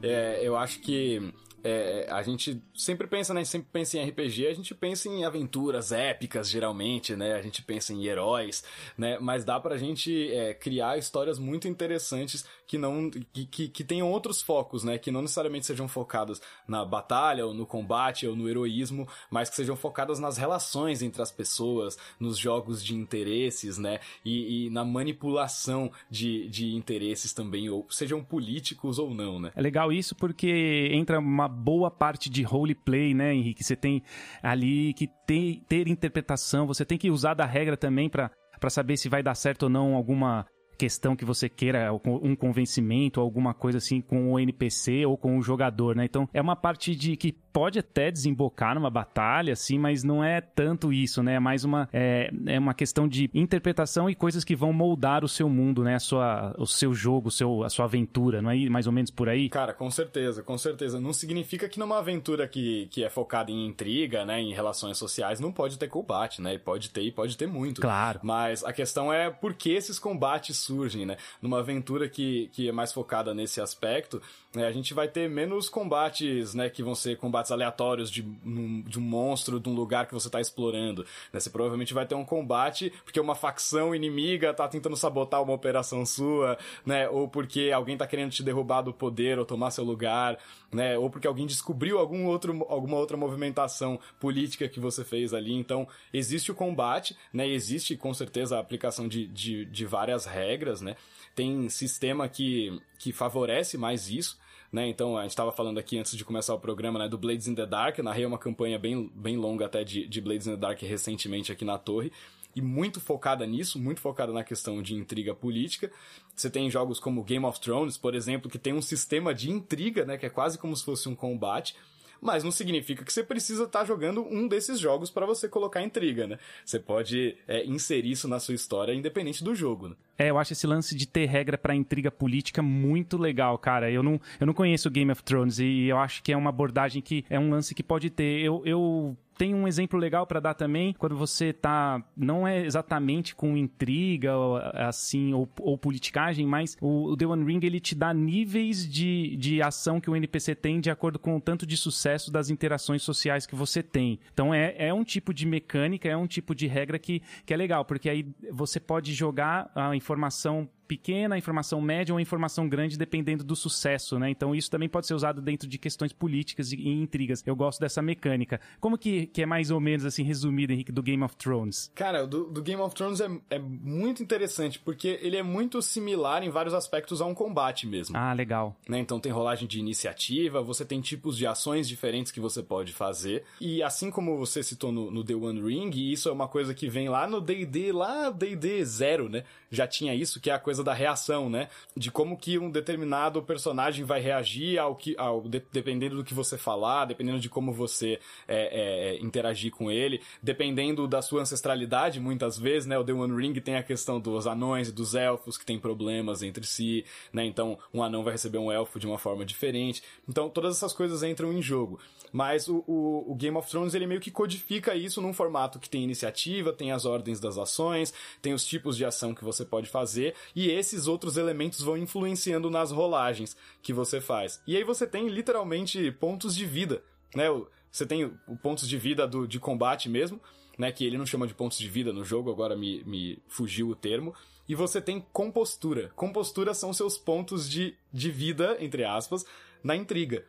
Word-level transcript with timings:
É, 0.01 0.39
eu 0.41 0.57
acho 0.57 0.79
que 0.79 1.33
é, 1.63 2.07
a 2.09 2.21
gente 2.21 2.61
sempre 2.75 3.07
pensa, 3.07 3.33
né? 3.33 3.45
Sempre 3.45 3.69
pensa 3.71 3.97
em 3.97 4.09
RPG, 4.09 4.47
a 4.47 4.53
gente 4.53 4.75
pensa 4.75 5.07
em 5.07 5.23
aventuras 5.23 5.93
épicas, 5.93 6.49
geralmente, 6.49 7.15
né? 7.15 7.35
A 7.35 7.41
gente 7.41 7.63
pensa 7.63 7.93
em 7.93 8.05
heróis, 8.05 8.63
né? 8.97 9.17
Mas 9.19 9.45
dá 9.45 9.59
pra 9.59 9.77
gente 9.77 10.29
é, 10.33 10.53
criar 10.53 10.97
histórias 10.97 11.39
muito 11.39 11.67
interessantes 11.67 12.45
que 12.67 12.77
não 12.77 13.09
que, 13.09 13.45
que, 13.45 13.67
que, 13.67 13.83
tenham 13.83 14.09
outros 14.11 14.41
focos, 14.41 14.83
né? 14.83 14.97
Que 14.97 15.11
não 15.11 15.21
necessariamente 15.21 15.65
sejam 15.65 15.87
focadas 15.87 16.41
na 16.67 16.83
batalha, 16.85 17.45
ou 17.45 17.53
no 17.53 17.65
combate, 17.65 18.27
ou 18.27 18.35
no 18.35 18.49
heroísmo, 18.49 19.07
mas 19.29 19.49
que 19.49 19.55
sejam 19.55 19.75
focadas 19.75 20.19
nas 20.19 20.37
relações 20.37 21.01
entre 21.01 21.21
as 21.21 21.31
pessoas, 21.31 21.97
nos 22.19 22.37
jogos 22.37 22.83
de 22.83 22.95
interesses, 22.95 23.77
né? 23.77 23.99
E, 24.23 24.65
e 24.65 24.69
na 24.69 24.83
manipulação 24.83 25.91
de, 26.09 26.47
de 26.49 26.73
interesses 26.75 27.33
também, 27.33 27.69
ou 27.69 27.85
sejam 27.89 28.23
políticos 28.23 28.99
ou 28.99 29.13
não, 29.13 29.39
né? 29.39 29.51
É 29.55 29.61
legal 29.61 29.91
isso 29.91 30.15
porque 30.15 30.89
entra 30.91 31.19
uma 31.19 31.47
boa 31.47 31.91
parte 31.91 32.29
de 32.29 32.43
roleplay, 32.43 33.13
né, 33.13 33.33
Henrique? 33.33 33.63
Você 33.63 33.75
tem 33.75 34.03
ali 34.41 34.93
que 34.93 35.07
ter, 35.27 35.61
ter 35.67 35.87
interpretação, 35.87 36.65
você 36.67 36.85
tem 36.85 36.97
que 36.97 37.11
usar 37.11 37.33
da 37.33 37.45
regra 37.45 37.77
também 37.77 38.09
para 38.09 38.31
para 38.63 38.69
saber 38.69 38.95
se 38.95 39.09
vai 39.09 39.21
dar 39.21 39.35
certo 39.35 39.63
ou 39.63 39.69
não 39.69 39.93
alguma 39.93 40.45
questão 40.83 41.15
que 41.15 41.23
você 41.23 41.47
queira, 41.47 41.93
um 42.03 42.35
convencimento, 42.35 43.21
alguma 43.21 43.53
coisa 43.53 43.77
assim 43.77 44.01
com 44.01 44.33
o 44.33 44.37
NPC 44.37 45.05
ou 45.05 45.15
com 45.17 45.37
o 45.37 45.41
jogador, 45.41 45.95
né? 45.95 46.03
Então 46.03 46.27
é 46.33 46.41
uma 46.41 46.57
parte 46.57 46.93
de 46.93 47.15
que 47.15 47.31
pode 47.53 47.77
até 47.77 48.11
desembocar 48.11 48.73
numa 48.73 48.89
batalha, 48.89 49.53
assim, 49.53 49.77
mas 49.77 50.03
não 50.03 50.23
é 50.23 50.41
tanto 50.41 50.91
isso, 50.91 51.21
né? 51.21 51.35
É 51.35 51.39
mais 51.39 51.63
uma, 51.63 51.87
é, 51.93 52.31
é 52.47 52.59
uma 52.59 52.73
questão 52.73 53.07
de 53.07 53.29
interpretação 53.33 54.09
e 54.09 54.15
coisas 54.15 54.43
que 54.43 54.55
vão 54.55 54.73
moldar 54.73 55.23
o 55.23 55.29
seu 55.29 55.47
mundo, 55.47 55.83
né? 55.83 55.95
A 55.95 55.99
sua, 55.99 56.55
o 56.57 56.65
seu 56.65 56.93
jogo, 56.93 57.27
o 57.27 57.31
seu, 57.31 57.63
a 57.63 57.69
sua 57.69 57.85
aventura, 57.85 58.41
não 58.41 58.49
é 58.49 58.57
mais 58.67 58.87
ou 58.87 58.91
menos 58.91 59.11
por 59.11 59.29
aí? 59.29 59.47
Cara, 59.49 59.71
com 59.71 59.89
certeza, 59.91 60.41
com 60.41 60.57
certeza. 60.57 60.99
Não 60.99 61.13
significa 61.13 61.69
que 61.69 61.79
numa 61.79 61.99
aventura 61.99 62.47
que, 62.47 62.87
que 62.87 63.03
é 63.03 63.09
focada 63.09 63.51
em 63.51 63.67
intriga, 63.67 64.25
né? 64.25 64.41
Em 64.41 64.51
relações 64.51 64.97
sociais, 64.97 65.39
não 65.39 65.51
pode 65.51 65.77
ter 65.77 65.87
combate, 65.87 66.41
né? 66.41 66.55
E 66.55 66.59
pode 66.59 66.89
ter 66.89 67.03
e 67.03 67.11
pode 67.11 67.37
ter 67.37 67.47
muito. 67.47 67.79
Claro. 67.79 68.19
Mas 68.23 68.65
a 68.65 68.73
questão 68.73 69.13
é 69.13 69.29
por 69.29 69.53
que 69.53 69.69
esses 69.69 69.99
combates 69.99 70.57
surgem, 70.73 71.05
né? 71.05 71.17
Numa 71.41 71.59
aventura 71.59 72.09
que, 72.09 72.49
que 72.51 72.67
é 72.67 72.71
mais 72.71 72.91
focada 72.91 73.33
nesse 73.33 73.61
aspecto, 73.61 74.21
né? 74.55 74.67
a 74.67 74.71
gente 74.71 74.93
vai 74.93 75.07
ter 75.07 75.27
menos 75.27 75.67
combates, 75.67 76.53
né? 76.53 76.69
Que 76.69 76.83
vão 76.83 76.93
ser 76.93 77.17
combates 77.17 77.51
aleatórios 77.51 78.11
de, 78.11 78.21
de 78.21 78.99
um 78.99 79.01
monstro 79.01 79.59
de 79.59 79.67
um 79.67 79.73
lugar 79.73 80.05
que 80.05 80.13
você 80.13 80.29
tá 80.29 80.39
explorando. 80.39 81.03
Né? 81.31 81.39
Você 81.39 81.49
provavelmente 81.49 81.93
vai 81.93 82.05
ter 82.05 82.15
um 82.15 82.23
combate 82.23 82.93
porque 83.03 83.19
uma 83.19 83.35
facção 83.35 83.95
inimiga 83.95 84.53
tá 84.53 84.67
tentando 84.67 84.95
sabotar 84.95 85.41
uma 85.41 85.53
operação 85.53 86.05
sua, 86.05 86.57
né? 86.85 87.09
Ou 87.09 87.27
porque 87.27 87.71
alguém 87.73 87.97
tá 87.97 88.05
querendo 88.05 88.31
te 88.31 88.43
derrubar 88.43 88.81
do 88.83 88.93
poder 88.93 89.39
ou 89.39 89.45
tomar 89.45 89.71
seu 89.71 89.83
lugar, 89.83 90.37
né? 90.71 90.97
Ou 90.97 91.09
porque 91.09 91.27
alguém 91.27 91.47
descobriu 91.47 91.97
algum 91.97 92.25
outro, 92.27 92.65
alguma 92.69 92.97
outra 92.97 93.17
movimentação 93.17 93.99
política 94.19 94.69
que 94.69 94.79
você 94.79 95.03
fez 95.03 95.33
ali. 95.33 95.53
Então, 95.53 95.87
existe 96.13 96.51
o 96.51 96.55
combate, 96.55 97.17
né? 97.33 97.47
Existe 97.47 97.95
com 97.95 98.13
certeza 98.13 98.57
a 98.57 98.59
aplicação 98.59 99.07
de, 99.07 99.25
de, 99.27 99.65
de 99.65 99.85
várias 99.85 100.25
regras, 100.25 100.79
né? 100.79 100.95
Tem 101.35 101.67
sistema 101.69 102.29
que, 102.29 102.79
que 102.99 103.11
favorece 103.11 103.77
mais 103.79 104.09
isso 104.09 104.42
né? 104.73 104.87
Então, 104.87 105.15
a 105.15 105.21
gente 105.21 105.29
estava 105.29 105.51
falando 105.51 105.77
aqui 105.77 105.99
antes 105.99 106.17
de 106.17 106.25
começar 106.25 106.55
o 106.55 106.59
programa, 106.59 106.97
né, 106.97 107.07
do 107.07 107.15
Blades 107.15 107.47
in 107.47 107.53
the 107.53 107.65
Dark, 107.65 107.99
eu 107.99 108.03
narrei 108.03 108.25
uma 108.25 108.39
campanha 108.39 108.79
bem, 108.79 109.09
bem 109.13 109.37
longa 109.37 109.67
até 109.67 109.83
de, 109.83 110.07
de 110.07 110.19
Blades 110.19 110.47
in 110.47 110.51
the 110.51 110.57
Dark 110.57 110.81
recentemente 110.81 111.51
aqui 111.51 111.63
na 111.63 111.77
torre, 111.77 112.11
e 112.55 112.61
muito 112.61 112.99
focada 112.99 113.45
nisso, 113.45 113.79
muito 113.79 114.01
focada 114.01 114.33
na 114.33 114.43
questão 114.43 114.81
de 114.81 114.95
intriga 114.95 115.35
política. 115.35 115.91
Você 116.35 116.49
tem 116.49 116.69
jogos 116.71 116.99
como 116.99 117.23
Game 117.23 117.45
of 117.45 117.59
Thrones, 117.59 117.97
por 117.97 118.15
exemplo, 118.15 118.49
que 118.49 118.57
tem 118.57 118.73
um 118.73 118.81
sistema 118.81 119.33
de 119.33 119.51
intriga, 119.51 120.05
né, 120.05 120.17
que 120.17 120.25
é 120.25 120.29
quase 120.29 120.57
como 120.57 120.75
se 120.75 120.83
fosse 120.83 121.07
um 121.07 121.15
combate, 121.15 121.75
mas 122.19 122.43
não 122.43 122.51
significa 122.51 123.03
que 123.03 123.13
você 123.13 123.21
precisa 123.21 123.65
estar 123.65 123.79
tá 123.79 123.85
jogando 123.85 124.21
um 124.23 124.47
desses 124.47 124.79
jogos 124.79 125.11
para 125.11 125.25
você 125.25 125.47
colocar 125.47 125.83
intriga, 125.83 126.25
né? 126.25 126.39
Você 126.63 126.79
pode 126.79 127.37
é, 127.45 127.65
inserir 127.65 128.11
isso 128.11 128.29
na 128.29 128.39
sua 128.39 128.55
história 128.55 128.93
independente 128.93 129.43
do 129.43 129.53
jogo, 129.53 129.89
né? 129.89 129.95
É, 130.17 130.29
eu 130.29 130.37
acho 130.37 130.53
esse 130.53 130.67
lance 130.67 130.95
de 130.95 131.07
ter 131.07 131.25
regra 131.25 131.57
para 131.57 131.75
intriga 131.75 132.11
política 132.11 132.61
muito 132.61 133.17
legal, 133.17 133.57
cara. 133.57 133.89
Eu 133.89 134.03
não, 134.03 134.19
eu 134.39 134.47
não 134.47 134.53
conheço 134.53 134.89
Game 134.89 135.11
of 135.11 135.23
Thrones 135.23 135.59
e 135.59 135.85
eu 135.85 135.97
acho 135.97 136.21
que 136.21 136.31
é 136.31 136.37
uma 136.37 136.49
abordagem 136.49 137.01
que 137.01 137.25
é 137.29 137.39
um 137.39 137.49
lance 137.49 137.73
que 137.73 137.83
pode 137.83 138.09
ter. 138.09 138.41
Eu, 138.41 138.61
eu 138.65 139.17
tem 139.37 139.53
um 139.53 139.67
exemplo 139.67 139.99
legal 139.99 140.25
para 140.25 140.39
dar 140.39 140.53
também, 140.53 140.93
quando 140.93 141.15
você 141.15 141.51
tá 141.51 142.03
não 142.15 142.47
é 142.47 142.65
exatamente 142.65 143.35
com 143.35 143.57
intriga 143.57 144.31
assim 144.73 145.33
ou, 145.33 145.49
ou 145.59 145.77
politicagem, 145.77 146.45
mas 146.45 146.77
o, 146.79 147.11
o 147.11 147.17
The 147.17 147.25
One 147.25 147.45
Ring 147.45 147.59
ele 147.63 147.79
te 147.79 147.95
dá 147.95 148.13
níveis 148.13 148.89
de, 148.89 149.35
de 149.37 149.61
ação 149.61 149.99
que 149.99 150.09
o 150.09 150.15
NPC 150.15 150.55
tem 150.55 150.79
de 150.79 150.89
acordo 150.89 151.19
com 151.19 151.35
o 151.35 151.41
tanto 151.41 151.65
de 151.65 151.75
sucesso 151.75 152.31
das 152.31 152.49
interações 152.49 153.01
sociais 153.01 153.45
que 153.45 153.55
você 153.55 153.81
tem. 153.81 154.19
Então 154.33 154.53
é, 154.53 154.75
é 154.77 154.93
um 154.93 155.03
tipo 155.03 155.33
de 155.33 155.45
mecânica, 155.45 156.07
é 156.07 156.15
um 156.15 156.27
tipo 156.27 156.53
de 156.53 156.67
regra 156.67 156.99
que, 156.99 157.21
que 157.45 157.53
é 157.53 157.57
legal, 157.57 157.85
porque 157.85 158.09
aí 158.09 158.25
você 158.51 158.79
pode 158.79 159.13
jogar 159.13 159.71
a 159.75 159.95
informação 160.03 160.69
pequena, 160.87 161.37
informação 161.37 161.81
média 161.81 162.13
ou 162.13 162.19
informação 162.19 162.67
grande, 162.67 162.97
dependendo 162.97 163.43
do 163.43 163.55
sucesso, 163.55 164.17
né? 164.19 164.29
Então 164.29 164.53
isso 164.55 164.69
também 164.69 164.89
pode 164.89 165.07
ser 165.07 165.13
usado 165.13 165.41
dentro 165.41 165.67
de 165.67 165.77
questões 165.77 166.13
políticas 166.13 166.71
e 166.71 166.87
intrigas. 166.87 167.43
Eu 167.45 167.55
gosto 167.55 167.79
dessa 167.79 168.01
mecânica. 168.01 168.59
Como 168.79 168.97
que, 168.97 169.27
que 169.27 169.41
é 169.41 169.45
mais 169.45 169.71
ou 169.71 169.79
menos 169.79 170.05
assim 170.05 170.23
resumido, 170.23 170.73
Henrique, 170.73 170.91
do 170.91 171.03
Game 171.03 171.23
of 171.23 171.35
Thrones? 171.35 171.91
Cara, 171.93 172.25
do, 172.25 172.45
do 172.45 172.61
Game 172.61 172.81
of 172.81 172.95
Thrones 172.95 173.21
é, 173.21 173.29
é 173.49 173.59
muito 173.59 174.23
interessante, 174.23 174.79
porque 174.79 175.19
ele 175.21 175.37
é 175.37 175.43
muito 175.43 175.81
similar 175.81 176.43
em 176.43 176.49
vários 176.49 176.73
aspectos 176.73 177.21
a 177.21 177.25
um 177.25 177.33
combate 177.33 177.85
mesmo. 177.85 178.15
Ah, 178.17 178.33
legal. 178.33 178.75
Né? 178.87 178.99
Então 178.99 179.19
tem 179.19 179.31
rolagem 179.31 179.67
de 179.67 179.79
iniciativa, 179.79 180.61
você 180.61 180.85
tem 180.85 181.01
tipos 181.01 181.37
de 181.37 181.45
ações 181.45 181.87
diferentes 181.87 182.31
que 182.31 182.39
você 182.39 182.63
pode 182.63 182.93
fazer. 182.93 183.43
E 183.59 183.83
assim 183.83 184.09
como 184.09 184.37
você 184.37 184.63
citou 184.63 184.91
no, 184.91 185.11
no 185.11 185.23
The 185.23 185.35
One 185.35 185.61
Ring, 185.61 185.91
isso 186.11 186.29
é 186.29 186.31
uma 186.31 186.47
coisa 186.47 186.73
que 186.73 186.89
vem 186.89 187.09
lá 187.09 187.27
no 187.27 187.39
D&D, 187.39 187.91
lá 187.91 188.29
D&D 188.29 188.83
zero, 188.85 189.29
né? 189.29 189.43
Já 189.69 189.87
tinha 189.87 190.13
isso, 190.15 190.39
que 190.39 190.49
é 190.49 190.53
a 190.53 190.59
coisa 190.59 190.72
da 190.81 190.93
reação, 190.93 191.49
né? 191.49 191.67
De 191.97 192.09
como 192.09 192.37
que 192.37 192.57
um 192.57 192.71
determinado 192.71 193.43
personagem 193.43 194.05
vai 194.05 194.21
reagir 194.21 194.79
ao 194.79 194.95
que, 194.95 195.13
ao, 195.17 195.41
de, 195.41 195.61
dependendo 195.73 196.15
do 196.15 196.23
que 196.23 196.33
você 196.33 196.57
falar, 196.57 197.03
dependendo 197.03 197.39
de 197.41 197.49
como 197.49 197.73
você 197.73 198.17
é, 198.47 199.17
é, 199.17 199.19
interagir 199.21 199.71
com 199.71 199.91
ele, 199.91 200.21
dependendo 200.41 201.05
da 201.05 201.21
sua 201.21 201.41
ancestralidade, 201.41 202.21
muitas 202.21 202.57
vezes, 202.57 202.87
né? 202.87 202.97
O 202.97 203.03
The 203.03 203.11
One 203.11 203.35
Ring 203.35 203.59
tem 203.59 203.75
a 203.75 203.83
questão 203.83 204.21
dos 204.21 204.47
anões 204.47 204.87
e 204.87 204.91
dos 204.93 205.15
elfos 205.15 205.57
que 205.57 205.65
têm 205.65 205.77
problemas 205.77 206.41
entre 206.41 206.65
si, 206.65 207.03
né? 207.33 207.43
Então, 207.43 207.77
um 207.93 208.01
anão 208.01 208.23
vai 208.23 208.31
receber 208.31 208.59
um 208.59 208.71
elfo 208.71 208.97
de 208.97 209.05
uma 209.05 209.17
forma 209.17 209.43
diferente. 209.43 210.01
Então, 210.29 210.49
todas 210.49 210.77
essas 210.77 210.93
coisas 210.93 211.23
entram 211.23 211.51
em 211.51 211.61
jogo. 211.61 211.99
Mas 212.31 212.67
o, 212.67 212.83
o, 212.87 213.31
o, 213.31 213.35
Game 213.35 213.55
of 213.55 213.69
Thrones, 213.69 213.93
ele 213.93 214.07
meio 214.07 214.19
que 214.19 214.31
codifica 214.31 214.95
isso 214.95 215.21
num 215.21 215.31
formato 215.31 215.77
que 215.77 215.87
tem 215.87 216.03
iniciativa, 216.03 216.73
tem 216.73 216.91
as 216.91 217.05
ordens 217.05 217.39
das 217.39 217.59
ações, 217.59 218.11
tem 218.41 218.53
os 218.53 218.65
tipos 218.65 218.97
de 218.97 219.05
ação 219.05 219.35
que 219.35 219.43
você 219.43 219.63
pode 219.63 219.87
fazer, 219.87 220.33
e 220.55 220.62
esses 220.69 221.07
outros 221.07 221.37
elementos 221.37 221.81
vão 221.81 221.97
influenciando 221.97 222.69
nas 222.69 222.91
rolagens 222.91 223.55
que 223.81 223.93
você 223.93 224.19
faz. 224.21 224.61
E 224.67 224.75
aí 224.77 224.83
você 224.83 225.07
tem 225.07 225.27
literalmente 225.27 226.11
pontos 226.11 226.55
de 226.55 226.65
vida, 226.65 227.03
né? 227.35 227.45
Você 227.91 228.05
tem 228.05 228.29
pontos 228.61 228.87
de 228.87 228.97
vida 228.97 229.27
do, 229.27 229.47
de 229.47 229.59
combate 229.59 230.09
mesmo, 230.09 230.41
né? 230.77 230.91
Que 230.91 231.05
ele 231.05 231.17
não 231.17 231.25
chama 231.25 231.47
de 231.47 231.53
pontos 231.53 231.77
de 231.77 231.87
vida 231.87 232.11
no 232.11 232.23
jogo, 232.23 232.51
agora 232.51 232.75
me, 232.75 233.03
me 233.03 233.39
fugiu 233.47 233.89
o 233.89 233.95
termo. 233.95 234.33
E 234.67 234.75
você 234.75 235.01
tem 235.01 235.19
compostura. 235.31 236.11
Compostura 236.15 236.73
são 236.73 236.93
seus 236.93 237.17
pontos 237.17 237.69
de, 237.69 237.95
de 238.11 238.31
vida, 238.31 238.77
entre 238.79 239.03
aspas, 239.03 239.45
na 239.83 239.95
intriga. 239.95 240.45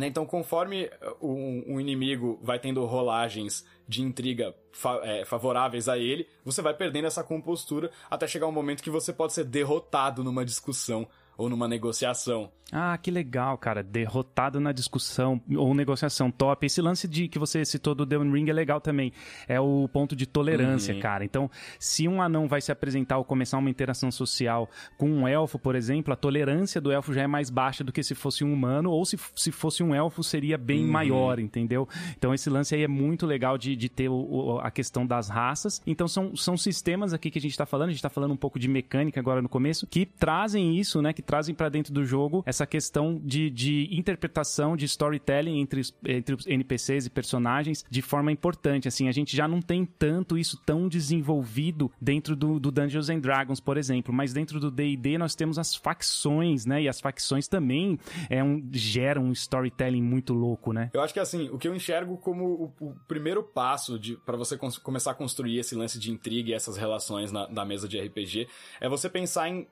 Né? 0.00 0.06
Então, 0.06 0.24
conforme 0.24 0.90
um, 1.20 1.74
um, 1.74 1.80
inimigo 1.80 2.38
vai 2.42 2.58
tendo 2.58 2.84
rolagens 2.86 3.64
de 3.86 4.02
intriga 4.02 4.54
fa 4.72 5.00
é, 5.04 5.24
favoráveis 5.26 5.88
a 5.88 5.98
ele, 5.98 6.26
você 6.44 6.62
vai 6.62 6.72
perdendo 6.72 7.06
essa 7.06 7.22
compostura 7.22 7.90
até 8.10 8.26
chegar 8.26 8.46
um 8.46 8.52
momento 8.52 8.82
que 8.82 8.90
você 8.90 9.12
pode 9.12 9.34
ser 9.34 9.44
derrotado 9.44 10.24
numa 10.24 10.44
discussão 10.44 11.06
ou 11.40 11.48
numa 11.48 11.66
negociação. 11.66 12.50
Ah, 12.72 12.96
que 12.96 13.10
legal, 13.10 13.58
cara. 13.58 13.82
Derrotado 13.82 14.60
na 14.60 14.72
discussão 14.72 15.40
ou 15.56 15.74
negociação 15.74 16.30
top. 16.30 16.66
Esse 16.66 16.80
lance 16.80 17.08
de 17.08 17.26
que 17.28 17.38
você 17.38 17.64
citou 17.64 17.94
do 17.94 18.06
The 18.06 18.16
Ring 18.16 18.48
é 18.48 18.52
legal 18.52 18.80
também. 18.80 19.12
É 19.48 19.58
o 19.58 19.88
ponto 19.88 20.14
de 20.14 20.26
tolerância, 20.26 20.94
uhum. 20.94 21.00
cara. 21.00 21.24
Então, 21.24 21.50
se 21.78 22.06
um 22.06 22.22
anão 22.22 22.46
vai 22.46 22.60
se 22.60 22.70
apresentar 22.70 23.18
ou 23.18 23.24
começar 23.24 23.58
uma 23.58 23.70
interação 23.70 24.10
social 24.10 24.68
com 24.96 25.10
um 25.10 25.26
elfo, 25.26 25.58
por 25.58 25.74
exemplo, 25.74 26.12
a 26.12 26.16
tolerância 26.16 26.80
do 26.80 26.92
elfo 26.92 27.12
já 27.12 27.22
é 27.22 27.26
mais 27.26 27.50
baixa 27.50 27.82
do 27.82 27.92
que 27.92 28.02
se 28.02 28.14
fosse 28.14 28.44
um 28.44 28.52
humano, 28.52 28.90
ou 28.90 29.04
se, 29.04 29.18
se 29.34 29.50
fosse 29.50 29.82
um 29.82 29.94
elfo 29.94 30.22
seria 30.22 30.56
bem 30.56 30.84
uhum. 30.84 30.92
maior, 30.92 31.40
entendeu? 31.40 31.88
Então, 32.16 32.32
esse 32.32 32.48
lance 32.48 32.74
aí 32.74 32.84
é 32.84 32.88
muito 32.88 33.26
legal 33.26 33.58
de, 33.58 33.74
de 33.74 33.88
ter 33.88 34.08
o, 34.08 34.14
o, 34.14 34.60
a 34.60 34.70
questão 34.70 35.04
das 35.04 35.28
raças. 35.28 35.82
Então, 35.84 36.06
são, 36.06 36.36
são 36.36 36.56
sistemas 36.56 37.12
aqui 37.12 37.30
que 37.30 37.38
a 37.38 37.42
gente 37.42 37.56
tá 37.56 37.66
falando, 37.66 37.88
a 37.88 37.92
gente 37.92 38.02
tá 38.02 38.10
falando 38.10 38.32
um 38.32 38.36
pouco 38.36 38.58
de 38.60 38.68
mecânica 38.68 39.18
agora 39.18 39.42
no 39.42 39.48
começo, 39.48 39.86
que 39.88 40.06
trazem 40.06 40.78
isso, 40.78 41.02
né? 41.02 41.12
Que 41.12 41.22
trazem 41.30 41.54
para 41.54 41.68
dentro 41.68 41.94
do 41.94 42.04
jogo 42.04 42.42
essa 42.44 42.66
questão 42.66 43.20
de, 43.22 43.48
de 43.50 43.88
interpretação, 43.92 44.76
de 44.76 44.84
storytelling 44.84 45.60
entre, 45.60 45.80
entre 46.04 46.34
os 46.34 46.44
NPCs 46.44 47.06
e 47.06 47.10
personagens 47.10 47.84
de 47.88 48.02
forma 48.02 48.32
importante. 48.32 48.88
Assim, 48.88 49.06
a 49.06 49.12
gente 49.12 49.36
já 49.36 49.46
não 49.46 49.62
tem 49.62 49.84
tanto 49.84 50.36
isso 50.36 50.60
tão 50.66 50.88
desenvolvido 50.88 51.88
dentro 52.00 52.34
do, 52.34 52.58
do 52.58 52.72
Dungeons 52.72 53.08
and 53.10 53.20
Dragons, 53.20 53.60
por 53.60 53.76
exemplo, 53.76 54.12
mas 54.12 54.32
dentro 54.32 54.58
do 54.58 54.72
D&D 54.72 55.18
nós 55.18 55.36
temos 55.36 55.56
as 55.56 55.72
facções, 55.72 56.66
né? 56.66 56.82
E 56.82 56.88
as 56.88 57.00
facções 57.00 57.46
também 57.46 57.96
é 58.28 58.42
um, 58.42 58.68
geram 58.72 59.26
um 59.26 59.32
storytelling 59.32 60.02
muito 60.02 60.34
louco, 60.34 60.72
né? 60.72 60.90
Eu 60.92 61.00
acho 61.00 61.14
que 61.14 61.20
assim, 61.20 61.48
o 61.50 61.58
que 61.58 61.68
eu 61.68 61.74
enxergo 61.76 62.16
como 62.16 62.74
o, 62.80 62.86
o 62.88 62.94
primeiro 63.06 63.44
passo 63.44 64.00
para 64.26 64.36
você 64.36 64.58
começar 64.82 65.12
a 65.12 65.14
construir 65.14 65.58
esse 65.60 65.76
lance 65.76 65.96
de 65.96 66.10
intriga 66.10 66.50
e 66.50 66.54
essas 66.54 66.76
relações 66.76 67.30
na, 67.30 67.48
na 67.48 67.64
mesa 67.64 67.86
de 67.86 68.00
RPG 68.00 68.48
é 68.80 68.88
você 68.88 69.08
pensar 69.08 69.48
em 69.48 69.68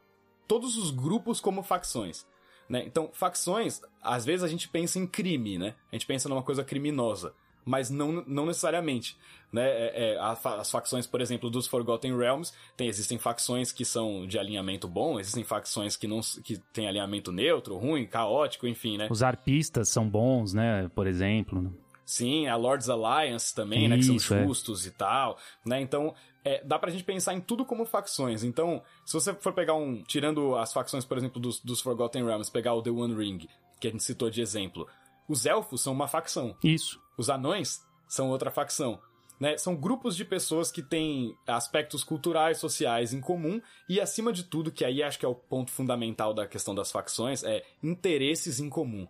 todos 0.49 0.77
os 0.77 0.91
grupos 0.91 1.41
como 1.41 1.63
facções. 1.63 2.27
Né? 2.69 2.83
Então, 2.85 3.11
facções, 3.13 3.81
às 4.03 4.25
vezes 4.25 4.43
a 4.43 4.49
gente 4.49 4.69
pensa 4.69 4.99
em 4.99 5.07
crime, 5.07 5.59
né? 5.59 5.75
A 5.91 5.95
gente 5.95 6.07
pensa 6.07 6.29
numa 6.29 6.43
coisa 6.43 6.63
criminosa, 6.63 7.33
mas 7.65 7.89
não, 7.89 8.25
não 8.27 8.47
necessariamente. 8.47 9.17
Né? 9.51 9.63
É, 9.63 10.15
é, 10.15 10.19
as 10.21 10.71
facções, 10.71 11.07
por 11.07 11.23
exemplo, 11.23 11.49
dos 11.49 11.67
Forgotten 11.67 12.17
Realms, 12.17 12.53
tem, 12.77 12.87
existem 12.89 13.17
facções 13.17 13.73
que 13.73 13.85
são 13.85 14.27
de 14.27 14.39
alinhamento 14.39 14.87
bom, 14.87 15.19
existem 15.19 15.45
facções 15.45 15.97
que 15.97 16.07
não 16.07 16.21
que 16.45 16.59
têm 16.73 16.87
alinhamento 16.87 17.33
neutro, 17.33 17.77
ruim, 17.79 18.07
caótico, 18.07 18.67
enfim, 18.67 18.99
né? 18.99 19.09
Os 19.11 19.23
arpistas 19.23 19.89
são 19.89 20.07
bons, 20.09 20.53
né? 20.53 20.91
Por 20.95 21.07
exemplo. 21.07 21.73
Sim, 22.05 22.47
a 22.47 22.57
Lords 22.57 22.89
Alliance 22.89 23.55
também, 23.55 23.81
Isso, 23.81 23.89
né? 23.89 23.97
Que 23.97 24.21
são 24.21 24.37
é. 24.39 24.47
justos 24.47 24.87
é. 24.87 24.89
e 24.89 24.93
tal, 24.93 25.39
né? 25.65 25.81
Então, 25.81 26.15
é, 26.45 26.63
dá 26.65 26.79
pra 26.79 26.91
gente 26.91 27.05
pensar 27.05 27.35
em 27.35 27.41
tudo 27.41 27.65
como 27.65 27.85
facções. 27.85 28.45
Então, 28.45 28.83
se 29.05 29.13
você 29.13 29.35
for 29.35 29.53
pegar 29.53 29.75
um. 29.75 30.03
Tirando 30.03 30.57
as 30.57 30.73
facções, 30.73 31.05
por 31.05 31.19
exemplo, 31.19 31.41
dos, 31.41 31.61
dos 31.61 31.81
Forgotten 31.81 32.25
Realms, 32.25 32.51
pegar 32.51 32.75
o 32.75 32.83
The 32.83 32.91
One 32.91 33.15
Ring, 33.15 33.49
que 33.81 33.89
a 33.89 33.91
gente 33.91 34.03
citou 34.03 34.31
de 34.31 34.41
exemplo. 34.41 34.87
Os 35.29 35.45
elfos 35.45 35.83
são 35.83 35.93
uma 35.93 36.09
facção. 36.09 36.57
Isso. 36.63 37.01
Os 37.17 37.29
anões 37.29 37.85
são 38.09 38.31
outra 38.31 38.51
facção. 38.51 39.01
Né? 39.39 39.57
São 39.57 39.77
grupos 39.77 40.17
de 40.17 40.25
pessoas 40.25 40.73
que 40.73 40.83
têm 40.83 41.37
aspectos 41.47 42.03
culturais, 42.03 42.59
sociais 42.59 43.13
em 43.13 43.21
comum 43.21 43.61
e, 43.89 44.01
acima 44.01 44.33
de 44.33 44.43
tudo, 44.43 44.73
que 44.73 44.85
aí 44.85 45.03
acho 45.03 45.19
que 45.19 45.27
é 45.27 45.29
o 45.29 45.35
ponto 45.35 45.71
fundamental 45.71 46.35
da 46.35 46.47
questão 46.47 46.75
das 46.75 46.91
facções, 46.91 47.45
é 47.45 47.63
interesses 47.83 48.59
em 48.59 48.69
comum. 48.69 49.07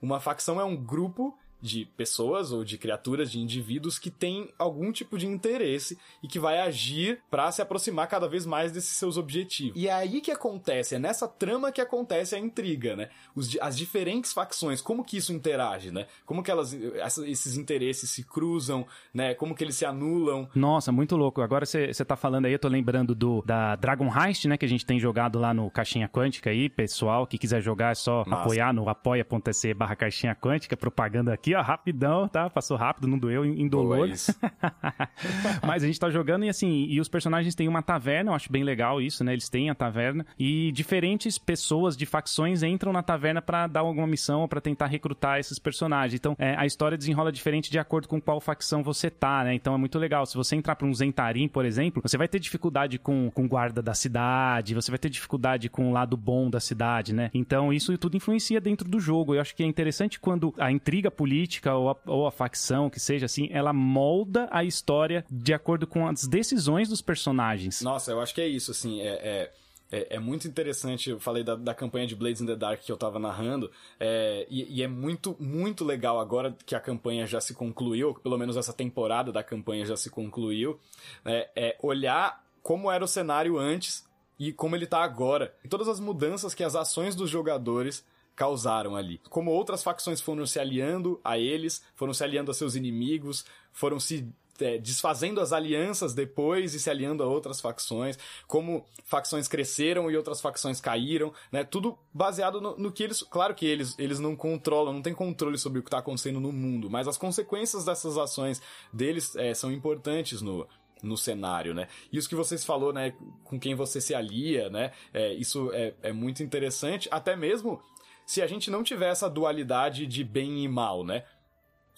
Uma 0.00 0.20
facção 0.20 0.60
é 0.60 0.64
um 0.64 0.76
grupo 0.76 1.36
de 1.64 1.86
pessoas 1.96 2.52
ou 2.52 2.62
de 2.62 2.76
criaturas, 2.76 3.30
de 3.30 3.40
indivíduos 3.40 3.98
que 3.98 4.10
têm 4.10 4.52
algum 4.58 4.92
tipo 4.92 5.16
de 5.16 5.26
interesse 5.26 5.96
e 6.22 6.28
que 6.28 6.38
vai 6.38 6.60
agir 6.60 7.22
para 7.30 7.50
se 7.50 7.62
aproximar 7.62 8.06
cada 8.06 8.28
vez 8.28 8.44
mais 8.44 8.70
desses 8.70 8.94
seus 8.98 9.16
objetivos. 9.16 9.80
E 9.80 9.88
é 9.88 9.92
aí 9.92 10.20
que 10.20 10.30
acontece, 10.30 10.94
é 10.94 10.98
nessa 10.98 11.26
trama 11.26 11.72
que 11.72 11.80
acontece 11.80 12.34
a 12.34 12.38
intriga, 12.38 12.94
né? 12.94 13.08
Os, 13.34 13.56
as 13.62 13.78
diferentes 13.78 14.30
facções, 14.30 14.82
como 14.82 15.02
que 15.02 15.16
isso 15.16 15.32
interage, 15.32 15.90
né? 15.90 16.06
Como 16.26 16.42
que 16.42 16.50
elas, 16.50 16.74
esses 16.74 17.56
interesses 17.56 18.10
se 18.10 18.22
cruzam, 18.24 18.86
né? 19.14 19.32
Como 19.32 19.54
que 19.54 19.64
eles 19.64 19.76
se 19.76 19.86
anulam. 19.86 20.46
Nossa, 20.54 20.92
muito 20.92 21.16
louco. 21.16 21.40
Agora 21.40 21.64
você 21.64 22.04
tá 22.04 22.14
falando 22.14 22.44
aí, 22.44 22.52
eu 22.52 22.58
tô 22.58 22.68
lembrando 22.68 23.14
do 23.14 23.40
da 23.40 23.74
Dragon 23.76 24.12
Heist, 24.14 24.46
né? 24.46 24.58
Que 24.58 24.66
a 24.66 24.68
gente 24.68 24.84
tem 24.84 25.00
jogado 25.00 25.38
lá 25.38 25.54
no 25.54 25.70
Caixinha 25.70 26.10
Quântica 26.10 26.50
aí, 26.50 26.68
pessoal 26.68 27.26
que 27.26 27.38
quiser 27.38 27.62
jogar 27.62 27.92
é 27.92 27.94
só 27.94 28.18
Nossa. 28.26 28.42
apoiar 28.42 28.74
no 28.74 28.86
apoia.se 28.86 29.72
barra 29.72 29.96
Caixinha 29.96 30.34
Quântica, 30.34 30.76
propaganda 30.76 31.32
aqui 31.32 31.53
ó, 31.54 31.62
rapidão, 31.62 32.28
tá? 32.28 32.48
Passou 32.50 32.76
rápido, 32.76 33.08
não 33.08 33.18
doeu, 33.18 33.44
indolor. 33.44 34.08
Mas 35.66 35.82
a 35.82 35.86
gente 35.86 35.98
tá 35.98 36.10
jogando 36.10 36.44
e 36.44 36.48
assim, 36.48 36.86
e 36.88 37.00
os 37.00 37.08
personagens 37.08 37.54
têm 37.54 37.68
uma 37.68 37.82
taverna, 37.82 38.30
eu 38.30 38.34
acho 38.34 38.50
bem 38.50 38.64
legal 38.64 39.00
isso, 39.00 39.24
né? 39.24 39.32
Eles 39.32 39.48
têm 39.48 39.70
a 39.70 39.74
taverna 39.74 40.26
e 40.38 40.72
diferentes 40.72 41.38
pessoas 41.38 41.96
de 41.96 42.06
facções 42.06 42.62
entram 42.62 42.92
na 42.92 43.02
taverna 43.02 43.40
para 43.40 43.66
dar 43.66 43.80
alguma 43.80 44.06
missão 44.06 44.42
ou 44.42 44.48
pra 44.48 44.60
tentar 44.60 44.86
recrutar 44.86 45.38
esses 45.38 45.58
personagens. 45.58 46.18
Então, 46.18 46.36
é, 46.38 46.54
a 46.56 46.66
história 46.66 46.96
desenrola 46.98 47.32
diferente 47.32 47.70
de 47.70 47.78
acordo 47.78 48.08
com 48.08 48.20
qual 48.20 48.40
facção 48.40 48.82
você 48.82 49.10
tá, 49.10 49.44
né? 49.44 49.54
Então 49.54 49.74
é 49.74 49.78
muito 49.78 49.98
legal. 49.98 50.26
Se 50.26 50.36
você 50.36 50.56
entrar 50.56 50.76
pra 50.76 50.86
um 50.86 50.94
Zentarim, 50.94 51.48
por 51.48 51.64
exemplo, 51.64 52.02
você 52.02 52.16
vai 52.16 52.28
ter 52.28 52.38
dificuldade 52.38 52.98
com, 52.98 53.30
com 53.30 53.48
guarda 53.48 53.82
da 53.82 53.94
cidade, 53.94 54.74
você 54.74 54.90
vai 54.90 54.98
ter 54.98 55.08
dificuldade 55.08 55.68
com 55.68 55.90
o 55.90 55.92
lado 55.92 56.16
bom 56.16 56.50
da 56.50 56.60
cidade, 56.60 57.12
né? 57.12 57.30
Então 57.34 57.72
isso 57.72 57.96
tudo 57.98 58.16
influencia 58.16 58.60
dentro 58.60 58.88
do 58.88 59.00
jogo. 59.00 59.34
Eu 59.34 59.40
acho 59.40 59.54
que 59.54 59.62
é 59.62 59.66
interessante 59.66 60.18
quando 60.18 60.54
a 60.58 60.70
intriga 60.70 61.10
política 61.10 61.43
política 61.44 61.74
ou 61.74 61.90
a, 61.90 61.96
ou 62.06 62.26
a 62.26 62.30
facção, 62.30 62.88
que 62.88 62.98
seja 62.98 63.26
assim, 63.26 63.48
ela 63.50 63.72
molda 63.72 64.48
a 64.50 64.64
história 64.64 65.24
de 65.30 65.52
acordo 65.52 65.86
com 65.86 66.06
as 66.06 66.26
decisões 66.26 66.88
dos 66.88 67.02
personagens. 67.02 67.82
Nossa, 67.82 68.10
eu 68.10 68.20
acho 68.20 68.34
que 68.34 68.40
é 68.40 68.48
isso, 68.48 68.70
assim, 68.70 69.00
é... 69.00 69.08
é... 69.08 69.52
É, 69.92 70.16
é, 70.16 70.18
muito 70.18 70.48
interessante, 70.48 71.10
eu 71.10 71.20
falei 71.20 71.44
da, 71.44 71.54
da 71.54 71.72
campanha 71.72 72.06
de 72.06 72.16
Blades 72.16 72.40
in 72.40 72.46
the 72.46 72.56
Dark 72.56 72.80
que 72.80 72.90
eu 72.90 72.96
tava 72.96 73.18
narrando, 73.18 73.70
é, 74.00 74.44
e, 74.50 74.78
e, 74.78 74.82
é 74.82 74.88
muito, 74.88 75.36
muito 75.38 75.84
legal 75.84 76.18
agora 76.18 76.56
que 76.66 76.74
a 76.74 76.80
campanha 76.80 77.26
já 77.26 77.40
se 77.40 77.54
concluiu, 77.54 78.14
pelo 78.14 78.36
menos 78.36 78.56
essa 78.56 78.72
temporada 78.72 79.30
da 79.30 79.44
campanha 79.44 79.84
já 79.84 79.96
se 79.96 80.10
concluiu, 80.10 80.80
é, 81.24 81.48
é 81.54 81.76
olhar 81.80 82.42
como 82.60 82.90
era 82.90 83.04
o 83.04 83.06
cenário 83.06 83.56
antes 83.56 84.04
e 84.36 84.52
como 84.52 84.74
ele 84.74 84.86
tá 84.86 85.04
agora. 85.04 85.54
E 85.62 85.68
todas 85.68 85.86
as 85.86 86.00
mudanças 86.00 86.54
que 86.54 86.64
as 86.64 86.74
ações 86.74 87.14
dos 87.14 87.30
jogadores 87.30 88.04
causaram 88.34 88.96
ali. 88.96 89.20
Como 89.30 89.50
outras 89.50 89.82
facções 89.82 90.20
foram 90.20 90.46
se 90.46 90.58
aliando 90.58 91.20
a 91.24 91.38
eles, 91.38 91.82
foram 91.94 92.12
se 92.12 92.24
aliando 92.24 92.50
a 92.50 92.54
seus 92.54 92.74
inimigos, 92.74 93.44
foram 93.72 94.00
se 94.00 94.28
é, 94.60 94.78
desfazendo 94.78 95.40
as 95.40 95.52
alianças 95.52 96.14
depois 96.14 96.74
e 96.74 96.80
se 96.80 96.88
aliando 96.88 97.22
a 97.22 97.26
outras 97.26 97.60
facções, 97.60 98.18
como 98.46 98.84
facções 99.04 99.48
cresceram 99.48 100.10
e 100.10 100.16
outras 100.16 100.40
facções 100.40 100.80
caíram, 100.80 101.32
né? 101.50 101.64
Tudo 101.64 101.98
baseado 102.12 102.60
no, 102.60 102.76
no 102.76 102.92
que 102.92 103.02
eles. 103.02 103.22
Claro 103.22 103.54
que 103.54 103.66
eles, 103.66 103.96
eles 103.98 104.18
não 104.18 104.36
controlam, 104.36 104.94
não 104.94 105.02
tem 105.02 105.14
controle 105.14 105.58
sobre 105.58 105.78
o 105.78 105.82
que 105.82 105.88
está 105.88 105.98
acontecendo 105.98 106.40
no 106.40 106.52
mundo, 106.52 106.88
mas 106.90 107.08
as 107.08 107.18
consequências 107.18 107.84
dessas 107.84 108.16
ações 108.16 108.62
deles 108.92 109.34
é, 109.36 109.54
são 109.54 109.72
importantes 109.72 110.40
no, 110.40 110.66
no 111.02 111.16
cenário, 111.16 111.74
né? 111.74 111.88
E 112.12 112.16
isso 112.16 112.28
que 112.28 112.34
vocês 112.34 112.64
falou, 112.64 112.92
né? 112.92 113.14
Com 113.42 113.58
quem 113.58 113.74
você 113.74 114.00
se 114.00 114.14
alia, 114.14 114.70
né? 114.70 114.92
É, 115.12 115.32
isso 115.34 115.70
é, 115.72 115.94
é 116.02 116.12
muito 116.12 116.42
interessante, 116.42 117.08
até 117.10 117.34
mesmo 117.34 117.80
se 118.26 118.42
a 118.42 118.46
gente 118.46 118.70
não 118.70 118.82
tiver 118.82 119.10
essa 119.10 119.28
dualidade 119.28 120.06
de 120.06 120.24
bem 120.24 120.64
e 120.64 120.68
mal, 120.68 121.04
né? 121.04 121.24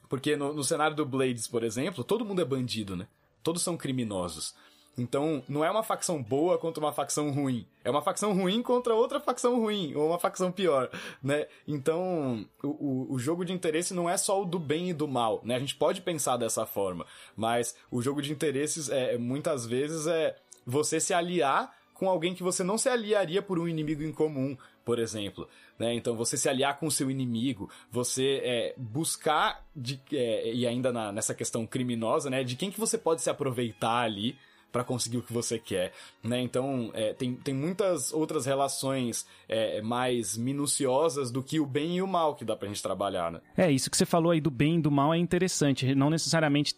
Porque 0.09 0.37
no, 0.37 0.53
no 0.53 0.65
cenário 0.65 0.97
do 0.97 1.05
Blades, 1.05 1.47
por 1.47 1.63
exemplo, 1.63 2.05
todo 2.05 2.25
mundo 2.25 2.43
é 2.43 2.45
bandido, 2.45 2.97
né? 2.97 3.07
Todos 3.43 3.63
são 3.63 3.77
criminosos. 3.77 4.55
Então, 4.99 5.43
não 5.47 5.63
é 5.63 5.71
uma 5.71 5.83
facção 5.83 6.23
boa 6.23 6.57
contra 6.57 6.83
uma 6.83 6.93
facção 6.93 7.31
ruim. 7.31 7.67
É 7.85 7.91
uma 7.91 8.01
facção 8.01 8.33
ruim 8.33 8.63
contra 8.63 8.95
outra 8.95 9.21
facção 9.21 9.61
ruim, 9.61 9.95
ou 9.95 10.09
uma 10.09 10.19
facção 10.19 10.51
pior, 10.51 10.91
né? 11.23 11.47
Então, 11.69 12.47
o, 12.63 13.07
o, 13.11 13.19
jogo 13.19 13.45
de 13.45 13.53
interesse 13.53 13.93
não 13.93 14.09
é 14.09 14.17
só 14.17 14.41
o 14.41 14.47
do 14.47 14.59
bem 14.59 14.89
e 14.89 14.95
do 14.95 15.07
mal, 15.07 15.43
né? 15.45 15.55
A 15.55 15.59
gente 15.59 15.77
pode 15.77 16.01
pensar 16.01 16.39
dessa 16.39 16.65
forma, 16.65 17.07
mas 17.37 17.77
o 17.91 18.01
jogo 18.01 18.23
de 18.23 18.33
interesses, 18.33 18.89
é, 18.89 19.19
muitas 19.19 19.67
vezes, 19.67 20.07
é 20.07 20.35
você 20.65 20.99
se 20.99 21.13
aliar 21.13 21.77
com 21.93 22.09
alguém 22.09 22.35
que 22.35 22.43
você 22.43 22.65
não 22.65 22.79
se 22.79 22.89
aliaria 22.89 23.43
por 23.43 23.59
um 23.59 23.69
inimigo 23.69 24.03
em 24.03 24.13
comum, 24.13 24.57
por 24.85 24.99
exemplo. 24.99 25.47
Né? 25.79 25.95
Então, 25.95 26.17
você 26.17 26.37
se 26.37 26.49
aliar 26.49 26.79
com 26.79 26.87
o 26.87 26.91
seu 26.91 27.11
inimigo, 27.11 27.71
você 27.91 28.41
é, 28.43 28.75
buscar, 28.77 29.65
de, 29.75 30.01
é, 30.13 30.53
e 30.53 30.67
ainda 30.67 30.93
na, 30.93 31.13
nessa 31.13 31.35
questão 31.35 31.67
criminosa, 31.67 32.31
né? 32.31 32.43
De 32.43 32.57
quem 32.57 32.71
que 32.71 32.81
você 32.81 32.97
pode 32.97 33.23
se 33.23 33.29
aproveitar 33.29 34.03
ali 34.03 34.39
para 34.73 34.85
conseguir 34.85 35.19
o 35.19 35.23
que 35.23 35.33
você 35.33 35.59
quer, 35.59 35.93
né? 36.23 36.41
Então, 36.41 36.91
é, 36.93 37.15
tem, 37.15 37.35
tem 37.35 37.55
muitas 37.55 38.13
outras 38.13 38.45
relações 38.45 39.27
é, 39.49 39.81
mais 39.81 40.37
minuciosas 40.37 41.31
do 41.31 41.43
que 41.43 41.59
o 41.59 41.67
bem 41.67 41.97
e 41.97 42.03
o 42.03 42.07
mal 42.07 42.35
que 42.35 42.45
dá 42.45 42.55
pra 42.55 42.69
gente 42.69 42.83
trabalhar, 42.83 43.33
né? 43.33 43.41
É, 43.57 43.71
isso 43.71 43.91
que 43.91 43.97
você 43.97 44.05
falou 44.05 44.33
aí 44.33 44.41
do 44.41 44.51
bem 44.51 44.77
e 44.77 44.83
do 44.83 44.91
mal 44.91 45.15
é 45.15 45.19
interessante. 45.19 45.95
Não 45.95 46.11
necessariamente 46.11 46.75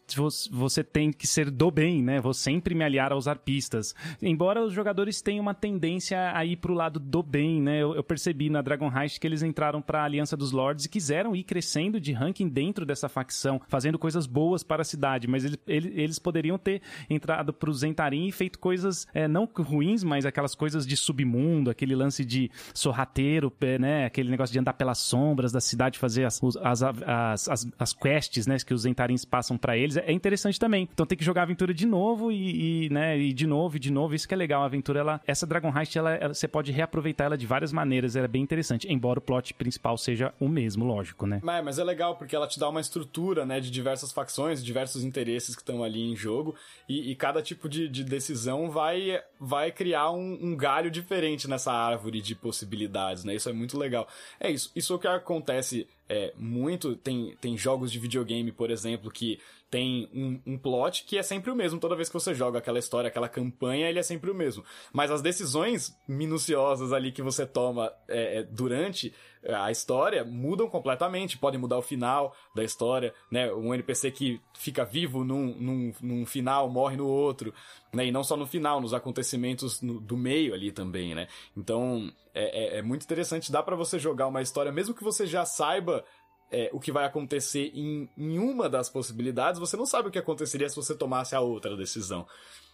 você 0.51 0.85
tem 0.85 1.13
que 1.13 1.27
ser 1.27 1.51
do 1.51 1.71
bem, 1.71 2.03
né? 2.03 2.21
Vou 2.21 2.35
sempre 2.35 2.75
me 2.75 2.85
aliar 2.85 3.13
aos 3.13 3.27
arpistas. 3.27 3.95
Embora 4.23 4.63
os 4.63 4.73
jogadores 4.73 5.21
tenham 5.21 5.43
uma 5.43 5.55
tendência 5.55 6.33
a 6.37 6.45
ir 6.45 6.57
pro 6.57 6.75
lado 6.75 7.01
do 7.01 7.23
bem, 7.23 7.61
né? 7.61 7.83
Eu, 7.83 7.95
eu 7.95 8.05
percebi 8.05 8.49
na 8.49 8.63
Dragon 8.63 8.91
Heist 8.97 9.19
que 9.19 9.27
eles 9.27 9.43
entraram 9.43 9.83
pra 9.83 10.05
Aliança 10.05 10.37
dos 10.37 10.53
Lords 10.53 10.85
e 10.85 10.89
quiseram 10.89 11.35
ir 11.35 11.43
crescendo 11.43 12.01
de 12.01 12.13
ranking 12.13 12.49
dentro 12.49 12.87
dessa 12.87 13.09
facção, 13.09 13.61
fazendo 13.69 13.99
coisas 13.99 14.27
boas 14.27 14.63
para 14.63 14.83
a 14.83 14.85
cidade, 14.85 15.27
mas 15.27 15.45
eles, 15.45 15.59
eles 15.67 16.19
poderiam 16.19 16.59
ter 16.59 16.81
entrado 17.11 17.53
pros 17.53 17.83
Zentarim 17.89 18.27
e 18.27 18.33
feito 18.33 18.59
coisas 18.59 19.07
é, 19.15 19.27
não 19.27 19.49
ruins, 19.57 20.05
mas 20.05 20.27
aquelas 20.27 20.55
coisas 20.55 20.87
de 20.87 20.97
submundo, 20.97 21.71
aquele 21.71 21.95
lance 21.95 22.25
de 22.25 22.51
sorrateiro, 22.75 23.53
né? 23.81 24.07
Aquele 24.07 24.31
negócio 24.31 24.53
de 24.53 24.59
andar 24.59 24.75
pelas 24.75 24.99
sombras 24.99 25.53
da 25.53 25.61
cidade, 25.61 25.99
fazer 25.99 26.25
as, 26.25 26.41
as, 26.63 26.83
as, 26.83 27.49
as, 27.49 27.69
as 27.79 27.93
quests, 27.93 28.47
né? 28.47 28.57
Que 28.65 28.75
os 28.75 28.83
Zentarins 28.83 29.25
passam 29.25 29.57
para 29.57 29.77
eles. 29.77 29.97
É 29.97 30.13
interessante 30.13 30.59
também. 30.59 30.89
Então 30.93 31.07
tem 31.07 31.17
que 31.17 31.25
jogar 31.25 31.43
a 31.43 31.45
aventura 31.45 31.73
de 31.73 31.87
novo 31.87 32.31
e, 32.31 32.87
e, 32.87 32.91
né? 32.91 33.19
E 33.19 33.33
de 33.33 33.47
novo 33.47 33.77
e 33.77 33.81
de 33.81 33.91
novo. 33.91 34.15
Isso 34.15 34.29
que 34.29 34.35
é 34.35 34.37
legal. 34.37 34.63
A 34.63 34.67
aventura, 34.67 35.01
ela, 35.01 35.21
essa 35.27 35.47
Dragon 35.47 35.73
Heist, 35.77 35.97
ela, 35.97 36.15
ela, 36.15 36.35
você 36.35 36.49
pode 36.49 36.73
reaproveitar 36.73 37.25
ela 37.25 37.39
de 37.39 37.47
várias 37.47 37.73
maneiras. 37.73 38.17
Ela 38.17 38.27
é 38.27 38.29
bem 38.29 38.43
interessante. 38.43 38.91
Embora 38.91 39.19
o 39.19 39.23
plot 39.23 39.55
principal 39.55 39.97
seja 39.97 40.33
o 40.39 40.49
mesmo, 40.49 40.85
lógico, 40.85 41.27
né? 41.27 41.41
Mas, 41.43 41.65
mas 41.65 41.79
é 41.79 41.85
legal 41.85 42.17
porque 42.17 42.37
ela 42.37 42.47
te 42.47 42.59
dá 42.59 42.69
uma 42.69 42.81
estrutura, 42.81 43.47
né? 43.47 43.61
De 43.61 43.71
diversas 43.71 44.13
facções, 44.13 44.65
diversos 44.65 45.03
interesses 45.03 45.55
que 45.55 45.63
estão 45.63 45.83
ali 45.83 46.03
em 46.03 46.17
jogo. 46.17 46.55
E, 46.89 47.11
e 47.11 47.15
cada 47.15 47.43
tipo 47.43 47.68
de, 47.69 47.89
de 47.89 48.03
decisão 48.03 48.71
vai, 48.71 49.23
vai 49.39 49.71
criar 49.71 50.11
um, 50.11 50.39
um, 50.41 50.57
galho 50.57 50.91
diferente 50.91 51.47
nessa 51.47 51.73
árvore 51.73 52.21
de 52.21 52.35
possibilidades, 52.35 53.25
né? 53.25 53.35
Isso 53.35 53.49
é 53.49 53.53
muito 53.53 53.79
legal. 53.79 54.09
É 54.41 54.51
isso. 54.51 54.71
Isso 54.75 54.93
é 54.93 54.97
o 54.97 54.99
que 54.99 55.07
acontece 55.07 55.87
é, 56.09 56.33
muito. 56.37 56.97
Tem, 56.97 57.37
tem 57.41 57.57
jogos 57.57 57.93
de 57.93 57.99
videogame, 57.99 58.51
por 58.51 58.71
exemplo, 58.71 59.11
que 59.11 59.39
tem 59.71 60.09
um, 60.15 60.41
um 60.55 60.59
plot 60.59 61.05
que 61.05 61.19
é 61.19 61.23
sempre 61.23 61.51
o 61.51 61.57
mesmo. 61.57 61.79
Toda 61.79 61.97
vez 61.97 62.09
que 62.09 62.15
você 62.15 62.35
joga 62.35 62.59
aquela 62.59 62.79
história, 62.79 63.09
aquela 63.09 63.29
campanha, 63.29 63.89
ele 63.89 63.99
é 63.99 64.03
sempre 64.03 64.31
o 64.31 64.35
mesmo. 64.35 64.65
Mas 64.93 65.11
as 65.11 65.23
decisões 65.23 65.97
minuciosas 66.07 66.93
ali 66.93 67.13
que 67.13 67.23
você 67.23 67.47
toma 67.47 67.93
é, 68.09 68.39
é 68.39 68.43
durante 68.43 69.13
a 69.47 69.71
história 69.71 70.25
mudam 70.25 70.69
completamente, 70.69 71.39
podem 71.39 71.61
mudar 71.61 71.79
o 71.79 71.83
final 71.83 72.35
da 72.55 72.65
história, 72.65 73.15
né? 73.31 73.53
Um 73.53 73.73
NPC 73.73 74.11
que 74.11 74.41
fica 74.55 74.85
vivo 74.85 75.25
num, 75.25 75.55
num, 75.55 75.93
num 76.01 76.27
final, 76.27 76.69
morre 76.69 76.97
no 76.97 77.07
outro, 77.07 77.55
né? 77.93 78.07
E 78.07 78.11
não 78.11 78.25
só 78.25 78.37
no 78.37 78.47
final, 78.47 78.81
nos 78.81 78.93
acontecimentos 78.93 79.81
no, 79.81 80.01
do 80.01 80.17
meio 80.17 80.55
ali 80.55 80.73
também, 80.73 81.15
né? 81.15 81.29
Então, 81.57 82.13
é, 82.35 82.77
é, 82.77 82.79
é 82.79 82.83
muito 82.83 83.05
interessante, 83.05 83.53
dá 83.53 83.63
para 83.63 83.77
você 83.77 83.99
jogar 83.99 84.27
uma 84.27 84.43
história, 84.43 84.73
mesmo 84.73 84.95
que 84.95 85.05
você 85.05 85.27
já 85.27 85.45
saiba 85.45 86.05
é, 86.51 86.71
o 86.73 86.81
que 86.81 86.93
vai 86.93 87.05
acontecer 87.05 87.71
em, 87.75 88.09
em 88.17 88.39
uma 88.39 88.69
das 88.69 88.89
possibilidades, 88.89 89.61
você 89.61 89.77
não 89.77 89.87
sabe 89.87 90.09
o 90.09 90.11
que 90.11 90.19
aconteceria 90.19 90.69
se 90.69 90.77
você 90.77 90.95
tomasse 90.95 91.35
a 91.35 91.41
outra 91.41 91.77
decisão, 91.77 92.27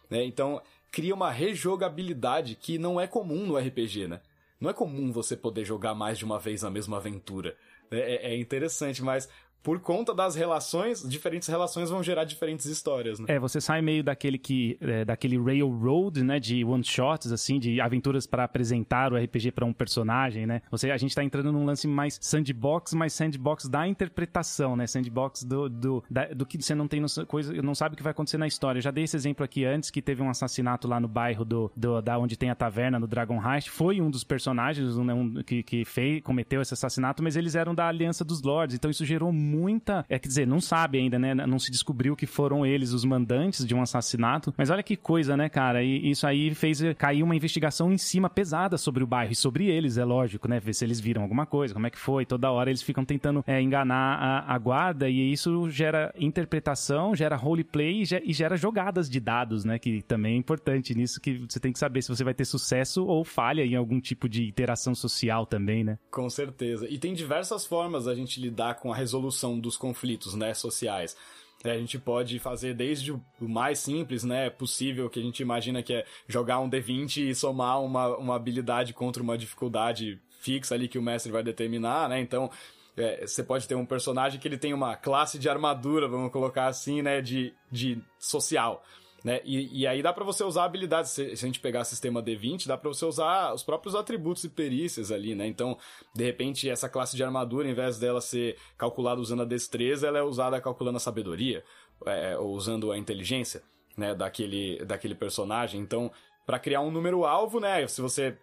né? 0.08 0.24
Então, 0.24 0.62
cria 0.90 1.14
uma 1.14 1.30
rejogabilidade 1.30 2.54
que 2.54 2.78
não 2.78 3.00
é 3.00 3.06
comum 3.06 3.46
no 3.46 3.56
RPG, 3.56 4.06
né? 4.06 4.20
Não 4.60 4.70
é 4.70 4.72
comum 4.72 5.12
você 5.12 5.36
poder 5.36 5.64
jogar 5.64 5.94
mais 5.94 6.18
de 6.18 6.24
uma 6.24 6.38
vez 6.38 6.64
a 6.64 6.70
mesma 6.70 6.98
aventura. 6.98 7.56
É, 7.90 7.98
é, 7.98 8.32
é 8.32 8.36
interessante, 8.38 9.02
mas 9.02 9.28
por 9.64 9.80
conta 9.80 10.14
das 10.14 10.34
relações, 10.34 11.02
diferentes 11.08 11.48
relações 11.48 11.88
vão 11.88 12.02
gerar 12.02 12.24
diferentes 12.24 12.66
histórias, 12.66 13.18
né? 13.18 13.26
É, 13.30 13.38
você 13.38 13.62
sai 13.62 13.80
meio 13.80 14.04
daquele 14.04 14.36
que 14.36 14.76
é, 14.78 15.06
daquele 15.06 15.42
railroad, 15.42 16.22
né, 16.22 16.38
de 16.38 16.62
one 16.62 16.84
shots 16.84 17.32
assim, 17.32 17.58
de 17.58 17.80
aventuras 17.80 18.26
para 18.26 18.44
apresentar 18.44 19.10
o 19.10 19.16
RPG 19.16 19.52
para 19.52 19.64
um 19.64 19.72
personagem, 19.72 20.46
né? 20.46 20.60
Você 20.70 20.90
a 20.90 20.98
gente 20.98 21.14
tá 21.14 21.24
entrando 21.24 21.50
num 21.50 21.64
lance 21.64 21.88
mais 21.88 22.18
sandbox, 22.20 22.92
mais 22.92 23.14
sandbox 23.14 23.66
da 23.66 23.88
interpretação, 23.88 24.76
né? 24.76 24.86
Sandbox 24.86 25.42
do 25.42 25.68
do, 25.70 26.04
da, 26.10 26.26
do 26.26 26.44
que 26.44 26.60
você 26.60 26.74
não 26.74 26.86
tem 26.86 27.00
no, 27.00 27.06
coisa, 27.26 27.54
não 27.62 27.74
sabe 27.74 27.94
o 27.94 27.96
que 27.96 28.02
vai 28.02 28.10
acontecer 28.10 28.36
na 28.36 28.46
história. 28.46 28.78
Eu 28.78 28.82
já 28.82 28.90
dei 28.90 29.04
esse 29.04 29.16
exemplo 29.16 29.42
aqui 29.42 29.64
antes 29.64 29.90
que 29.90 30.02
teve 30.02 30.22
um 30.22 30.28
assassinato 30.28 30.86
lá 30.86 31.00
no 31.00 31.08
bairro 31.08 31.42
do, 31.42 31.72
do 31.74 32.02
da 32.02 32.18
onde 32.18 32.36
tem 32.36 32.50
a 32.50 32.54
taverna 32.54 32.98
no 32.98 33.06
Dragon 33.06 33.40
Heist, 33.42 33.70
foi 33.70 34.02
um 34.02 34.10
dos 34.10 34.24
personagens 34.24 34.98
um, 34.98 35.10
um, 35.10 35.42
que 35.42 35.62
que 35.62 35.86
fez, 35.86 36.20
cometeu 36.22 36.60
esse 36.60 36.74
assassinato, 36.74 37.22
mas 37.22 37.34
eles 37.34 37.54
eram 37.54 37.74
da 37.74 37.88
Aliança 37.88 38.22
dos 38.22 38.42
Lords, 38.42 38.76
então 38.76 38.90
isso 38.90 39.06
gerou 39.06 39.32
muita. 39.54 40.04
É, 40.08 40.18
quer 40.18 40.28
dizer, 40.28 40.46
não 40.46 40.60
sabe 40.60 40.98
ainda, 40.98 41.18
né? 41.18 41.34
Não 41.34 41.58
se 41.58 41.70
descobriu 41.70 42.16
que 42.16 42.26
foram 42.26 42.64
eles 42.66 42.92
os 42.92 43.04
mandantes 43.04 43.64
de 43.64 43.74
um 43.74 43.82
assassinato. 43.82 44.52
Mas 44.56 44.70
olha 44.70 44.82
que 44.82 44.96
coisa, 44.96 45.36
né, 45.36 45.48
cara? 45.48 45.82
E 45.82 46.10
isso 46.10 46.26
aí 46.26 46.54
fez 46.54 46.82
cair 46.98 47.22
uma 47.22 47.36
investigação 47.36 47.92
em 47.92 47.98
cima 47.98 48.28
pesada 48.28 48.76
sobre 48.76 49.02
o 49.02 49.06
bairro 49.06 49.32
e 49.32 49.36
sobre 49.36 49.68
eles, 49.68 49.98
é 49.98 50.04
lógico, 50.04 50.48
né? 50.48 50.60
Ver 50.60 50.74
se 50.74 50.84
eles 50.84 51.00
viram 51.00 51.22
alguma 51.22 51.46
coisa, 51.46 51.74
como 51.74 51.86
é 51.86 51.90
que 51.90 51.98
foi. 51.98 52.24
Toda 52.24 52.50
hora 52.50 52.70
eles 52.70 52.82
ficam 52.82 53.04
tentando 53.04 53.44
é, 53.46 53.60
enganar 53.60 54.16
a, 54.16 54.54
a, 54.54 54.58
guarda 54.58 55.08
e 55.08 55.32
isso 55.32 55.70
gera 55.70 56.12
interpretação, 56.18 57.14
gera 57.14 57.36
roleplay 57.36 58.02
e 58.24 58.32
gera 58.32 58.56
jogadas 58.56 59.08
de 59.08 59.20
dados, 59.20 59.64
né? 59.64 59.78
Que 59.78 60.02
também 60.02 60.34
é 60.34 60.38
importante 60.38 60.94
nisso, 60.94 61.20
que 61.20 61.44
você 61.48 61.60
tem 61.60 61.72
que 61.72 61.78
saber 61.78 62.02
se 62.02 62.08
você 62.08 62.24
vai 62.24 62.34
ter 62.34 62.44
sucesso 62.44 63.04
ou 63.04 63.24
falha 63.24 63.64
em 63.64 63.74
algum 63.74 64.00
tipo 64.00 64.28
de 64.28 64.48
interação 64.48 64.94
social 64.94 65.46
também, 65.46 65.84
né? 65.84 65.98
Com 66.10 66.28
certeza. 66.30 66.88
E 66.88 66.98
tem 66.98 67.12
diversas 67.12 67.66
formas 67.66 68.08
a 68.08 68.14
gente 68.14 68.40
lidar 68.40 68.74
com 68.76 68.92
a 68.92 68.96
resolução 68.96 69.43
dos 69.58 69.76
conflitos, 69.76 70.34
né, 70.34 70.54
sociais. 70.54 71.16
É, 71.62 71.72
a 71.72 71.78
gente 71.78 71.98
pode 71.98 72.38
fazer 72.38 72.74
desde 72.74 73.10
o 73.12 73.22
mais 73.40 73.78
simples, 73.78 74.22
né, 74.22 74.50
possível, 74.50 75.08
que 75.08 75.18
a 75.18 75.22
gente 75.22 75.40
imagina 75.40 75.82
que 75.82 75.94
é 75.94 76.04
jogar 76.28 76.60
um 76.60 76.68
D20 76.68 77.28
e 77.28 77.34
somar 77.34 77.82
uma, 77.82 78.16
uma 78.16 78.36
habilidade 78.36 78.92
contra 78.92 79.22
uma 79.22 79.38
dificuldade 79.38 80.20
fixa 80.40 80.74
ali 80.74 80.88
que 80.88 80.98
o 80.98 81.02
mestre 81.02 81.32
vai 81.32 81.42
determinar, 81.42 82.08
né, 82.08 82.20
então 82.20 82.50
é, 82.96 83.26
você 83.26 83.42
pode 83.42 83.66
ter 83.66 83.74
um 83.74 83.86
personagem 83.86 84.38
que 84.38 84.46
ele 84.46 84.58
tem 84.58 84.72
uma 84.72 84.94
classe 84.94 85.38
de 85.38 85.48
armadura, 85.48 86.06
vamos 86.06 86.30
colocar 86.30 86.66
assim, 86.66 87.02
né, 87.02 87.20
de, 87.20 87.52
de 87.70 87.98
social. 88.18 88.84
Né? 89.24 89.40
E, 89.42 89.80
e 89.80 89.86
aí 89.86 90.02
dá 90.02 90.12
para 90.12 90.22
você 90.22 90.44
usar 90.44 90.64
habilidades. 90.64 91.10
Se, 91.10 91.34
se, 91.34 91.44
a 91.44 91.48
gente 91.48 91.58
pegar 91.58 91.82
sistema 91.84 92.22
D20, 92.22 92.66
dá 92.66 92.76
para 92.76 92.90
você 92.90 93.06
usar 93.06 93.54
os 93.54 93.62
próprios 93.62 93.94
atributos 93.94 94.44
e 94.44 94.50
perícias 94.50 95.10
ali, 95.10 95.34
né? 95.34 95.46
Então, 95.46 95.78
de 96.14 96.22
repente, 96.22 96.68
essa 96.68 96.90
classe 96.90 97.16
de 97.16 97.24
armadura, 97.24 97.66
em 97.66 97.72
vez 97.72 97.98
dela 97.98 98.20
ser 98.20 98.58
calculada 98.76 99.22
usando 99.22 99.40
a 99.40 99.46
destreza, 99.46 100.06
ela 100.06 100.18
é 100.18 100.22
usada 100.22 100.60
calculando 100.60 100.98
a 100.98 101.00
sabedoria, 101.00 101.64
é, 102.04 102.36
ou 102.36 102.54
usando 102.54 102.92
a 102.92 102.98
inteligência, 102.98 103.62
né? 103.96 104.14
Daquele, 104.14 104.84
daquele 104.84 105.14
personagem. 105.14 105.80
Então, 105.80 106.12
para 106.44 106.58
criar 106.58 106.82
um 106.82 106.90
número 106.90 107.24
alvo, 107.24 107.58
né? 107.58 107.86
Se 107.86 108.02
você 108.02 108.36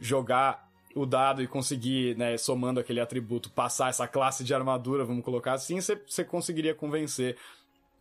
jogar 0.00 0.68
o 0.96 1.06
dado 1.06 1.42
e 1.42 1.46
conseguir, 1.46 2.16
né, 2.16 2.36
somando 2.36 2.78
aquele 2.78 3.00
atributo, 3.00 3.50
passar 3.50 3.88
essa 3.88 4.06
classe 4.06 4.44
de 4.44 4.54
armadura, 4.54 5.04
vamos 5.04 5.24
colocar 5.24 5.52
assim, 5.52 5.80
você 5.80 6.24
conseguiria 6.24 6.72
convencer 6.72 7.36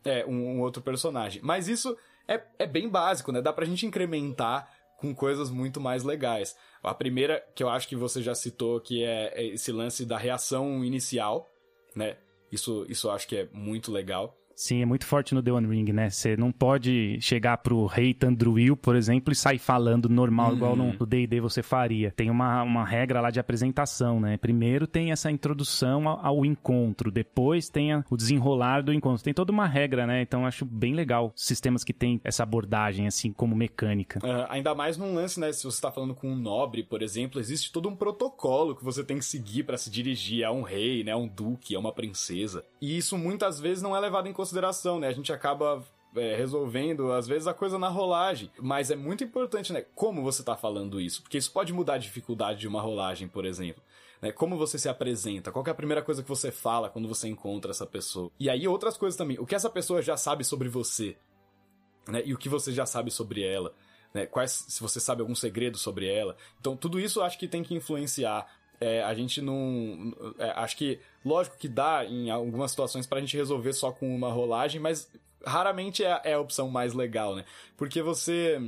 é, 0.05 0.23
um, 0.25 0.57
um 0.57 0.61
outro 0.61 0.81
personagem. 0.81 1.41
Mas 1.43 1.67
isso 1.67 1.97
é, 2.27 2.41
é 2.59 2.65
bem 2.65 2.87
básico, 2.87 3.31
né? 3.31 3.41
Dá 3.41 3.51
pra 3.51 3.65
gente 3.65 3.85
incrementar 3.85 4.69
com 4.97 5.13
coisas 5.13 5.49
muito 5.49 5.81
mais 5.81 6.03
legais. 6.03 6.55
A 6.81 6.93
primeira, 6.93 7.45
que 7.53 7.63
eu 7.63 7.69
acho 7.69 7.87
que 7.87 7.95
você 7.95 8.21
já 8.21 8.33
citou, 8.33 8.79
que 8.79 9.03
é, 9.03 9.33
é 9.35 9.45
esse 9.47 9.71
lance 9.71 10.05
da 10.05 10.17
reação 10.17 10.83
inicial, 10.83 11.49
né? 11.95 12.17
Isso, 12.51 12.85
isso 12.87 13.07
eu 13.07 13.11
acho 13.11 13.27
que 13.27 13.35
é 13.35 13.49
muito 13.51 13.91
legal. 13.91 14.37
Sim, 14.55 14.81
é 14.81 14.85
muito 14.85 15.05
forte 15.05 15.33
no 15.33 15.41
The 15.41 15.51
One 15.51 15.67
Ring, 15.67 15.91
né? 15.91 16.09
Você 16.09 16.37
não 16.37 16.51
pode 16.51 17.19
chegar 17.21 17.57
pro 17.57 17.85
rei 17.85 18.13
Tandruil, 18.13 18.75
por 18.77 18.95
exemplo, 18.95 19.31
e 19.31 19.35
sair 19.35 19.59
falando 19.59 20.09
normal, 20.09 20.49
uhum. 20.49 20.55
igual 20.55 20.75
no 20.75 21.05
D&D 21.05 21.39
você 21.39 21.63
faria. 21.63 22.11
Tem 22.11 22.29
uma, 22.29 22.63
uma 22.63 22.85
regra 22.85 23.21
lá 23.21 23.29
de 23.29 23.39
apresentação, 23.39 24.19
né? 24.19 24.37
Primeiro 24.37 24.87
tem 24.87 25.11
essa 25.11 25.31
introdução 25.31 26.07
ao, 26.07 26.25
ao 26.25 26.45
encontro, 26.45 27.11
depois 27.11 27.69
tem 27.69 27.93
a, 27.93 28.03
o 28.09 28.17
desenrolar 28.17 28.81
do 28.81 28.93
encontro. 28.93 29.23
Tem 29.23 29.33
toda 29.33 29.51
uma 29.51 29.67
regra, 29.67 30.05
né? 30.05 30.21
Então 30.21 30.45
acho 30.45 30.65
bem 30.65 30.93
legal 30.93 31.31
sistemas 31.35 31.83
que 31.83 31.93
tem 31.93 32.19
essa 32.23 32.43
abordagem, 32.43 33.07
assim, 33.07 33.31
como 33.31 33.55
mecânica. 33.55 34.19
Uh, 34.19 34.45
ainda 34.49 34.75
mais 34.75 34.97
num 34.97 35.13
lance, 35.13 35.39
né? 35.39 35.51
Se 35.51 35.63
você 35.63 35.81
tá 35.81 35.91
falando 35.91 36.15
com 36.15 36.29
um 36.29 36.35
nobre, 36.35 36.83
por 36.83 37.01
exemplo, 37.01 37.39
existe 37.39 37.71
todo 37.71 37.89
um 37.89 37.95
protocolo 37.95 38.75
que 38.75 38.83
você 38.83 39.03
tem 39.03 39.17
que 39.17 39.25
seguir 39.25 39.63
para 39.63 39.77
se 39.77 39.89
dirigir 39.89 40.43
a 40.45 40.51
um 40.51 40.61
rei, 40.61 41.03
né? 41.03 41.11
A 41.11 41.17
um 41.17 41.27
duque, 41.27 41.75
a 41.75 41.79
uma 41.79 41.91
princesa. 41.91 42.63
E 42.81 42.97
isso 42.97 43.17
muitas 43.17 43.59
vezes 43.59 43.81
não 43.81 43.95
é 43.95 43.99
levado 43.99 44.27
em 44.27 44.33
consideração, 44.33 44.42
né? 44.99 45.07
A 45.07 45.11
gente 45.11 45.31
acaba 45.31 45.83
é, 46.15 46.35
resolvendo, 46.35 47.11
às 47.11 47.27
vezes, 47.27 47.47
a 47.47 47.53
coisa 47.53 47.77
na 47.77 47.87
rolagem. 47.87 48.51
Mas 48.59 48.91
é 48.91 48.95
muito 48.95 49.23
importante, 49.23 49.73
né? 49.73 49.85
Como 49.95 50.21
você 50.21 50.43
tá 50.43 50.55
falando 50.55 50.99
isso? 50.99 51.21
Porque 51.21 51.37
isso 51.37 51.51
pode 51.51 51.73
mudar 51.73 51.95
a 51.95 51.97
dificuldade 51.97 52.59
de 52.59 52.67
uma 52.67 52.81
rolagem, 52.81 53.27
por 53.27 53.45
exemplo. 53.45 53.81
Né? 54.21 54.31
Como 54.31 54.57
você 54.57 54.77
se 54.77 54.87
apresenta? 54.87 55.51
Qual 55.51 55.65
é 55.67 55.69
a 55.69 55.75
primeira 55.75 56.01
coisa 56.01 56.23
que 56.23 56.29
você 56.29 56.51
fala 56.51 56.89
quando 56.89 57.07
você 57.07 57.27
encontra 57.27 57.71
essa 57.71 57.85
pessoa? 57.85 58.31
E 58.39 58.49
aí, 58.49 58.67
outras 58.67 58.95
coisas 58.95 59.17
também. 59.17 59.37
O 59.39 59.45
que 59.45 59.55
essa 59.55 59.69
pessoa 59.69 60.01
já 60.01 60.15
sabe 60.15 60.43
sobre 60.43 60.69
você? 60.69 61.17
Né? 62.07 62.21
E 62.25 62.33
o 62.33 62.37
que 62.37 62.49
você 62.49 62.71
já 62.71 62.85
sabe 62.85 63.11
sobre 63.11 63.43
ela? 63.43 63.73
Né? 64.13 64.25
Quais, 64.25 64.65
se 64.69 64.81
você 64.81 64.99
sabe 64.99 65.21
algum 65.21 65.35
segredo 65.35 65.77
sobre 65.77 66.07
ela. 66.07 66.37
Então, 66.59 66.77
tudo 66.77 66.99
isso 66.99 67.19
eu 67.19 67.23
acho 67.23 67.37
que 67.37 67.47
tem 67.47 67.63
que 67.63 67.75
influenciar 67.75 68.47
é, 68.79 69.03
a 69.03 69.13
gente 69.13 69.41
não. 69.41 70.13
É, 70.37 70.51
acho 70.51 70.77
que, 70.77 70.99
lógico 71.23 71.57
que 71.57 71.67
dá 71.67 72.05
em 72.05 72.29
algumas 72.29 72.71
situações 72.71 73.07
pra 73.07 73.19
gente 73.19 73.37
resolver 73.37 73.73
só 73.73 73.91
com 73.91 74.13
uma 74.13 74.31
rolagem, 74.31 74.81
mas 74.81 75.11
raramente 75.45 76.03
é, 76.03 76.21
é 76.23 76.33
a 76.33 76.39
opção 76.39 76.69
mais 76.69 76.93
legal, 76.93 77.35
né? 77.35 77.45
Porque 77.77 78.01
você 78.01 78.59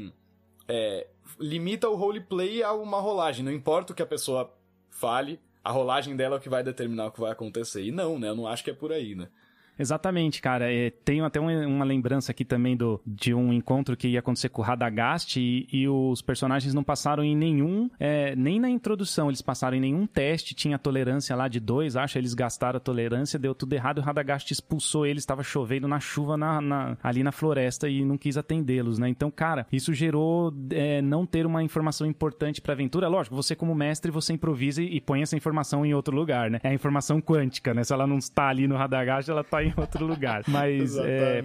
é, 0.67 1.07
limita 1.39 1.89
o 1.89 1.95
roleplay 1.95 2.63
a 2.63 2.73
uma 2.73 2.99
rolagem, 2.99 3.43
não 3.43 3.51
importa 3.51 3.93
o 3.93 3.95
que 3.95 4.03
a 4.03 4.07
pessoa 4.07 4.53
fale, 4.89 5.39
a 5.63 5.71
rolagem 5.71 6.15
dela 6.15 6.35
é 6.35 6.37
o 6.37 6.41
que 6.41 6.49
vai 6.49 6.63
determinar 6.63 7.07
o 7.07 7.11
que 7.11 7.19
vai 7.19 7.31
acontecer. 7.31 7.83
E 7.83 7.91
não, 7.91 8.19
né? 8.19 8.29
Eu 8.29 8.35
não 8.35 8.47
acho 8.47 8.63
que 8.63 8.69
é 8.69 8.73
por 8.73 8.91
aí, 8.91 9.15
né? 9.15 9.29
Exatamente, 9.77 10.41
cara. 10.41 10.71
É, 10.71 10.89
tenho 10.89 11.25
até 11.25 11.39
uma, 11.39 11.51
uma, 11.67 11.85
lembrança 11.85 12.31
aqui 12.31 12.45
também 12.45 12.75
do, 12.75 12.99
de 13.05 13.33
um 13.33 13.51
encontro 13.51 13.95
que 13.95 14.07
ia 14.07 14.19
acontecer 14.19 14.49
com 14.49 14.61
o 14.61 14.65
Radagast 14.65 15.39
e, 15.39 15.67
e 15.71 15.87
os 15.87 16.21
personagens 16.21 16.73
não 16.73 16.83
passaram 16.83 17.23
em 17.23 17.35
nenhum, 17.35 17.89
é, 17.99 18.35
nem 18.35 18.59
na 18.59 18.69
introdução, 18.69 19.29
eles 19.29 19.41
passaram 19.41 19.77
em 19.77 19.79
nenhum 19.79 20.07
teste, 20.07 20.55
tinha 20.55 20.79
tolerância 20.79 21.35
lá 21.35 21.47
de 21.47 21.59
dois, 21.59 21.95
acho, 21.95 22.17
eles 22.17 22.33
gastaram 22.33 22.77
a 22.77 22.79
tolerância, 22.79 23.37
deu 23.37 23.53
tudo 23.53 23.73
errado, 23.73 23.99
e 23.99 24.01
o 24.01 24.03
Radagast 24.03 24.51
expulsou 24.51 25.05
eles, 25.05 25.23
estava 25.23 25.43
chovendo 25.43 25.87
na 25.87 25.99
chuva 25.99 26.37
na, 26.37 26.61
na, 26.61 26.97
ali 27.03 27.23
na 27.23 27.31
floresta 27.31 27.89
e 27.89 28.03
não 28.03 28.17
quis 28.17 28.37
atendê-los, 28.37 28.97
né? 28.97 29.09
Então, 29.09 29.29
cara, 29.29 29.67
isso 29.71 29.93
gerou 29.93 30.53
é, 30.71 31.01
não 31.01 31.25
ter 31.25 31.45
uma 31.45 31.63
informação 31.63 32.07
importante 32.07 32.61
pra 32.61 32.73
aventura. 32.73 33.07
Lógico, 33.07 33.35
você 33.35 33.55
como 33.55 33.75
mestre, 33.75 34.11
você 34.11 34.33
improvisa 34.33 34.81
e, 34.81 34.95
e 34.95 35.01
põe 35.01 35.21
essa 35.21 35.35
informação 35.35 35.85
em 35.85 35.93
outro 35.93 36.15
lugar, 36.15 36.49
né? 36.49 36.59
É 36.63 36.69
a 36.69 36.73
informação 36.73 37.21
quântica, 37.21 37.73
né? 37.73 37.83
Se 37.83 37.93
ela 37.93 38.07
não 38.07 38.17
está 38.17 38.47
ali 38.47 38.67
no 38.67 38.75
Radagast, 38.75 39.29
ela 39.29 39.43
tá 39.43 39.64
em 39.65 39.73
outro 39.77 40.05
lugar. 40.05 40.43
Mas 40.47 40.97
é, 40.97 41.41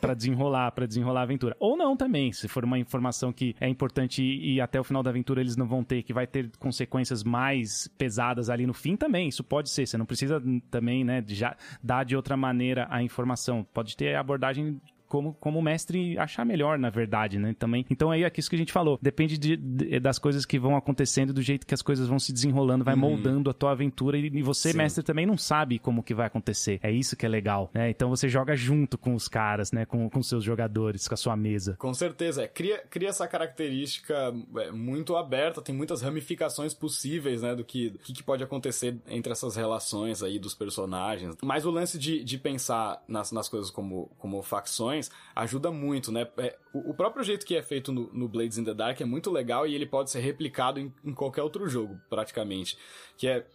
para 0.00 0.14
desenrolar, 0.14 0.72
para 0.72 0.86
desenrolar 0.86 1.20
a 1.20 1.24
aventura. 1.24 1.56
Ou 1.58 1.76
não 1.76 1.96
também, 1.96 2.32
se 2.32 2.48
for 2.48 2.64
uma 2.64 2.78
informação 2.78 3.32
que 3.32 3.54
é 3.60 3.68
importante 3.68 4.22
e, 4.22 4.54
e 4.54 4.60
até 4.60 4.80
o 4.80 4.84
final 4.84 5.02
da 5.02 5.10
aventura 5.10 5.40
eles 5.40 5.56
não 5.56 5.66
vão 5.66 5.82
ter, 5.82 6.02
que 6.02 6.12
vai 6.12 6.26
ter 6.26 6.50
consequências 6.58 7.22
mais 7.22 7.88
pesadas 7.98 8.50
ali 8.50 8.66
no 8.66 8.74
fim 8.74 8.96
também. 8.96 9.28
Isso 9.28 9.44
pode 9.44 9.70
ser. 9.70 9.86
Você 9.86 9.98
não 9.98 10.06
precisa 10.06 10.42
também, 10.70 11.04
né, 11.04 11.22
já 11.26 11.56
dar 11.82 12.04
de 12.04 12.16
outra 12.16 12.36
maneira 12.36 12.86
a 12.90 13.02
informação. 13.02 13.66
Pode 13.72 13.96
ter 13.96 14.14
abordagem 14.14 14.80
como, 15.14 15.32
como 15.34 15.60
o 15.60 15.62
mestre 15.62 16.18
achar 16.18 16.44
melhor, 16.44 16.76
na 16.76 16.90
verdade, 16.90 17.38
né? 17.38 17.54
Também. 17.56 17.86
Então 17.88 18.10
aí 18.10 18.24
é 18.24 18.32
isso 18.36 18.50
que 18.50 18.56
a 18.56 18.58
gente 18.58 18.72
falou. 18.72 18.98
Depende 19.00 19.38
de, 19.38 19.56
de, 19.56 20.00
das 20.00 20.18
coisas 20.18 20.44
que 20.44 20.58
vão 20.58 20.74
acontecendo, 20.74 21.32
do 21.32 21.40
jeito 21.40 21.64
que 21.64 21.72
as 21.72 21.82
coisas 21.82 22.08
vão 22.08 22.18
se 22.18 22.32
desenrolando, 22.32 22.84
vai 22.84 22.94
uhum. 22.94 23.00
moldando 23.00 23.48
a 23.48 23.54
tua 23.54 23.70
aventura 23.70 24.18
e, 24.18 24.26
e 24.26 24.42
você, 24.42 24.72
Sim. 24.72 24.78
mestre, 24.78 25.04
também 25.04 25.24
não 25.24 25.38
sabe 25.38 25.78
como 25.78 26.02
que 26.02 26.12
vai 26.12 26.26
acontecer. 26.26 26.80
É 26.82 26.90
isso 26.90 27.16
que 27.16 27.24
é 27.24 27.28
legal, 27.28 27.70
né? 27.72 27.90
Então 27.90 28.08
você 28.08 28.28
joga 28.28 28.56
junto 28.56 28.98
com 28.98 29.14
os 29.14 29.28
caras, 29.28 29.70
né? 29.70 29.86
Com, 29.86 30.10
com 30.10 30.20
seus 30.20 30.42
jogadores, 30.42 31.06
com 31.06 31.14
a 31.14 31.16
sua 31.16 31.36
mesa. 31.36 31.76
Com 31.78 31.94
certeza. 31.94 32.42
É, 32.42 32.48
cria, 32.48 32.78
cria 32.90 33.10
essa 33.10 33.28
característica 33.28 34.34
é, 34.56 34.72
muito 34.72 35.14
aberta, 35.14 35.62
tem 35.62 35.72
muitas 35.72 36.02
ramificações 36.02 36.74
possíveis, 36.74 37.42
né? 37.42 37.54
Do 37.54 37.64
que, 37.64 37.90
que, 38.02 38.12
que 38.14 38.22
pode 38.24 38.42
acontecer 38.42 38.98
entre 39.06 39.30
essas 39.30 39.54
relações 39.54 40.24
aí 40.24 40.40
dos 40.40 40.56
personagens. 40.56 41.36
Mas 41.40 41.64
o 41.64 41.70
lance 41.70 42.00
de, 42.00 42.24
de 42.24 42.36
pensar 42.36 43.00
nas, 43.06 43.30
nas 43.30 43.48
coisas 43.48 43.70
como, 43.70 44.10
como 44.18 44.42
facções 44.42 45.03
ajuda 45.34 45.70
muito, 45.70 46.12
né? 46.12 46.26
É, 46.36 46.56
o, 46.72 46.90
o, 46.90 46.94
próprio 46.94 47.24
jeito 47.24 47.46
que 47.46 47.56
é 47.56 47.62
feito 47.62 47.92
no, 47.92 48.12
no, 48.12 48.28
Blades 48.28 48.58
in 48.58 48.64
the 48.64 48.74
Dark 48.74 49.00
é 49.00 49.04
muito 49.04 49.30
legal 49.30 49.66
e 49.66 49.74
ele 49.74 49.86
pode 49.86 50.10
ser 50.10 50.20
replicado 50.20 50.78
em, 50.78 50.92
em 51.04 51.12
qualquer 51.12 51.42
outro 51.42 51.68
jogo, 51.68 52.00
praticamente. 52.08 52.76
Que 53.16 53.28
é 53.28 53.46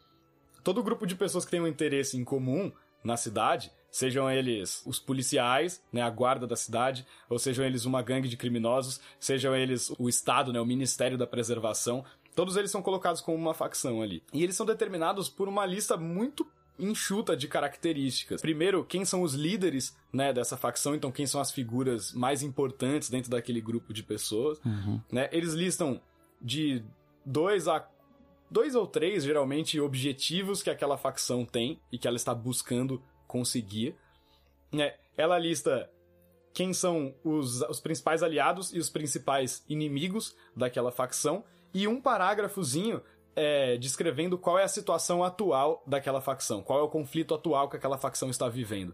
todo 0.63 0.83
grupo 0.83 1.05
de 1.05 1.15
pessoas 1.15 1.45
que 1.45 1.51
tem 1.51 1.61
um 1.61 1.67
interesse 1.67 2.17
em 2.17 2.23
comum 2.23 2.71
na 3.03 3.15
cidade, 3.15 3.71
sejam 3.89 4.29
eles 4.29 4.83
os 4.85 4.99
policiais, 4.99 5.83
né, 5.91 6.01
a 6.01 6.09
guarda 6.09 6.45
da 6.45 6.55
cidade, 6.55 7.05
ou 7.29 7.39
sejam 7.39 7.65
eles 7.65 7.85
uma 7.85 8.01
gangue 8.01 8.27
de 8.27 8.37
criminosos, 8.37 8.99
sejam 9.19 9.55
eles 9.55 9.91
o 9.97 10.09
Estado, 10.09 10.53
né, 10.53 10.59
o 10.59 10.65
Ministério 10.65 11.17
da 11.17 11.25
Preservação, 11.25 12.03
todos 12.35 12.55
eles 12.55 12.71
são 12.71 12.81
colocados 12.81 13.21
como 13.21 13.37
uma 13.37 13.53
facção 13.53 14.01
ali. 14.01 14.23
E 14.33 14.43
eles 14.43 14.55
são 14.55 14.65
determinados 14.65 15.29
por 15.29 15.47
uma 15.47 15.65
lista 15.65 15.97
muito 15.97 16.45
enxuta 16.79 17.35
de 17.35 17.47
características. 17.47 18.41
Primeiro, 18.41 18.83
quem 18.83 19.03
são 19.03 19.21
os 19.21 19.33
líderes, 19.33 19.95
né, 20.11 20.31
dessa 20.31 20.55
facção, 20.55 20.95
então 20.95 21.11
quem 21.11 21.25
são 21.25 21.41
as 21.41 21.51
figuras 21.51 22.13
mais 22.13 22.41
importantes 22.41 23.09
dentro 23.09 23.29
daquele 23.29 23.61
grupo 23.61 23.93
de 23.93 24.01
pessoas, 24.01 24.59
uhum. 24.65 25.01
né? 25.11 25.29
Eles 25.31 25.53
listam 25.53 26.01
de 26.41 26.83
dois 27.25 27.67
a 27.67 27.85
dois 28.49 28.73
ou 28.73 28.87
três, 28.87 29.23
geralmente, 29.23 29.79
objetivos 29.79 30.63
que 30.63 30.69
aquela 30.69 30.97
facção 30.97 31.45
tem 31.45 31.79
e 31.91 31.97
que 31.97 32.07
ela 32.07 32.17
está 32.17 32.33
buscando 32.33 33.01
conseguir. 33.27 33.95
Né? 34.71 34.95
Ela 35.15 35.37
lista 35.37 35.89
quem 36.53 36.73
são 36.73 37.13
os, 37.23 37.61
os 37.61 37.79
principais 37.79 38.23
aliados 38.23 38.73
e 38.73 38.79
os 38.79 38.89
principais 38.89 39.63
inimigos 39.69 40.35
daquela 40.55 40.91
facção 40.91 41.43
e 41.73 41.87
um 41.87 42.01
parágrafozinho 42.01 43.01
é, 43.39 43.77
descrevendo 43.77 44.37
qual 44.37 44.59
é 44.59 44.63
a 44.63 44.67
situação 44.67 45.23
atual 45.23 45.81
daquela 45.87 46.19
facção, 46.19 46.61
qual 46.61 46.79
é 46.79 46.81
o 46.81 46.89
conflito 46.89 47.33
atual 47.33 47.69
que 47.69 47.77
aquela 47.77 47.97
facção 47.97 48.29
está 48.29 48.49
vivendo. 48.49 48.93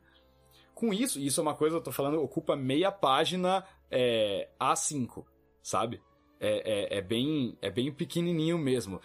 Com 0.75 0.93
isso, 0.93 1.19
isso 1.19 1.39
é 1.39 1.43
uma 1.43 1.55
coisa, 1.55 1.77
eu 1.77 1.81
tô 1.81 1.91
falando, 1.91 2.21
ocupa 2.21 2.55
meia 2.55 2.91
página 2.91 3.65
é, 3.89 4.47
A5, 4.59 5.25
sabe? 5.63 5.99
É, 6.39 6.95
é, 6.95 6.97
é, 6.99 7.01
bem, 7.01 7.57
é 7.59 7.71
bem 7.71 7.91
pequenininho 7.91 8.59
mesmo. 8.59 9.01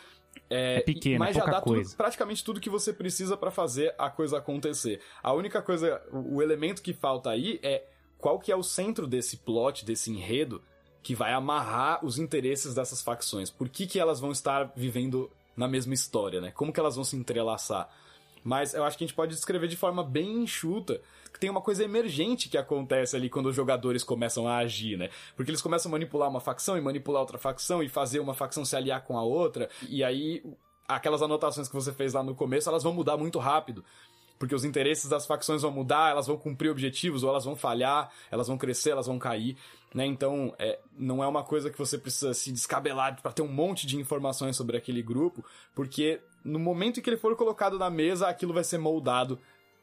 É, 0.50 0.76
é 0.76 0.80
pequeno, 0.80 1.20
mas 1.20 1.34
já 1.34 1.44
dá 1.46 1.60
tudo, 1.62 1.96
praticamente 1.96 2.44
tudo 2.44 2.60
que 2.60 2.68
você 2.68 2.92
precisa 2.92 3.34
para 3.34 3.50
fazer 3.50 3.94
a 3.96 4.10
coisa 4.10 4.36
acontecer. 4.36 5.00
A 5.22 5.32
única 5.32 5.62
coisa, 5.62 6.02
o, 6.12 6.36
o 6.36 6.42
elemento 6.42 6.82
que 6.82 6.92
falta 6.92 7.30
aí 7.30 7.58
é 7.62 7.86
qual 8.18 8.38
que 8.38 8.52
é 8.52 8.56
o 8.56 8.62
centro 8.62 9.06
desse 9.06 9.38
plot, 9.38 9.86
desse 9.86 10.10
enredo, 10.10 10.62
que 11.02 11.14
vai 11.14 11.32
amarrar 11.32 12.04
os 12.04 12.18
interesses 12.18 12.74
dessas 12.74 13.02
facções. 13.02 13.50
Por 13.50 13.68
que, 13.68 13.86
que 13.86 13.98
elas 13.98 14.20
vão 14.20 14.32
estar 14.32 14.72
vivendo 14.76 15.30
na 15.56 15.66
mesma 15.66 15.94
história, 15.94 16.40
né? 16.40 16.50
Como 16.50 16.72
que 16.72 16.80
elas 16.80 16.94
vão 16.94 17.04
se 17.04 17.16
entrelaçar? 17.16 17.88
Mas 18.42 18.74
eu 18.74 18.84
acho 18.84 18.96
que 18.96 19.04
a 19.04 19.06
gente 19.06 19.16
pode 19.16 19.34
descrever 19.34 19.68
de 19.68 19.76
forma 19.76 20.02
bem 20.02 20.42
enxuta 20.42 21.00
que 21.32 21.38
tem 21.38 21.50
uma 21.50 21.60
coisa 21.60 21.84
emergente 21.84 22.48
que 22.48 22.58
acontece 22.58 23.14
ali 23.14 23.28
quando 23.28 23.46
os 23.46 23.54
jogadores 23.54 24.02
começam 24.02 24.48
a 24.48 24.58
agir, 24.58 24.96
né? 24.96 25.10
Porque 25.36 25.50
eles 25.50 25.62
começam 25.62 25.90
a 25.90 25.92
manipular 25.92 26.28
uma 26.28 26.40
facção 26.40 26.76
e 26.76 26.80
manipular 26.80 27.20
outra 27.20 27.38
facção 27.38 27.82
e 27.82 27.88
fazer 27.88 28.18
uma 28.18 28.34
facção 28.34 28.64
se 28.64 28.74
aliar 28.74 29.04
com 29.04 29.16
a 29.16 29.22
outra, 29.22 29.68
e 29.88 30.02
aí 30.02 30.42
aquelas 30.88 31.22
anotações 31.22 31.68
que 31.68 31.74
você 31.74 31.92
fez 31.92 32.14
lá 32.14 32.22
no 32.22 32.34
começo, 32.34 32.68
elas 32.68 32.82
vão 32.82 32.92
mudar 32.92 33.16
muito 33.16 33.38
rápido 33.38 33.84
porque 34.40 34.54
os 34.54 34.64
interesses 34.64 35.06
das 35.06 35.26
facções 35.26 35.60
vão 35.60 35.70
mudar, 35.70 36.12
elas 36.12 36.26
vão 36.26 36.34
cumprir 36.38 36.70
objetivos, 36.70 37.22
ou 37.22 37.28
elas 37.28 37.44
vão 37.44 37.54
falhar, 37.54 38.10
elas 38.30 38.48
vão 38.48 38.56
crescer, 38.56 38.88
elas 38.88 39.06
vão 39.06 39.18
cair, 39.18 39.54
né? 39.94 40.06
Então, 40.06 40.54
é, 40.58 40.78
não 40.96 41.22
é 41.22 41.26
uma 41.26 41.42
coisa 41.42 41.70
que 41.70 41.78
você 41.78 41.98
precisa 41.98 42.32
se 42.32 42.52
descabelar 42.52 43.20
para 43.20 43.32
ter 43.32 43.42
um 43.42 43.48
monte 43.48 43.86
de 43.86 43.96
informações 43.96 44.56
sobre 44.56 44.76
aquele 44.76 45.02
grupo, 45.02 45.44
porque 45.74 46.20
no 46.44 46.58
momento 46.58 47.00
em 47.00 47.02
que 47.02 47.10
ele 47.10 47.16
for 47.16 47.36
colocado 47.36 47.78
na 47.78 47.90
mesa, 47.90 48.28
aquilo 48.28 48.54
vai 48.54 48.64
ser 48.64 48.78
moldado 48.78 49.38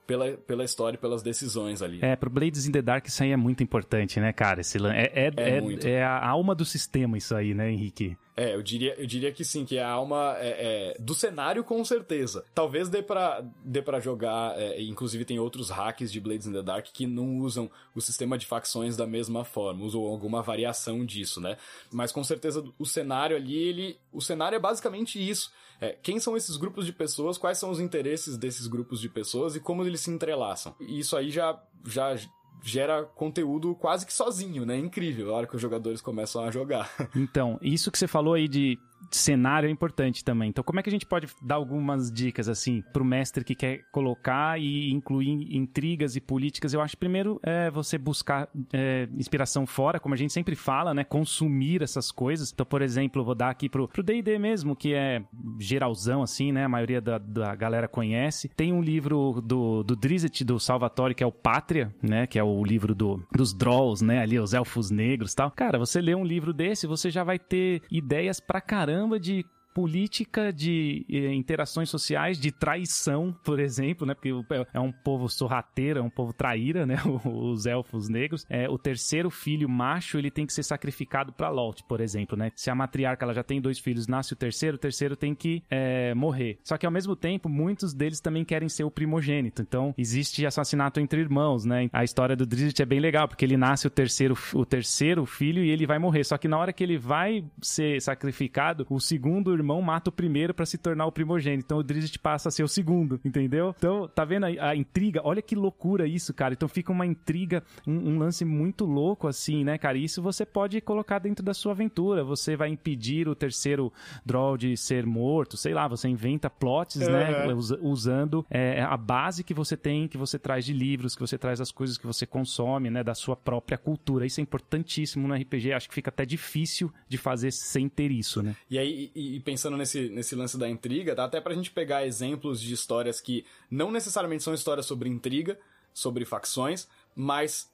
pela, 0.07 0.31
pela 0.31 0.63
história 0.63 0.95
e 0.95 0.99
pelas 0.99 1.21
decisões 1.21 1.81
ali. 1.81 1.99
É, 2.01 2.15
pro 2.15 2.29
Blades 2.29 2.65
in 2.65 2.71
the 2.71 2.81
Dark 2.81 3.05
isso 3.05 3.21
aí 3.21 3.31
é 3.31 3.37
muito 3.37 3.61
importante, 3.61 4.19
né, 4.19 4.31
cara? 4.31 4.61
Esse, 4.61 4.77
é, 4.87 5.11
é, 5.13 5.33
é, 5.35 5.89
é, 5.89 5.89
é 5.91 6.03
a 6.03 6.25
alma 6.27 6.55
do 6.55 6.63
sistema 6.63 7.17
isso 7.17 7.35
aí, 7.35 7.53
né, 7.53 7.69
Henrique? 7.69 8.17
É, 8.37 8.53
eu 8.53 8.61
diria, 8.61 8.93
eu 8.99 9.07
diria 9.07 9.31
que 9.31 9.43
sim, 9.43 9.65
que 9.65 9.77
é 9.77 9.83
a 9.83 9.89
alma 9.89 10.35
é, 10.37 10.93
é, 10.95 11.01
do 11.01 11.15
cenário 11.15 11.63
com 11.63 11.83
certeza. 11.83 12.45
Talvez 12.53 12.87
dê 12.87 13.01
pra, 13.01 13.43
dê 13.65 13.81
pra 13.81 13.99
jogar, 13.99 14.55
é, 14.57 14.79
inclusive 14.79 15.25
tem 15.25 15.39
outros 15.39 15.71
hacks 15.71 16.11
de 16.11 16.21
Blades 16.21 16.45
in 16.45 16.53
the 16.53 16.61
Dark 16.61 16.85
que 16.93 17.07
não 17.07 17.39
usam 17.39 17.69
o 17.95 17.99
sistema 17.99 18.37
de 18.37 18.45
facções 18.45 18.95
da 18.95 19.07
mesma 19.07 19.43
forma, 19.43 19.83
usam 19.83 20.01
alguma 20.01 20.43
variação 20.43 21.03
disso, 21.03 21.41
né? 21.41 21.57
Mas 21.91 22.11
com 22.11 22.23
certeza 22.23 22.63
o 22.77 22.85
cenário 22.85 23.35
ali, 23.35 23.57
ele. 23.57 23.97
O 24.13 24.21
cenário 24.21 24.55
é 24.55 24.59
basicamente 24.59 25.17
isso. 25.17 25.51
É, 25.79 25.91
quem 25.91 26.19
são 26.19 26.35
esses 26.35 26.57
grupos 26.57 26.85
de 26.85 26.91
pessoas, 26.91 27.37
quais 27.37 27.57
são 27.57 27.69
os 27.69 27.79
interesses 27.79 28.37
desses 28.37 28.67
grupos 28.67 28.99
de 28.99 29.09
pessoas 29.09 29.55
e 29.55 29.59
como 29.59 29.83
eles 29.83 30.01
se 30.01 30.11
entrelaçam. 30.11 30.75
E 30.79 30.99
isso 30.99 31.15
aí 31.15 31.29
já, 31.29 31.61
já 31.85 32.15
gera 32.63 33.03
conteúdo 33.03 33.75
quase 33.75 34.05
que 34.05 34.13
sozinho, 34.13 34.65
né? 34.65 34.77
Incrível 34.77 35.33
a 35.33 35.37
hora 35.37 35.47
que 35.47 35.55
os 35.55 35.61
jogadores 35.61 36.01
começam 36.01 36.43
a 36.43 36.51
jogar. 36.51 36.91
Então, 37.15 37.59
isso 37.61 37.91
que 37.91 37.97
você 37.97 38.07
falou 38.07 38.33
aí 38.33 38.47
de 38.47 38.77
cenário 39.11 39.67
é 39.67 39.71
importante 39.71 40.23
também. 40.23 40.49
Então, 40.49 40.63
como 40.63 40.79
é 40.79 40.83
que 40.83 40.89
a 40.89 40.91
gente 40.91 41.05
pode 41.05 41.27
dar 41.41 41.55
algumas 41.55 42.11
dicas, 42.11 42.49
assim, 42.49 42.83
pro 42.93 43.05
mestre 43.05 43.43
que 43.43 43.55
quer 43.55 43.83
colocar 43.91 44.59
e 44.59 44.91
incluir 44.91 45.55
intrigas 45.55 46.15
e 46.15 46.21
políticas? 46.21 46.73
Eu 46.73 46.81
acho, 46.81 46.97
primeiro, 46.97 47.39
é 47.43 47.69
você 47.69 47.97
buscar 47.97 48.49
é, 48.73 49.07
inspiração 49.17 49.65
fora, 49.65 49.99
como 49.99 50.13
a 50.13 50.17
gente 50.17 50.33
sempre 50.33 50.55
fala, 50.55 50.93
né? 50.93 51.03
Consumir 51.03 51.81
essas 51.81 52.11
coisas. 52.11 52.51
Então, 52.51 52.65
por 52.65 52.81
exemplo, 52.81 53.23
vou 53.23 53.35
dar 53.35 53.49
aqui 53.49 53.69
pro 53.69 53.89
D&D 54.03 54.37
mesmo, 54.39 54.75
que 54.75 54.93
é 54.93 55.23
geralzão, 55.59 56.21
assim, 56.21 56.51
né? 56.51 56.65
A 56.65 56.69
maioria 56.69 57.01
da, 57.01 57.17
da 57.17 57.55
galera 57.55 57.87
conhece. 57.87 58.49
Tem 58.49 58.73
um 58.73 58.81
livro 58.81 59.41
do, 59.41 59.83
do 59.83 59.95
Drizzt, 59.95 60.43
do 60.43 60.59
Salvatore, 60.59 61.15
que 61.15 61.23
é 61.23 61.27
o 61.27 61.31
Pátria, 61.31 61.93
né? 62.01 62.27
Que 62.27 62.39
é 62.39 62.43
o 62.43 62.63
livro 62.63 62.93
do, 62.93 63.23
dos 63.31 63.53
Drolls, 63.53 64.03
né? 64.03 64.19
Ali, 64.21 64.39
os 64.39 64.53
Elfos 64.53 64.91
Negros 64.91 65.33
tal. 65.33 65.51
Cara, 65.51 65.77
você 65.77 66.01
lê 66.01 66.15
um 66.15 66.25
livro 66.25 66.53
desse, 66.53 66.87
você 66.87 67.09
já 67.09 67.23
vai 67.23 67.39
ter 67.39 67.81
ideias 67.91 68.39
pra 68.39 68.61
caramba 68.61 68.86
caramba 68.87 69.19
de 69.19 69.45
política 69.77 70.51
de 70.51 71.05
eh, 71.07 71.31
interações 71.35 71.87
sociais, 71.87 72.39
de 72.39 72.51
traição, 72.51 73.31
por 73.43 73.59
exemplo, 73.59 74.07
né? 74.07 74.15
Porque 74.15 74.33
é 74.73 74.79
um 74.79 74.91
povo 74.91 75.29
sorrateiro, 75.29 75.99
é 75.99 76.01
um 76.01 76.09
povo 76.09 76.33
traíra, 76.33 76.83
né? 76.83 76.95
Os 77.23 77.67
elfos 77.67 78.09
negros. 78.09 78.43
É, 78.49 78.67
o 78.67 78.79
terceiro 78.79 79.29
filho 79.29 79.69
macho, 79.69 80.17
ele 80.17 80.31
tem 80.31 80.47
que 80.47 80.53
ser 80.53 80.63
sacrificado 80.63 81.31
para 81.31 81.51
Lot, 81.51 81.83
por 81.83 82.01
exemplo, 82.01 82.35
né? 82.35 82.51
Se 82.55 82.71
a 82.71 82.75
matriarca 82.75 83.23
ela 83.23 83.35
já 83.35 83.43
tem 83.43 83.61
dois 83.61 83.77
filhos, 83.77 84.07
nasce 84.07 84.33
o 84.33 84.35
terceiro, 84.35 84.77
o 84.77 84.79
terceiro 84.79 85.15
tem 85.15 85.35
que 85.35 85.61
é, 85.69 86.11
morrer. 86.15 86.57
Só 86.63 86.75
que 86.75 86.87
ao 86.87 86.91
mesmo 86.91 87.15
tempo, 87.15 87.47
muitos 87.47 87.93
deles 87.93 88.19
também 88.19 88.43
querem 88.43 88.69
ser 88.69 88.83
o 88.83 88.89
primogênito. 88.89 89.61
Então, 89.61 89.93
existe 89.95 90.43
assassinato 90.43 90.99
entre 90.99 91.21
irmãos, 91.21 91.65
né? 91.65 91.87
A 91.93 92.03
história 92.03 92.35
do 92.35 92.47
Drizzt 92.47 92.79
é 92.79 92.85
bem 92.85 92.99
legal, 92.99 93.27
porque 93.27 93.45
ele 93.45 93.57
nasce 93.57 93.85
o 93.85 93.91
terceiro, 93.91 94.35
o 94.55 94.65
terceiro 94.65 95.23
filho 95.27 95.63
e 95.63 95.69
ele 95.69 95.85
vai 95.85 95.99
morrer. 95.99 96.23
Só 96.23 96.35
que 96.35 96.47
na 96.47 96.57
hora 96.57 96.73
que 96.73 96.83
ele 96.83 96.97
vai 96.97 97.45
ser 97.61 98.01
sacrificado, 98.01 98.87
o 98.89 98.99
segundo 98.99 99.53
irmão 99.53 99.66
irmão 99.67 99.81
mata 99.81 100.09
o 100.09 100.13
primeiro 100.13 100.53
para 100.53 100.65
se 100.65 100.77
tornar 100.77 101.05
o 101.05 101.11
primogênito. 101.11 101.65
Então 101.65 101.77
o 101.79 101.83
Drizzt 101.83 102.17
passa 102.19 102.47
a 102.47 102.51
ser 102.51 102.63
o 102.63 102.67
segundo, 102.67 103.19
entendeu? 103.23 103.75
Então, 103.77 104.07
tá 104.07 104.23
vendo 104.23 104.45
a, 104.45 104.69
a 104.69 104.75
intriga? 104.75 105.21
Olha 105.23 105.41
que 105.41 105.55
loucura 105.55 106.07
isso, 106.07 106.33
cara. 106.33 106.53
Então 106.53 106.69
fica 106.69 106.91
uma 106.91 107.05
intriga, 107.05 107.61
um, 107.85 108.11
um, 108.11 108.17
lance 108.17 108.45
muito 108.45 108.85
louco 108.85 109.27
assim, 109.27 109.63
né, 109.63 109.77
cara? 109.77 109.97
Isso 109.97 110.21
você 110.21 110.45
pode 110.45 110.79
colocar 110.79 111.19
dentro 111.19 111.43
da 111.43 111.53
sua 111.53 111.73
aventura. 111.73 112.23
Você 112.23 112.55
vai 112.55 112.69
impedir 112.69 113.27
o 113.27 113.35
terceiro 113.35 113.91
Droll 114.25 114.57
de 114.57 114.77
ser 114.77 115.05
morto, 115.05 115.57
sei 115.57 115.73
lá, 115.73 115.87
você 115.87 116.07
inventa 116.07 116.49
plots, 116.49 116.95
uhum. 116.95 117.11
né? 117.11 117.53
usando 117.81 118.45
é, 118.49 118.81
a 118.81 118.95
base 118.95 119.43
que 119.43 119.53
você 119.53 119.75
tem, 119.75 120.07
que 120.07 120.17
você 120.17 120.39
traz 120.39 120.65
de 120.65 120.73
livros, 120.73 121.15
que 121.15 121.21
você 121.21 121.37
traz 121.37 121.59
das 121.59 121.71
coisas 121.71 121.97
que 121.97 122.07
você 122.07 122.25
consome, 122.25 122.89
né? 122.89 123.03
Da 123.03 123.13
sua 123.13 123.35
própria 123.35 123.77
cultura. 123.77 124.25
Isso 124.25 124.39
é 124.39 124.43
importantíssimo 124.43 125.27
no 125.27 125.33
RPG. 125.33 125.73
Acho 125.73 125.89
que 125.89 125.95
fica 125.95 126.09
até 126.09 126.25
difícil 126.25 126.91
de 127.09 127.17
fazer 127.17 127.51
sem 127.51 127.89
ter 127.89 128.11
isso, 128.11 128.41
né? 128.41 128.55
E 128.69 128.77
aí, 128.77 129.11
e, 129.15 129.35
e 129.35 129.39
pensando 129.47 129.77
nesse, 129.77 130.09
nesse 130.09 130.35
lance 130.35 130.57
da 130.57 130.67
intriga, 130.67 131.15
dá 131.15 131.23
até 131.23 131.39
pra 131.39 131.53
gente 131.53 131.71
pegar 131.71 132.05
exemplos 132.05 132.59
de 132.59 132.73
histórias 132.73 133.21
que 133.21 133.45
não 133.71 133.89
necessariamente 133.89 134.43
são 134.43 134.53
histórias 134.53 134.85
sobre 134.85 135.07
intriga, 135.07 135.57
sobre 135.93 136.25
facções, 136.25 136.85
mas 137.15 137.71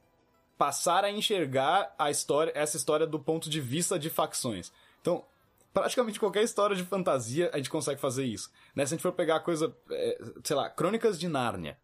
passar 0.55 1.03
a 1.03 1.09
enxergar 1.09 1.91
a 1.97 2.11
história, 2.11 2.51
essa 2.53 2.77
história 2.77 3.07
do 3.07 3.19
ponto 3.19 3.49
de 3.49 3.59
vista 3.59 3.97
de 3.97 4.07
facções. 4.11 4.71
Então, 5.01 5.25
praticamente 5.73 6.19
qualquer 6.19 6.43
história 6.43 6.75
de 6.75 6.83
fantasia 6.83 7.49
a 7.51 7.57
gente 7.57 7.71
consegue 7.71 7.99
fazer 7.99 8.25
isso. 8.25 8.51
Né? 8.75 8.85
Se 8.85 8.93
a 8.93 8.95
gente 8.95 9.01
for 9.01 9.13
pegar 9.13 9.39
coisa, 9.39 9.75
é, 9.89 10.21
sei 10.43 10.55
lá, 10.55 10.69
Crônicas 10.69 11.19
de 11.19 11.27
Nárnia. 11.27 11.75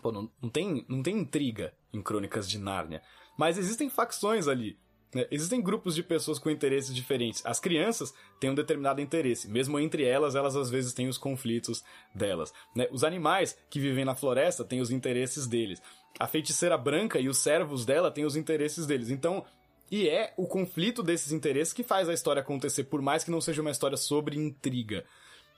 Pô, 0.00 0.12
não, 0.12 0.30
não, 0.40 0.48
tem, 0.48 0.86
não 0.88 1.02
tem 1.02 1.18
intriga 1.18 1.74
em 1.92 2.00
Crônicas 2.00 2.48
de 2.48 2.56
Nárnia. 2.56 3.02
Mas 3.36 3.58
existem 3.58 3.90
facções 3.90 4.46
ali. 4.46 4.78
Né? 5.14 5.26
Existem 5.30 5.60
grupos 5.60 5.94
de 5.94 6.02
pessoas 6.02 6.38
com 6.38 6.50
interesses 6.50 6.94
diferentes. 6.94 7.44
As 7.44 7.58
crianças 7.58 8.12
têm 8.38 8.50
um 8.50 8.54
determinado 8.54 9.00
interesse. 9.00 9.48
Mesmo 9.48 9.78
entre 9.78 10.04
elas, 10.04 10.34
elas 10.34 10.56
às 10.56 10.70
vezes 10.70 10.92
têm 10.92 11.08
os 11.08 11.18
conflitos 11.18 11.82
delas. 12.14 12.52
Né? 12.74 12.86
Os 12.90 13.04
animais 13.04 13.56
que 13.70 13.80
vivem 13.80 14.04
na 14.04 14.14
floresta 14.14 14.64
têm 14.64 14.80
os 14.80 14.90
interesses 14.90 15.46
deles. 15.46 15.80
A 16.18 16.26
feiticeira 16.26 16.76
branca 16.76 17.18
e 17.18 17.28
os 17.28 17.38
servos 17.38 17.84
dela 17.84 18.10
têm 18.10 18.24
os 18.24 18.36
interesses 18.36 18.86
deles. 18.86 19.10
Então, 19.10 19.44
e 19.90 20.08
é 20.08 20.34
o 20.36 20.46
conflito 20.46 21.02
desses 21.02 21.32
interesses 21.32 21.72
que 21.72 21.82
faz 21.82 22.08
a 22.08 22.14
história 22.14 22.40
acontecer, 22.40 22.84
por 22.84 23.00
mais 23.00 23.24
que 23.24 23.30
não 23.30 23.40
seja 23.40 23.62
uma 23.62 23.70
história 23.70 23.96
sobre 23.96 24.36
intriga. 24.36 25.04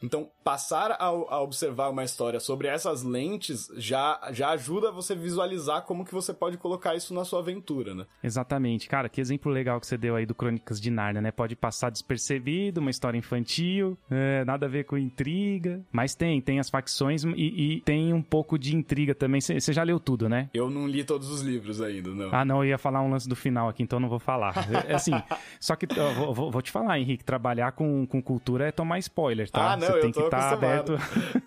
Então, 0.02 0.30
passar 0.42 0.92
a, 0.92 1.04
a, 1.04 1.42
observar 1.42 1.90
uma 1.90 2.04
história 2.04 2.40
sobre 2.40 2.68
essas 2.68 3.02
lentes 3.02 3.70
já, 3.76 4.18
já 4.32 4.50
ajuda 4.50 4.90
você 4.90 5.14
visualizar 5.14 5.82
como 5.82 6.04
que 6.04 6.14
você 6.14 6.32
pode 6.32 6.56
colocar 6.56 6.94
isso 6.94 7.12
na 7.12 7.24
sua 7.24 7.40
aventura, 7.40 7.94
né? 7.94 8.06
Exatamente. 8.22 8.88
Cara, 8.88 9.08
que 9.08 9.20
exemplo 9.20 9.52
legal 9.52 9.78
que 9.78 9.86
você 9.86 9.98
deu 9.98 10.16
aí 10.16 10.24
do 10.24 10.34
Crônicas 10.34 10.80
de 10.80 10.90
Nárnia, 10.90 11.20
né? 11.20 11.30
Pode 11.30 11.54
passar 11.54 11.90
despercebido, 11.90 12.80
uma 12.80 12.90
história 12.90 13.18
infantil, 13.18 13.98
é, 14.10 14.44
nada 14.44 14.66
a 14.66 14.68
ver 14.68 14.84
com 14.84 14.96
intriga, 14.96 15.84
mas 15.92 16.14
tem, 16.14 16.40
tem 16.40 16.58
as 16.58 16.70
facções 16.70 17.24
e, 17.24 17.76
e 17.76 17.80
tem 17.82 18.12
um 18.14 18.22
pouco 18.22 18.58
de 18.58 18.74
intriga 18.74 19.14
também. 19.14 19.40
Você 19.40 19.72
já 19.72 19.82
leu 19.82 20.00
tudo, 20.00 20.28
né? 20.28 20.48
Eu 20.54 20.70
não 20.70 20.86
li 20.86 21.04
todos 21.04 21.30
os 21.30 21.42
livros 21.42 21.80
ainda, 21.80 22.10
não. 22.10 22.30
Ah, 22.32 22.44
não, 22.44 22.64
eu 22.64 22.70
ia 22.70 22.78
falar 22.78 23.02
um 23.02 23.10
lance 23.10 23.28
do 23.28 23.36
final 23.36 23.68
aqui, 23.68 23.82
então 23.82 24.00
não 24.00 24.08
vou 24.08 24.18
falar. 24.18 24.54
É, 24.88 24.94
assim, 24.94 25.12
só 25.58 25.76
que 25.76 25.86
vou, 26.16 26.34
vou, 26.34 26.50
vou, 26.50 26.62
te 26.62 26.70
falar, 26.70 26.98
Henrique, 26.98 27.24
trabalhar 27.24 27.72
com, 27.72 28.06
com 28.06 28.22
cultura 28.22 28.68
é 28.68 28.72
tomar 28.72 28.98
spoiler, 28.98 29.50
tá? 29.50 29.72
Ah, 29.72 29.76
não, 29.76 29.89
você 29.92 30.00
tem 30.00 30.12
que 30.12 30.20
estar 30.20 30.38
tá 30.38 30.53
aberto. 30.53 30.98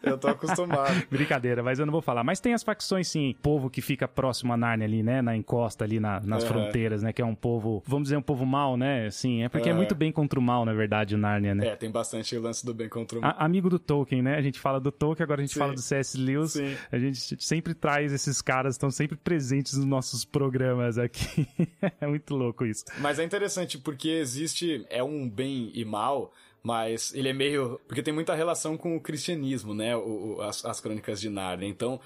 Eu 0.01 0.17
tô 0.17 0.27
acostumado. 0.27 1.03
Brincadeira, 1.10 1.63
mas 1.63 1.79
eu 1.79 1.86
não 1.86 1.91
vou 1.91 2.01
falar. 2.01 2.23
Mas 2.23 2.39
tem 2.39 2.53
as 2.53 2.63
facções, 2.63 3.08
sim. 3.08 3.36
Povo 3.41 3.69
que 3.69 3.82
fica 3.82 4.08
próximo 4.08 4.53
a 4.53 4.58
Narnia 4.58 4.88
ali, 4.88 5.03
né? 5.03 5.21
Na 5.21 5.36
encosta 5.36 5.84
ali, 5.84 5.99
na, 5.99 6.19
nas 6.21 6.43
fronteiras, 6.43 7.03
né? 7.03 7.13
Que 7.13 7.21
é 7.21 7.25
um 7.25 7.36
povo, 7.36 7.84
vamos 7.86 8.03
dizer, 8.03 8.17
um 8.17 8.21
povo 8.21 8.45
mal, 8.45 8.77
né? 8.77 9.10
Sim, 9.12 9.43
é 9.43 9.49
porque 9.49 9.69
é 9.69 9.73
muito 9.73 9.95
bem 9.95 10.12
contra 10.12 10.39
o 10.39 10.41
mal, 10.41 10.65
na 10.65 10.73
verdade, 10.73 11.15
o 11.15 11.17
Narnia, 11.17 11.56
né? 11.56 11.67
É, 11.67 11.75
tem 11.75 11.91
bastante 11.91 12.38
lance 12.38 12.65
do 12.65 12.73
bem 12.73 12.89
contra 12.89 13.19
o 13.19 13.21
mal. 13.21 13.36
A, 13.38 13.45
amigo 13.45 13.69
do 13.69 13.79
Tolkien, 13.79 14.21
né? 14.21 14.36
A 14.36 14.41
gente 14.41 14.60
fala 14.60 14.79
do 14.79 14.91
Tolkien, 14.91 15.23
agora 15.23 15.41
a 15.41 15.43
gente 15.43 15.53
sim. 15.53 15.60
fala 15.60 15.73
do 15.73 15.82
C.S. 15.82 16.17
Lewis. 16.17 16.53
Sim. 16.53 16.75
A 16.91 16.97
gente 16.97 17.43
sempre 17.43 17.73
traz 17.73 18.12
esses 18.12 18.41
caras, 18.41 18.75
estão 18.75 18.91
sempre 18.91 19.17
presentes 19.17 19.77
nos 19.77 19.86
nossos 19.86 20.25
programas 20.25 20.97
aqui. 20.97 21.47
é 21.99 22.08
muito 22.08 22.36
louco 22.36 22.65
isso. 22.65 22.86
Mas 22.99 23.19
é 23.19 23.23
interessante 23.23 23.77
porque 23.77 24.10
existe, 24.10 24.86
é 24.89 25.03
um 25.03 25.29
bem 25.29 25.71
e 25.73 25.86
mal, 25.86 26.34
mas 26.63 27.13
ele 27.13 27.28
é 27.28 27.34
meio. 27.34 27.80
Porque 27.88 28.02
tem 28.02 28.13
muita 28.13 28.34
relação 28.34 28.78
com 28.78 28.95
o 28.95 29.02
cristianismo, 29.02 29.73
né? 29.73 29.95
O, 29.95 30.38
o, 30.38 30.41
as, 30.41 30.63
as 30.63 30.80
crônicas 30.80 31.19
de 31.19 31.30
Narnia. 31.30 31.67
Então, 31.67 31.99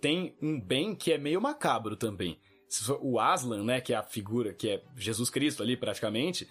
tem 0.00 0.36
um 0.42 0.60
bem 0.60 0.94
que 0.94 1.10
é 1.12 1.18
meio 1.18 1.40
macabro 1.40 1.96
também. 1.96 2.38
O 3.00 3.18
Aslan, 3.18 3.64
né? 3.64 3.80
Que 3.80 3.94
é 3.94 3.96
a 3.96 4.02
figura, 4.02 4.52
que 4.52 4.68
é 4.68 4.82
Jesus 4.94 5.30
Cristo 5.30 5.62
ali 5.62 5.76
praticamente. 5.76 6.46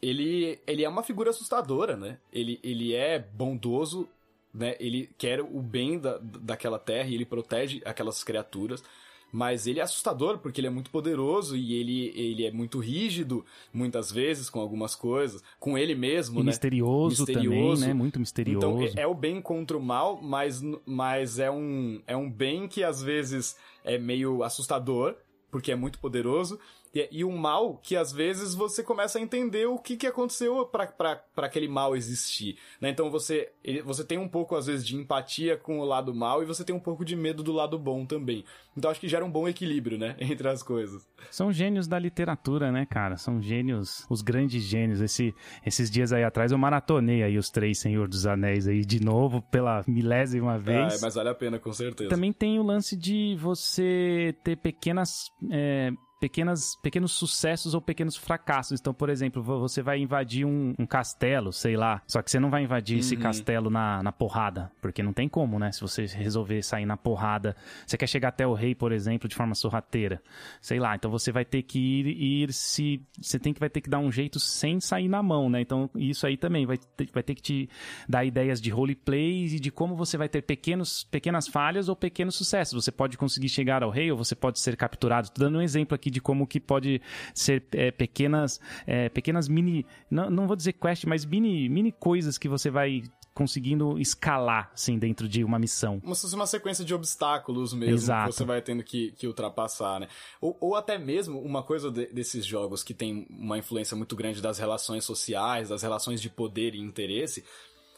Ele, 0.00 0.60
ele 0.66 0.84
é 0.84 0.88
uma 0.88 1.02
figura 1.02 1.30
assustadora, 1.30 1.96
né? 1.96 2.18
Ele, 2.32 2.60
ele 2.62 2.94
é 2.94 3.18
bondoso, 3.18 4.08
né? 4.54 4.76
Ele 4.78 5.10
quer 5.18 5.40
o 5.40 5.60
bem 5.60 5.98
da, 5.98 6.18
daquela 6.18 6.78
terra 6.78 7.08
e 7.08 7.14
ele 7.14 7.26
protege 7.26 7.82
aquelas 7.84 8.22
criaturas 8.22 8.82
mas 9.32 9.66
ele 9.66 9.80
é 9.80 9.82
assustador 9.82 10.38
porque 10.38 10.60
ele 10.60 10.68
é 10.68 10.70
muito 10.70 10.90
poderoso 10.90 11.56
e 11.56 11.74
ele, 11.74 12.12
ele 12.14 12.46
é 12.46 12.50
muito 12.50 12.78
rígido, 12.78 13.44
muitas 13.72 14.10
vezes, 14.10 14.48
com 14.48 14.60
algumas 14.60 14.94
coisas, 14.94 15.42
com 15.58 15.76
ele 15.76 15.94
mesmo, 15.94 16.40
e 16.40 16.42
né? 16.42 16.50
Misterioso, 16.50 17.22
misterioso 17.26 17.80
também, 17.80 17.88
né? 17.88 17.94
Muito 17.94 18.18
misterioso. 18.18 18.66
Então, 18.66 18.82
é, 18.82 19.02
é 19.02 19.06
o 19.06 19.14
bem 19.14 19.40
contra 19.40 19.76
o 19.76 19.82
mal, 19.82 20.20
mas, 20.22 20.62
mas 20.84 21.38
é, 21.38 21.50
um, 21.50 22.00
é 22.06 22.16
um 22.16 22.30
bem 22.30 22.68
que 22.68 22.82
às 22.82 23.02
vezes 23.02 23.56
é 23.84 23.98
meio 23.98 24.42
assustador, 24.42 25.16
porque 25.50 25.72
é 25.72 25.76
muito 25.76 25.98
poderoso, 25.98 26.58
e, 26.94 27.24
um 27.24 27.36
mal 27.36 27.76
que 27.82 27.96
às 27.96 28.12
vezes 28.12 28.54
você 28.54 28.82
começa 28.82 29.18
a 29.18 29.22
entender 29.22 29.66
o 29.66 29.78
que, 29.78 29.96
que 29.96 30.06
aconteceu 30.06 30.64
para 30.66 31.22
aquele 31.36 31.68
mal 31.68 31.96
existir. 31.96 32.56
Né? 32.80 32.90
Então 32.90 33.10
você, 33.10 33.52
você 33.84 34.04
tem 34.04 34.18
um 34.18 34.28
pouco, 34.28 34.56
às 34.56 34.66
vezes, 34.66 34.86
de 34.86 34.96
empatia 34.96 35.56
com 35.56 35.80
o 35.80 35.84
lado 35.84 36.14
mal 36.14 36.42
e 36.42 36.46
você 36.46 36.64
tem 36.64 36.74
um 36.74 36.80
pouco 36.80 37.04
de 37.04 37.16
medo 37.16 37.42
do 37.42 37.52
lado 37.52 37.78
bom 37.78 38.06
também. 38.06 38.44
Então 38.76 38.90
acho 38.90 39.00
que 39.00 39.08
gera 39.08 39.24
um 39.24 39.30
bom 39.30 39.48
equilíbrio, 39.48 39.98
né? 39.98 40.16
Entre 40.20 40.46
as 40.48 40.62
coisas. 40.62 41.06
São 41.30 41.52
gênios 41.52 41.86
da 41.86 41.98
literatura, 41.98 42.70
né, 42.70 42.86
cara? 42.86 43.16
São 43.16 43.40
gênios, 43.40 44.06
os 44.10 44.20
grandes 44.20 44.62
gênios. 44.62 45.00
Esse, 45.00 45.34
esses 45.64 45.90
dias 45.90 46.12
aí 46.12 46.24
atrás 46.24 46.52
eu 46.52 46.58
maratonei 46.58 47.22
aí 47.22 47.38
os 47.38 47.50
três 47.50 47.78
Senhor 47.78 48.08
dos 48.08 48.26
Anéis 48.26 48.68
aí 48.68 48.84
de 48.84 49.02
novo 49.02 49.40
pela 49.42 49.82
milésima 49.86 50.58
vez. 50.58 50.94
Ah, 50.94 50.98
mas 51.02 51.14
vale 51.14 51.28
a 51.30 51.34
pena, 51.34 51.58
com 51.58 51.72
certeza. 51.72 52.10
Também 52.10 52.32
tem 52.32 52.58
o 52.58 52.62
lance 52.62 52.96
de 52.96 53.36
você 53.40 54.34
ter 54.44 54.56
pequenas. 54.56 55.30
É, 55.50 55.92
pequenas, 56.18 56.76
pequenos 56.82 57.12
sucessos 57.12 57.74
ou 57.74 57.80
pequenos 57.80 58.16
fracassos. 58.16 58.80
Então, 58.80 58.94
por 58.94 59.08
exemplo, 59.08 59.42
você 59.42 59.82
vai 59.82 59.98
invadir 59.98 60.44
um, 60.44 60.74
um 60.78 60.86
castelo, 60.86 61.52
sei 61.52 61.76
lá. 61.76 62.02
Só 62.06 62.22
que 62.22 62.30
você 62.30 62.40
não 62.40 62.50
vai 62.50 62.62
invadir 62.62 62.94
uhum. 62.94 63.00
esse 63.00 63.16
castelo 63.16 63.70
na, 63.70 64.02
na 64.02 64.12
porrada, 64.12 64.70
porque 64.80 65.02
não 65.02 65.12
tem 65.12 65.28
como, 65.28 65.58
né? 65.58 65.72
Se 65.72 65.80
você 65.80 66.06
resolver 66.06 66.62
sair 66.62 66.86
na 66.86 66.96
porrada, 66.96 67.56
você 67.86 67.96
quer 67.96 68.06
chegar 68.06 68.28
até 68.28 68.46
o 68.46 68.54
rei, 68.54 68.74
por 68.74 68.92
exemplo, 68.92 69.28
de 69.28 69.34
forma 69.34 69.54
sorrateira, 69.54 70.22
sei 70.60 70.78
lá. 70.78 70.94
Então 70.94 71.10
você 71.10 71.30
vai 71.30 71.44
ter 71.44 71.62
que 71.62 71.78
ir, 71.78 72.06
ir 72.06 72.52
se 72.52 73.02
você 73.20 73.38
tem 73.38 73.52
que 73.52 73.60
vai 73.60 73.70
ter 73.70 73.80
que 73.80 73.90
dar 73.90 73.98
um 73.98 74.10
jeito 74.10 74.40
sem 74.40 74.80
sair 74.80 75.08
na 75.08 75.22
mão, 75.22 75.48
né? 75.48 75.60
Então 75.60 75.90
isso 75.94 76.26
aí 76.26 76.36
também 76.36 76.66
vai 76.66 76.78
ter, 76.78 77.08
vai 77.12 77.22
ter 77.22 77.34
que 77.34 77.42
te 77.42 77.70
dar 78.08 78.24
ideias 78.24 78.60
de 78.60 78.70
roleplays 78.70 79.52
e 79.52 79.60
de 79.60 79.70
como 79.70 79.94
você 79.94 80.16
vai 80.16 80.28
ter 80.28 80.42
pequenos, 80.42 81.04
pequenas 81.04 81.46
falhas 81.46 81.88
ou 81.88 81.96
pequenos 81.96 82.34
sucessos. 82.34 82.84
Você 82.84 82.90
pode 82.90 83.18
conseguir 83.18 83.48
chegar 83.48 83.82
ao 83.82 83.90
rei 83.90 84.10
ou 84.10 84.16
você 84.16 84.34
pode 84.34 84.60
ser 84.60 84.76
capturado. 84.76 85.30
Tô 85.30 85.40
dando 85.40 85.58
um 85.58 85.62
exemplo 85.62 85.94
aqui 85.94 86.05
de 86.10 86.20
como 86.20 86.46
que 86.46 86.60
pode 86.60 87.00
ser 87.34 87.64
é, 87.72 87.90
pequenas, 87.90 88.60
é, 88.86 89.08
pequenas 89.08 89.48
mini, 89.48 89.86
não, 90.10 90.30
não 90.30 90.46
vou 90.46 90.56
dizer 90.56 90.72
quest, 90.74 91.04
mas 91.04 91.24
mini, 91.24 91.68
mini 91.68 91.92
coisas 91.92 92.38
que 92.38 92.48
você 92.48 92.70
vai 92.70 93.02
conseguindo 93.36 93.98
escalar, 93.98 94.70
assim, 94.72 94.98
dentro 94.98 95.28
de 95.28 95.44
uma 95.44 95.58
missão. 95.58 96.00
Como 96.00 96.14
se 96.14 96.22
fosse 96.22 96.34
uma 96.34 96.46
sequência 96.46 96.82
de 96.82 96.94
obstáculos 96.94 97.74
mesmo 97.74 97.94
Exato. 97.94 98.30
que 98.30 98.34
você 98.34 98.44
vai 98.46 98.62
tendo 98.62 98.82
que, 98.82 99.12
que 99.12 99.26
ultrapassar, 99.26 100.00
né? 100.00 100.08
Ou, 100.40 100.56
ou 100.58 100.74
até 100.74 100.96
mesmo 100.96 101.38
uma 101.40 101.62
coisa 101.62 101.90
de, 101.90 102.06
desses 102.06 102.46
jogos 102.46 102.82
que 102.82 102.94
tem 102.94 103.26
uma 103.28 103.58
influência 103.58 103.94
muito 103.94 104.16
grande 104.16 104.40
das 104.40 104.58
relações 104.58 105.04
sociais, 105.04 105.68
das 105.68 105.82
relações 105.82 106.22
de 106.22 106.30
poder 106.30 106.74
e 106.74 106.80
interesse, 106.80 107.44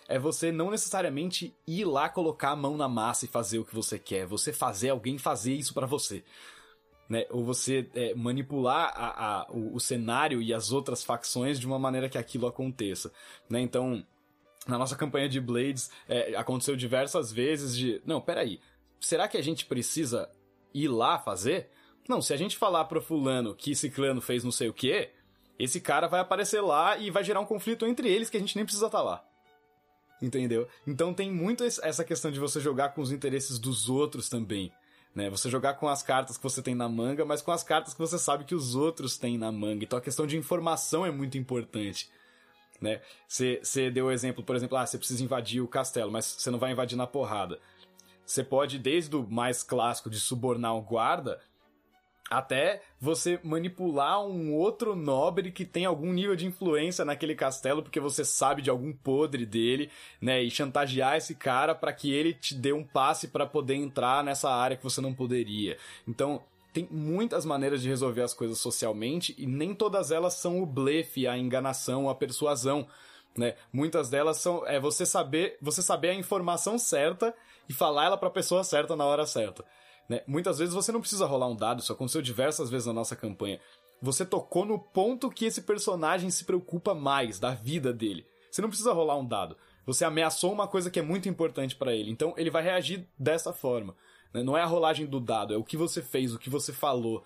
é 0.08 0.18
você 0.18 0.50
não 0.50 0.72
necessariamente 0.72 1.54
ir 1.64 1.84
lá 1.84 2.08
colocar 2.08 2.50
a 2.50 2.56
mão 2.56 2.76
na 2.76 2.88
massa 2.88 3.26
e 3.26 3.28
fazer 3.28 3.60
o 3.60 3.64
que 3.64 3.74
você 3.74 3.96
quer, 3.96 4.26
você 4.26 4.52
fazer 4.52 4.88
alguém 4.88 5.18
fazer 5.18 5.54
isso 5.54 5.72
para 5.72 5.86
você. 5.86 6.24
Né? 7.08 7.24
Ou 7.30 7.44
você 7.44 7.88
é, 7.94 8.14
manipular 8.14 8.92
a, 8.94 9.40
a, 9.40 9.46
o, 9.50 9.76
o, 9.76 9.80
cenário 9.80 10.42
e 10.42 10.52
as 10.52 10.72
outras 10.72 11.02
facções 11.02 11.58
de 11.58 11.66
uma 11.66 11.78
maneira 11.78 12.08
que 12.08 12.18
aquilo 12.18 12.46
aconteça. 12.46 13.10
Né? 13.48 13.60
Então, 13.60 14.04
na 14.66 14.76
nossa 14.76 14.94
campanha 14.94 15.28
de 15.28 15.40
Blades, 15.40 15.90
é, 16.06 16.36
aconteceu 16.36 16.76
diversas 16.76 17.32
vezes 17.32 17.76
de. 17.76 18.02
Não, 18.04 18.20
peraí. 18.20 18.60
Será 19.00 19.26
que 19.26 19.38
a 19.38 19.42
gente 19.42 19.64
precisa 19.64 20.30
ir 20.74 20.88
lá 20.88 21.18
fazer? 21.18 21.70
Não, 22.08 22.20
se 22.20 22.34
a 22.34 22.36
gente 22.36 22.56
falar 22.56 22.84
pro 22.84 23.00
fulano 23.00 23.54
que 23.54 23.72
esse 23.72 23.88
clã 23.90 24.20
fez 24.20 24.44
não 24.44 24.52
sei 24.52 24.68
o 24.68 24.74
que, 24.74 25.10
esse 25.58 25.80
cara 25.80 26.06
vai 26.06 26.20
aparecer 26.20 26.60
lá 26.60 26.96
e 26.96 27.10
vai 27.10 27.24
gerar 27.24 27.40
um 27.40 27.46
conflito 27.46 27.86
entre 27.86 28.08
eles 28.08 28.30
que 28.30 28.36
a 28.36 28.40
gente 28.40 28.56
nem 28.56 28.64
precisa 28.64 28.86
estar 28.86 28.98
tá 28.98 29.04
lá. 29.04 29.24
Entendeu? 30.20 30.66
Então 30.86 31.14
tem 31.14 31.30
muito 31.30 31.64
essa 31.64 32.04
questão 32.04 32.30
de 32.30 32.40
você 32.40 32.60
jogar 32.60 32.90
com 32.90 33.00
os 33.00 33.12
interesses 33.12 33.58
dos 33.58 33.88
outros 33.88 34.28
também. 34.28 34.72
Né? 35.14 35.30
Você 35.30 35.50
jogar 35.50 35.74
com 35.74 35.88
as 35.88 36.02
cartas 36.02 36.36
que 36.36 36.42
você 36.42 36.62
tem 36.62 36.74
na 36.74 36.88
manga, 36.88 37.24
mas 37.24 37.42
com 37.42 37.50
as 37.50 37.62
cartas 37.62 37.92
que 37.94 38.00
você 38.00 38.18
sabe 38.18 38.44
que 38.44 38.54
os 38.54 38.74
outros 38.74 39.16
têm 39.16 39.36
na 39.36 39.50
manga. 39.50 39.84
Então 39.84 39.98
a 39.98 40.02
questão 40.02 40.26
de 40.26 40.36
informação 40.36 41.04
é 41.04 41.10
muito 41.10 41.36
importante 41.36 42.10
né? 42.80 43.00
Você 43.26 43.90
deu 43.90 44.06
o 44.06 44.10
exemplo, 44.10 44.42
por 44.42 44.56
exemplo, 44.56 44.76
ah, 44.76 44.86
você 44.86 44.98
precisa 44.98 45.22
invadir 45.22 45.60
o 45.60 45.68
castelo, 45.68 46.10
mas 46.10 46.24
você 46.24 46.50
não 46.50 46.58
vai 46.58 46.72
invadir 46.72 46.96
na 46.96 47.06
porrada. 47.06 47.58
Você 48.24 48.44
pode, 48.44 48.78
desde 48.78 49.16
o 49.16 49.26
mais 49.28 49.62
clássico 49.62 50.10
de 50.10 50.20
subornar 50.20 50.76
um 50.76 50.82
guarda, 50.82 51.40
até 52.30 52.82
você 53.00 53.40
manipular 53.42 54.20
um 54.24 54.54
outro 54.54 54.94
nobre 54.94 55.50
que 55.50 55.64
tem 55.64 55.84
algum 55.84 56.12
nível 56.12 56.36
de 56.36 56.46
influência 56.46 57.04
naquele 57.04 57.34
castelo, 57.34 57.82
porque 57.82 58.00
você 58.00 58.24
sabe 58.24 58.60
de 58.60 58.70
algum 58.70 58.92
podre 58.92 59.46
dele, 59.46 59.90
né? 60.20 60.42
E 60.42 60.50
chantagear 60.50 61.16
esse 61.16 61.34
cara 61.34 61.74
para 61.74 61.92
que 61.92 62.12
ele 62.12 62.34
te 62.34 62.54
dê 62.54 62.72
um 62.72 62.84
passe 62.84 63.28
para 63.28 63.46
poder 63.46 63.74
entrar 63.74 64.22
nessa 64.22 64.50
área 64.50 64.76
que 64.76 64.84
você 64.84 65.00
não 65.00 65.14
poderia. 65.14 65.78
Então, 66.06 66.42
tem 66.72 66.86
muitas 66.90 67.44
maneiras 67.44 67.82
de 67.82 67.88
resolver 67.88 68.22
as 68.22 68.34
coisas 68.34 68.58
socialmente 68.58 69.34
e 69.38 69.46
nem 69.46 69.74
todas 69.74 70.10
elas 70.10 70.34
são 70.34 70.62
o 70.62 70.66
blefe, 70.66 71.26
a 71.26 71.36
enganação, 71.36 72.08
a 72.08 72.14
persuasão, 72.14 72.86
né? 73.36 73.54
Muitas 73.72 74.10
delas 74.10 74.36
são 74.38 74.66
é 74.66 74.78
você 74.78 75.06
saber, 75.06 75.56
você 75.62 75.80
saber 75.80 76.10
a 76.10 76.14
informação 76.14 76.78
certa 76.78 77.34
e 77.68 77.72
falar 77.72 78.06
ela 78.06 78.18
para 78.18 78.28
a 78.28 78.32
pessoa 78.32 78.64
certa 78.64 78.96
na 78.96 79.04
hora 79.04 79.26
certa, 79.26 79.64
né? 80.08 80.22
Muitas 80.26 80.58
vezes 80.58 80.74
você 80.74 80.90
não 80.90 81.00
precisa 81.00 81.26
rolar 81.26 81.48
um 81.48 81.56
dado, 81.56 81.80
isso 81.80 81.92
aconteceu 81.92 82.22
diversas 82.22 82.70
vezes 82.70 82.86
na 82.86 82.92
nossa 82.92 83.14
campanha. 83.14 83.60
Você 84.00 84.24
tocou 84.24 84.64
no 84.64 84.78
ponto 84.78 85.30
que 85.30 85.44
esse 85.44 85.62
personagem 85.62 86.30
se 86.30 86.44
preocupa 86.44 86.94
mais 86.94 87.38
da 87.38 87.50
vida 87.50 87.92
dele. 87.92 88.26
Você 88.50 88.62
não 88.62 88.68
precisa 88.68 88.92
rolar 88.92 89.16
um 89.16 89.26
dado. 89.26 89.56
Você 89.84 90.04
ameaçou 90.04 90.52
uma 90.52 90.68
coisa 90.68 90.90
que 90.90 90.98
é 90.98 91.02
muito 91.02 91.28
importante 91.28 91.74
para 91.74 91.94
ele. 91.94 92.10
Então 92.10 92.32
ele 92.36 92.50
vai 92.50 92.62
reagir 92.62 93.06
dessa 93.18 93.52
forma. 93.52 93.94
Né? 94.32 94.42
Não 94.42 94.56
é 94.56 94.62
a 94.62 94.66
rolagem 94.66 95.06
do 95.06 95.20
dado, 95.20 95.52
é 95.52 95.56
o 95.56 95.64
que 95.64 95.76
você 95.76 96.00
fez, 96.00 96.34
o 96.34 96.38
que 96.38 96.50
você 96.50 96.72
falou. 96.72 97.24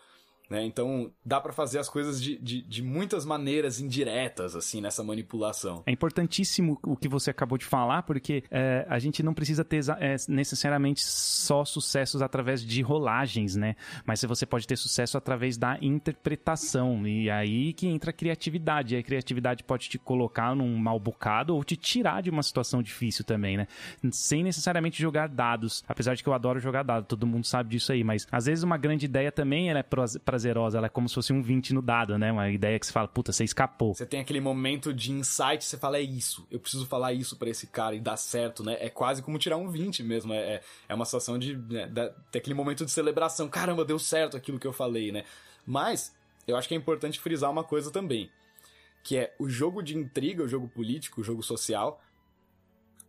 Né? 0.52 0.66
Então 0.66 1.10
dá 1.24 1.40
para 1.40 1.50
fazer 1.50 1.78
as 1.78 1.88
coisas 1.88 2.20
de, 2.20 2.36
de, 2.36 2.60
de, 2.60 2.82
muitas 2.82 3.24
maneiras 3.24 3.80
indiretas, 3.80 4.54
assim, 4.54 4.82
nessa 4.82 5.02
manipulação. 5.02 5.82
É 5.86 5.90
importantíssimo 5.90 6.78
o 6.82 6.94
que 6.94 7.08
você 7.08 7.30
acabou 7.30 7.56
de 7.56 7.64
falar, 7.64 8.02
porque 8.02 8.44
é, 8.50 8.84
a 8.86 8.98
gente 8.98 9.22
não 9.22 9.32
precisa 9.32 9.64
ter 9.64 9.82
é, 9.98 10.14
necessariamente 10.28 11.02
só 11.02 11.64
sucessos 11.64 12.20
através 12.20 12.62
de 12.62 12.82
rolagens, 12.82 13.56
né? 13.56 13.76
Mas 14.04 14.22
você 14.22 14.44
pode 14.44 14.66
ter 14.66 14.76
sucesso 14.76 15.16
através 15.16 15.56
da 15.56 15.78
interpretação. 15.80 17.06
E 17.06 17.30
aí 17.30 17.72
que 17.72 17.86
entra 17.86 18.10
a 18.10 18.12
criatividade. 18.12 18.94
E 18.94 18.98
a 18.98 19.02
criatividade 19.02 19.64
pode 19.64 19.88
te 19.88 19.98
colocar 19.98 20.54
num 20.54 20.76
mal 20.76 21.00
bocado 21.00 21.56
ou 21.56 21.64
te 21.64 21.78
tirar 21.78 22.20
de 22.20 22.28
uma 22.28 22.42
situação 22.42 22.82
difícil 22.82 23.24
também, 23.24 23.56
né? 23.56 23.66
Sem 24.10 24.44
necessariamente 24.44 25.00
jogar 25.00 25.30
dados. 25.30 25.82
Apesar 25.88 26.14
de 26.14 26.22
que 26.22 26.28
eu 26.28 26.34
adoro 26.34 26.60
jogar 26.60 26.82
dados, 26.82 27.08
todo 27.08 27.26
mundo 27.26 27.46
sabe 27.46 27.70
disso 27.70 27.90
aí. 27.90 28.04
Mas 28.04 28.28
às 28.30 28.44
vezes 28.44 28.62
uma 28.62 28.76
grande 28.76 29.06
ideia 29.06 29.32
também 29.32 29.70
é 29.70 29.82
prazerosa 29.82 30.41
prazerosa, 30.42 30.78
ela 30.78 30.86
é 30.86 30.90
como 30.90 31.08
se 31.08 31.14
fosse 31.14 31.32
um 31.32 31.40
20 31.40 31.72
no 31.72 31.80
dado, 31.80 32.18
né? 32.18 32.32
Uma 32.32 32.50
ideia 32.50 32.78
que 32.78 32.86
você 32.86 32.92
fala, 32.92 33.06
puta, 33.06 33.32
você 33.32 33.44
escapou. 33.44 33.94
Você 33.94 34.04
tem 34.04 34.20
aquele 34.20 34.40
momento 34.40 34.92
de 34.92 35.12
insight, 35.12 35.64
você 35.64 35.78
fala, 35.78 35.98
é 35.98 36.02
isso, 36.02 36.46
eu 36.50 36.58
preciso 36.58 36.86
falar 36.86 37.12
isso 37.12 37.36
para 37.36 37.48
esse 37.48 37.66
cara 37.68 37.94
e 37.94 38.00
dar 38.00 38.16
certo, 38.16 38.64
né? 38.64 38.76
É 38.80 38.88
quase 38.88 39.22
como 39.22 39.38
tirar 39.38 39.56
um 39.56 39.68
20 39.68 40.02
mesmo, 40.02 40.32
é, 40.32 40.54
é, 40.54 40.62
é 40.88 40.94
uma 40.94 41.04
situação 41.04 41.38
de, 41.38 41.56
né, 41.56 41.88
ter 42.30 42.38
aquele 42.38 42.54
momento 42.54 42.84
de 42.84 42.90
celebração, 42.90 43.48
caramba, 43.48 43.84
deu 43.84 43.98
certo 43.98 44.36
aquilo 44.36 44.58
que 44.58 44.66
eu 44.66 44.72
falei, 44.72 45.12
né? 45.12 45.24
Mas, 45.64 46.14
eu 46.46 46.56
acho 46.56 46.66
que 46.66 46.74
é 46.74 46.76
importante 46.76 47.20
frisar 47.20 47.50
uma 47.50 47.64
coisa 47.64 47.90
também, 47.90 48.28
que 49.02 49.16
é 49.16 49.34
o 49.38 49.48
jogo 49.48 49.82
de 49.82 49.96
intriga, 49.96 50.42
o 50.42 50.48
jogo 50.48 50.68
político, 50.68 51.20
o 51.20 51.24
jogo 51.24 51.42
social, 51.42 52.00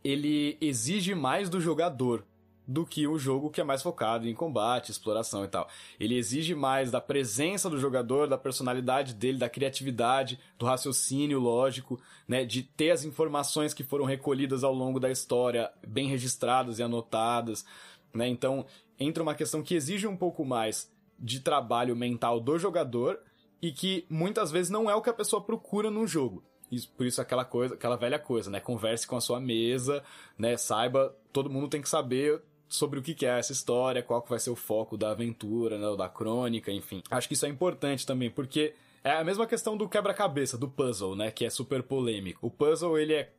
ele 0.03 0.57
exige 0.59 1.15
mais 1.15 1.49
do 1.49 1.59
jogador 1.59 2.25
do 2.67 2.85
que 2.85 3.07
o 3.07 3.19
jogo 3.19 3.49
que 3.49 3.59
é 3.59 3.63
mais 3.63 3.81
focado 3.81 4.27
em 4.27 4.33
combate, 4.33 4.91
exploração 4.91 5.43
e 5.43 5.47
tal. 5.47 5.67
Ele 5.99 6.17
exige 6.17 6.55
mais 6.55 6.89
da 6.89 7.01
presença 7.01 7.69
do 7.69 7.77
jogador, 7.77 8.27
da 8.27 8.37
personalidade 8.37 9.13
dele, 9.13 9.37
da 9.37 9.49
criatividade, 9.49 10.39
do 10.57 10.65
raciocínio 10.65 11.39
lógico, 11.39 11.99
né, 12.27 12.45
de 12.45 12.63
ter 12.63 12.91
as 12.91 13.03
informações 13.03 13.73
que 13.73 13.83
foram 13.83 14.05
recolhidas 14.05 14.63
ao 14.63 14.73
longo 14.73 14.99
da 14.99 15.11
história 15.11 15.71
bem 15.85 16.07
registradas 16.07 16.79
e 16.79 16.83
anotadas, 16.83 17.65
né? 18.13 18.27
Então, 18.27 18.65
entra 18.99 19.23
uma 19.23 19.35
questão 19.35 19.61
que 19.63 19.75
exige 19.75 20.07
um 20.07 20.15
pouco 20.15 20.45
mais 20.45 20.91
de 21.19 21.39
trabalho 21.39 21.95
mental 21.95 22.39
do 22.39 22.57
jogador 22.57 23.19
e 23.61 23.71
que 23.71 24.05
muitas 24.09 24.51
vezes 24.51 24.69
não 24.69 24.89
é 24.89 24.95
o 24.95 25.01
que 25.01 25.09
a 25.09 25.13
pessoa 25.13 25.41
procura 25.41 25.89
no 25.89 26.05
jogo. 26.05 26.43
Isso, 26.71 26.91
por 26.97 27.05
isso 27.05 27.21
aquela 27.21 27.45
coisa, 27.45 27.75
aquela 27.75 27.95
velha 27.95 28.19
coisa, 28.19 28.49
né? 28.49 28.59
Converse 28.59 29.07
com 29.07 29.15
a 29.15 29.21
sua 29.21 29.39
mesa, 29.39 30.03
né? 30.37 30.57
Saiba, 30.57 31.15
todo 31.31 31.49
mundo 31.49 31.67
tem 31.67 31.81
que 31.81 31.89
saber 31.89 32.41
sobre 32.73 32.99
o 32.99 33.03
que 33.03 33.23
é 33.23 33.37
essa 33.37 33.51
história, 33.51 34.01
qual 34.01 34.19
que 34.19 34.31
vai 34.31 34.39
ser 34.39 34.49
o 34.49 34.55
foco 34.55 34.97
da 34.97 35.11
aventura, 35.11 35.77
né, 35.77 35.95
da 35.95 36.09
crônica, 36.09 36.71
enfim. 36.71 37.03
Acho 37.11 37.27
que 37.27 37.35
isso 37.35 37.45
é 37.45 37.49
importante 37.49 38.03
também, 38.03 38.31
porque 38.31 38.73
é 39.03 39.11
a 39.11 39.23
mesma 39.23 39.45
questão 39.45 39.77
do 39.77 39.87
quebra-cabeça, 39.87 40.57
do 40.57 40.67
puzzle, 40.67 41.15
né, 41.15 41.29
que 41.29 41.45
é 41.45 41.51
super 41.51 41.83
polêmico. 41.83 42.47
O 42.47 42.49
puzzle, 42.49 42.97
ele 42.97 43.13
é 43.13 43.31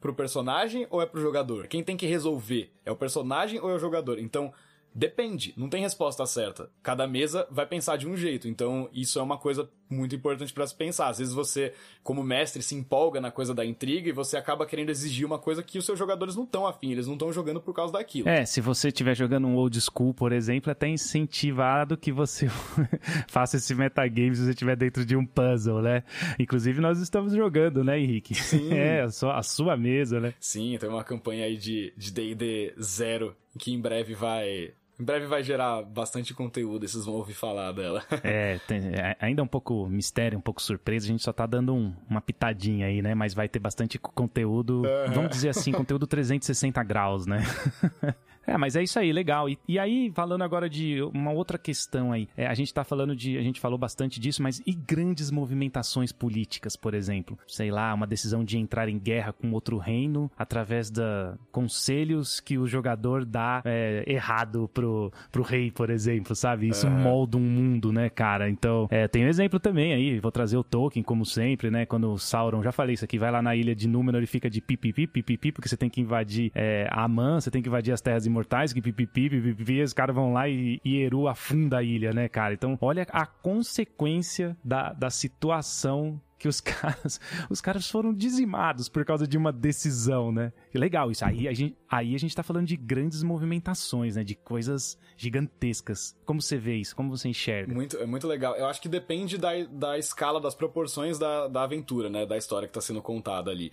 pro 0.00 0.14
personagem 0.14 0.86
ou 0.88 1.02
é 1.02 1.06
pro 1.06 1.20
jogador? 1.20 1.66
Quem 1.66 1.84
tem 1.84 1.98
que 1.98 2.06
resolver? 2.06 2.72
É 2.82 2.90
o 2.90 2.96
personagem 2.96 3.60
ou 3.60 3.68
é 3.70 3.74
o 3.74 3.78
jogador? 3.78 4.18
Então, 4.18 4.54
Depende, 4.94 5.54
não 5.56 5.68
tem 5.68 5.82
resposta 5.82 6.24
certa. 6.26 6.70
Cada 6.82 7.06
mesa 7.06 7.46
vai 7.50 7.66
pensar 7.66 7.96
de 7.96 8.08
um 8.08 8.16
jeito, 8.16 8.48
então 8.48 8.88
isso 8.92 9.18
é 9.18 9.22
uma 9.22 9.38
coisa 9.38 9.70
muito 9.90 10.14
importante 10.14 10.52
para 10.52 10.66
se 10.66 10.74
pensar. 10.74 11.08
Às 11.08 11.18
vezes 11.18 11.34
você, 11.34 11.72
como 12.02 12.22
mestre, 12.22 12.62
se 12.62 12.74
empolga 12.74 13.20
na 13.20 13.30
coisa 13.30 13.54
da 13.54 13.64
intriga 13.64 14.08
e 14.08 14.12
você 14.12 14.36
acaba 14.36 14.66
querendo 14.66 14.90
exigir 14.90 15.26
uma 15.26 15.38
coisa 15.38 15.62
que 15.62 15.78
os 15.78 15.84
seus 15.84 15.98
jogadores 15.98 16.36
não 16.36 16.44
estão 16.44 16.66
afim, 16.66 16.92
eles 16.92 17.06
não 17.06 17.14
estão 17.14 17.32
jogando 17.32 17.60
por 17.60 17.74
causa 17.74 17.92
daquilo. 17.92 18.28
É, 18.28 18.44
se 18.44 18.60
você 18.60 18.88
estiver 18.88 19.14
jogando 19.14 19.46
um 19.46 19.56
old 19.56 19.78
school, 19.80 20.12
por 20.12 20.32
exemplo, 20.32 20.70
é 20.70 20.72
até 20.72 20.88
incentivado 20.88 21.96
que 21.96 22.12
você 22.12 22.48
faça 23.28 23.56
esse 23.56 23.74
metagame 23.74 24.34
se 24.34 24.44
você 24.44 24.50
estiver 24.50 24.76
dentro 24.76 25.04
de 25.04 25.16
um 25.16 25.24
puzzle, 25.24 25.82
né? 25.82 26.02
Inclusive 26.38 26.80
nós 26.80 27.00
estamos 27.00 27.32
jogando, 27.32 27.82
né, 27.82 27.98
Henrique? 27.98 28.34
Sim. 28.34 28.68
É, 28.78 29.02
a 29.02 29.10
sua, 29.10 29.36
a 29.36 29.42
sua 29.42 29.76
mesa, 29.76 30.20
né? 30.20 30.34
Sim, 30.38 30.76
tem 30.78 30.88
uma 30.88 31.02
campanha 31.02 31.46
aí 31.46 31.56
de 31.56 31.92
D&D 31.96 32.74
zero 32.80 33.34
que 33.58 33.72
em 33.72 33.80
breve 33.80 34.14
vai 34.14 34.72
Em 35.00 35.04
breve 35.04 35.26
vai 35.26 35.44
gerar 35.44 35.82
bastante 35.82 36.34
conteúdo, 36.34 36.84
e 36.84 36.88
vocês 36.88 37.04
vão 37.04 37.14
ouvir 37.14 37.34
falar 37.34 37.70
dela. 37.72 38.02
é, 38.24 38.58
tem, 38.66 38.78
é, 38.88 39.16
ainda 39.20 39.40
é 39.40 39.44
um 39.44 39.48
pouco 39.48 39.86
mistério, 39.86 40.36
um 40.36 40.40
pouco 40.40 40.60
surpresa, 40.60 41.06
a 41.06 41.08
gente 41.08 41.22
só 41.22 41.32
tá 41.32 41.46
dando 41.46 41.72
um, 41.72 41.94
uma 42.10 42.20
pitadinha 42.20 42.86
aí, 42.86 43.00
né? 43.00 43.14
Mas 43.14 43.32
vai 43.32 43.48
ter 43.48 43.60
bastante 43.60 43.98
conteúdo, 43.98 44.82
uhum. 44.82 45.12
vamos 45.12 45.30
dizer 45.30 45.50
assim, 45.50 45.70
conteúdo 45.70 46.06
360 46.06 46.82
graus, 46.82 47.26
né? 47.26 47.38
É, 48.48 48.56
mas 48.56 48.74
é 48.74 48.82
isso 48.82 48.98
aí, 48.98 49.12
legal. 49.12 49.48
E, 49.48 49.58
e 49.68 49.78
aí, 49.78 50.10
falando 50.14 50.42
agora 50.42 50.70
de 50.70 51.02
uma 51.14 51.30
outra 51.30 51.58
questão 51.58 52.12
aí, 52.12 52.26
é, 52.34 52.46
a 52.46 52.54
gente 52.54 52.72
tá 52.72 52.82
falando 52.82 53.14
de, 53.14 53.36
a 53.36 53.42
gente 53.42 53.60
falou 53.60 53.78
bastante 53.78 54.18
disso, 54.18 54.42
mas 54.42 54.62
e 54.66 54.72
grandes 54.72 55.30
movimentações 55.30 56.12
políticas, 56.12 56.74
por 56.74 56.94
exemplo? 56.94 57.38
Sei 57.46 57.70
lá, 57.70 57.92
uma 57.92 58.06
decisão 58.06 58.42
de 58.42 58.56
entrar 58.56 58.88
em 58.88 58.98
guerra 58.98 59.34
com 59.34 59.52
outro 59.52 59.76
reino 59.76 60.30
através 60.36 60.90
da 60.90 61.36
conselhos 61.52 62.40
que 62.40 62.56
o 62.56 62.66
jogador 62.66 63.26
dá 63.26 63.60
é, 63.66 64.02
errado 64.06 64.70
pro, 64.72 65.12
pro 65.30 65.42
rei, 65.42 65.70
por 65.70 65.90
exemplo, 65.90 66.34
sabe? 66.34 66.68
Isso 66.68 66.88
molda 66.88 67.36
um 67.36 67.40
mundo, 67.40 67.92
né, 67.92 68.08
cara? 68.08 68.48
Então, 68.48 68.88
é, 68.90 69.06
tem 69.06 69.26
um 69.26 69.28
exemplo 69.28 69.60
também 69.60 69.92
aí, 69.92 70.18
vou 70.20 70.32
trazer 70.32 70.56
o 70.56 70.64
Tolkien, 70.64 71.02
como 71.02 71.26
sempre, 71.26 71.70
né? 71.70 71.84
Quando 71.84 72.10
o 72.10 72.18
Sauron, 72.18 72.62
já 72.62 72.72
falei 72.72 72.94
isso 72.94 73.04
aqui, 73.04 73.18
vai 73.18 73.30
lá 73.30 73.42
na 73.42 73.54
ilha 73.54 73.74
de 73.74 73.86
Númenor 73.86 74.22
e 74.22 74.26
fica 74.26 74.48
de 74.48 74.62
pipipi, 74.62 75.06
pipipi, 75.06 75.52
porque 75.52 75.68
você 75.68 75.76
tem 75.76 75.90
que 75.90 76.00
invadir 76.00 76.50
é, 76.54 76.88
Amã, 76.90 77.38
você 77.38 77.50
tem 77.50 77.60
que 77.60 77.68
invadir 77.68 77.92
as 77.92 78.00
terras 78.00 78.24
imortais 78.24 78.37
imortais, 78.38 78.72
que 78.72 78.80
pipipi, 78.80 79.28
pipipi, 79.28 79.82
os 79.82 79.92
caras 79.92 80.14
vão 80.14 80.32
lá 80.32 80.48
e, 80.48 80.80
e 80.84 81.02
Eru 81.02 81.26
afunda 81.26 81.78
a 81.78 81.82
ilha, 81.82 82.12
né, 82.12 82.28
cara? 82.28 82.54
Então, 82.54 82.78
olha 82.80 83.06
a 83.10 83.26
consequência 83.26 84.56
da, 84.64 84.92
da 84.92 85.10
situação 85.10 86.20
que 86.38 86.46
os 86.46 86.60
caras, 86.62 87.20
os 87.50 87.60
caras 87.60 87.90
foram 87.90 88.14
dizimados 88.14 88.88
por 88.88 89.04
causa 89.04 89.26
de 89.26 89.36
uma 89.36 89.52
decisão, 89.52 90.30
né? 90.30 90.52
Legal 90.72 91.10
isso. 91.10 91.24
Aí 91.24 91.48
a 91.48 91.52
gente, 91.52 91.76
aí 91.90 92.14
a 92.14 92.18
gente 92.18 92.34
tá 92.34 92.44
falando 92.44 92.66
de 92.66 92.76
grandes 92.76 93.22
movimentações, 93.24 94.14
né? 94.14 94.22
De 94.22 94.36
coisas 94.36 94.96
gigantescas. 95.16 96.16
Como 96.24 96.40
você 96.40 96.56
vê 96.56 96.76
isso? 96.76 96.94
Como 96.94 97.10
você 97.10 97.28
enxerga? 97.28 97.74
Muito, 97.74 97.96
é 97.96 98.06
muito 98.06 98.28
legal. 98.28 98.54
Eu 98.54 98.66
acho 98.66 98.80
que 98.80 98.88
depende 98.88 99.36
da, 99.36 99.50
da 99.64 99.98
escala, 99.98 100.40
das 100.40 100.54
proporções 100.54 101.18
da, 101.18 101.48
da 101.48 101.64
aventura, 101.64 102.08
né? 102.08 102.24
Da 102.24 102.36
história 102.36 102.68
que 102.68 102.74
tá 102.74 102.80
sendo 102.80 103.02
contada 103.02 103.50
ali. 103.50 103.72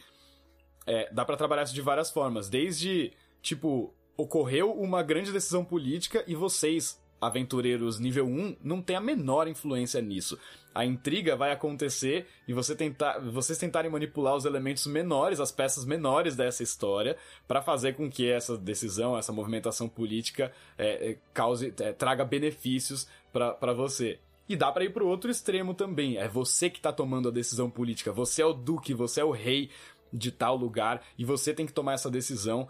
É, 0.88 1.12
dá 1.14 1.24
para 1.24 1.38
trabalhar 1.38 1.64
isso 1.64 1.74
de 1.74 1.82
várias 1.82 2.10
formas. 2.10 2.50
Desde, 2.50 3.12
tipo, 3.42 3.94
ocorreu 4.18 4.72
uma 4.72 5.04
grande 5.04 5.32
decisão 5.32 5.64
política 5.64 6.24
e 6.28 6.36
vocês, 6.36 7.00
aventureiros 7.20 8.00
nível 8.00 8.26
1, 8.26 8.58
não 8.64 8.82
têm 8.82 8.96
a 8.96 9.02
menor 9.02 9.48
influência 9.48 10.02
nisso. 10.02 10.38
A 10.74 10.86
intriga 10.86 11.38
vai 11.38 11.52
acontecer 11.52 12.28
e 12.46 12.54
você 12.54 12.76
tentar, 12.76 13.20
vocês 13.20 13.58
tentarem 13.58 13.90
manipular 13.90 14.36
os 14.36 14.44
elementos 14.44 14.86
menores, 14.88 15.40
as 15.40 15.52
peças 15.52 15.86
menores 15.86 16.36
dessa 16.36 16.64
história, 16.64 17.18
para 17.48 17.62
fazer 17.62 17.96
com 17.96 18.10
que 18.10 18.30
essa 18.30 18.58
decisão, 18.58 19.18
essa 19.18 19.32
movimentação 19.32 19.88
política 19.88 20.52
é, 20.78 21.12
é, 21.12 21.18
cause, 21.34 21.74
é, 21.80 21.94
traga 21.94 22.26
benefícios 22.26 23.08
para 23.32 23.74
você. 23.74 24.20
E 24.48 24.56
dá 24.56 24.72
para 24.72 24.84
ir 24.84 24.94
pro 24.94 25.08
outro 25.08 25.32
extremo 25.32 25.74
também. 25.74 26.18
É 26.18 26.28
você 26.28 26.70
que 26.70 26.80
tá 26.80 26.92
tomando 26.92 27.30
a 27.30 27.32
decisão 27.32 27.70
política. 27.70 28.12
Você 28.12 28.42
é 28.42 28.46
o 28.46 28.54
duque, 28.54 28.94
você 28.94 29.22
é 29.22 29.24
o 29.24 29.32
rei 29.32 29.72
de 30.14 30.32
tal 30.32 30.56
lugar 30.56 31.02
e 31.18 31.26
você 31.26 31.54
tem 31.54 31.66
que 31.66 31.74
tomar 31.74 31.94
essa 31.94 32.10
decisão 32.10 32.68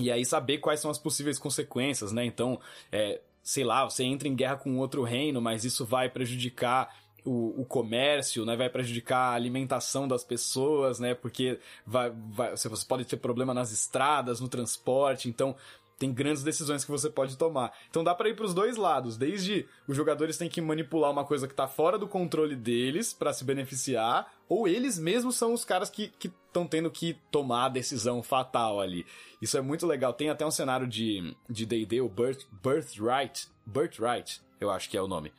e 0.00 0.10
aí 0.10 0.24
saber 0.24 0.58
quais 0.58 0.80
são 0.80 0.90
as 0.90 0.98
possíveis 0.98 1.38
consequências, 1.38 2.12
né? 2.12 2.24
Então, 2.24 2.60
é, 2.92 3.20
sei 3.42 3.64
lá, 3.64 3.84
você 3.84 4.04
entra 4.04 4.28
em 4.28 4.34
guerra 4.34 4.56
com 4.56 4.76
outro 4.78 5.02
reino, 5.02 5.40
mas 5.40 5.64
isso 5.64 5.84
vai 5.86 6.08
prejudicar 6.08 6.94
o, 7.24 7.60
o, 7.60 7.64
comércio, 7.64 8.44
né? 8.44 8.56
Vai 8.56 8.68
prejudicar 8.68 9.18
a 9.18 9.34
alimentação 9.34 10.06
das 10.06 10.22
pessoas, 10.22 11.00
né? 11.00 11.14
Porque 11.14 11.58
vai, 11.84 12.10
vai, 12.10 12.50
você 12.56 12.68
pode 12.86 13.04
ter 13.04 13.16
problema 13.16 13.52
nas 13.52 13.72
estradas, 13.72 14.40
no 14.40 14.48
transporte. 14.48 15.28
Então, 15.28 15.56
tem 15.98 16.12
grandes 16.12 16.42
decisões 16.42 16.84
que 16.84 16.90
você 16.90 17.08
pode 17.08 17.36
tomar. 17.36 17.72
Então 17.88 18.04
dá 18.04 18.14
para 18.14 18.28
ir 18.28 18.36
para 18.36 18.44
os 18.44 18.54
dois 18.54 18.76
lados. 18.76 19.16
Desde 19.16 19.66
os 19.88 19.96
jogadores 19.96 20.36
têm 20.36 20.48
que 20.48 20.60
manipular 20.60 21.10
uma 21.10 21.24
coisa 21.24 21.48
que 21.48 21.54
tá 21.54 21.66
fora 21.66 21.98
do 21.98 22.06
controle 22.06 22.54
deles 22.54 23.12
para 23.12 23.32
se 23.32 23.44
beneficiar, 23.44 24.30
ou 24.48 24.68
eles 24.68 24.98
mesmos 24.98 25.36
são 25.36 25.52
os 25.52 25.64
caras 25.64 25.90
que 25.90 26.12
estão 26.22 26.66
tendo 26.66 26.90
que 26.90 27.16
tomar 27.30 27.66
a 27.66 27.70
decisão 27.70 28.22
fatal 28.22 28.80
ali. 28.80 29.06
Isso 29.40 29.56
é 29.56 29.60
muito 29.60 29.86
legal. 29.86 30.12
Tem 30.12 30.28
até 30.28 30.44
um 30.44 30.50
cenário 30.50 30.86
de 30.86 31.34
de 31.48 31.64
D&D, 31.64 32.00
o 32.00 32.08
Birth, 32.08 32.46
Birthright, 32.62 33.48
Birthright, 33.64 34.40
eu 34.60 34.70
acho 34.70 34.88
que 34.90 34.96
é 34.96 35.02
o 35.02 35.08
nome. 35.08 35.32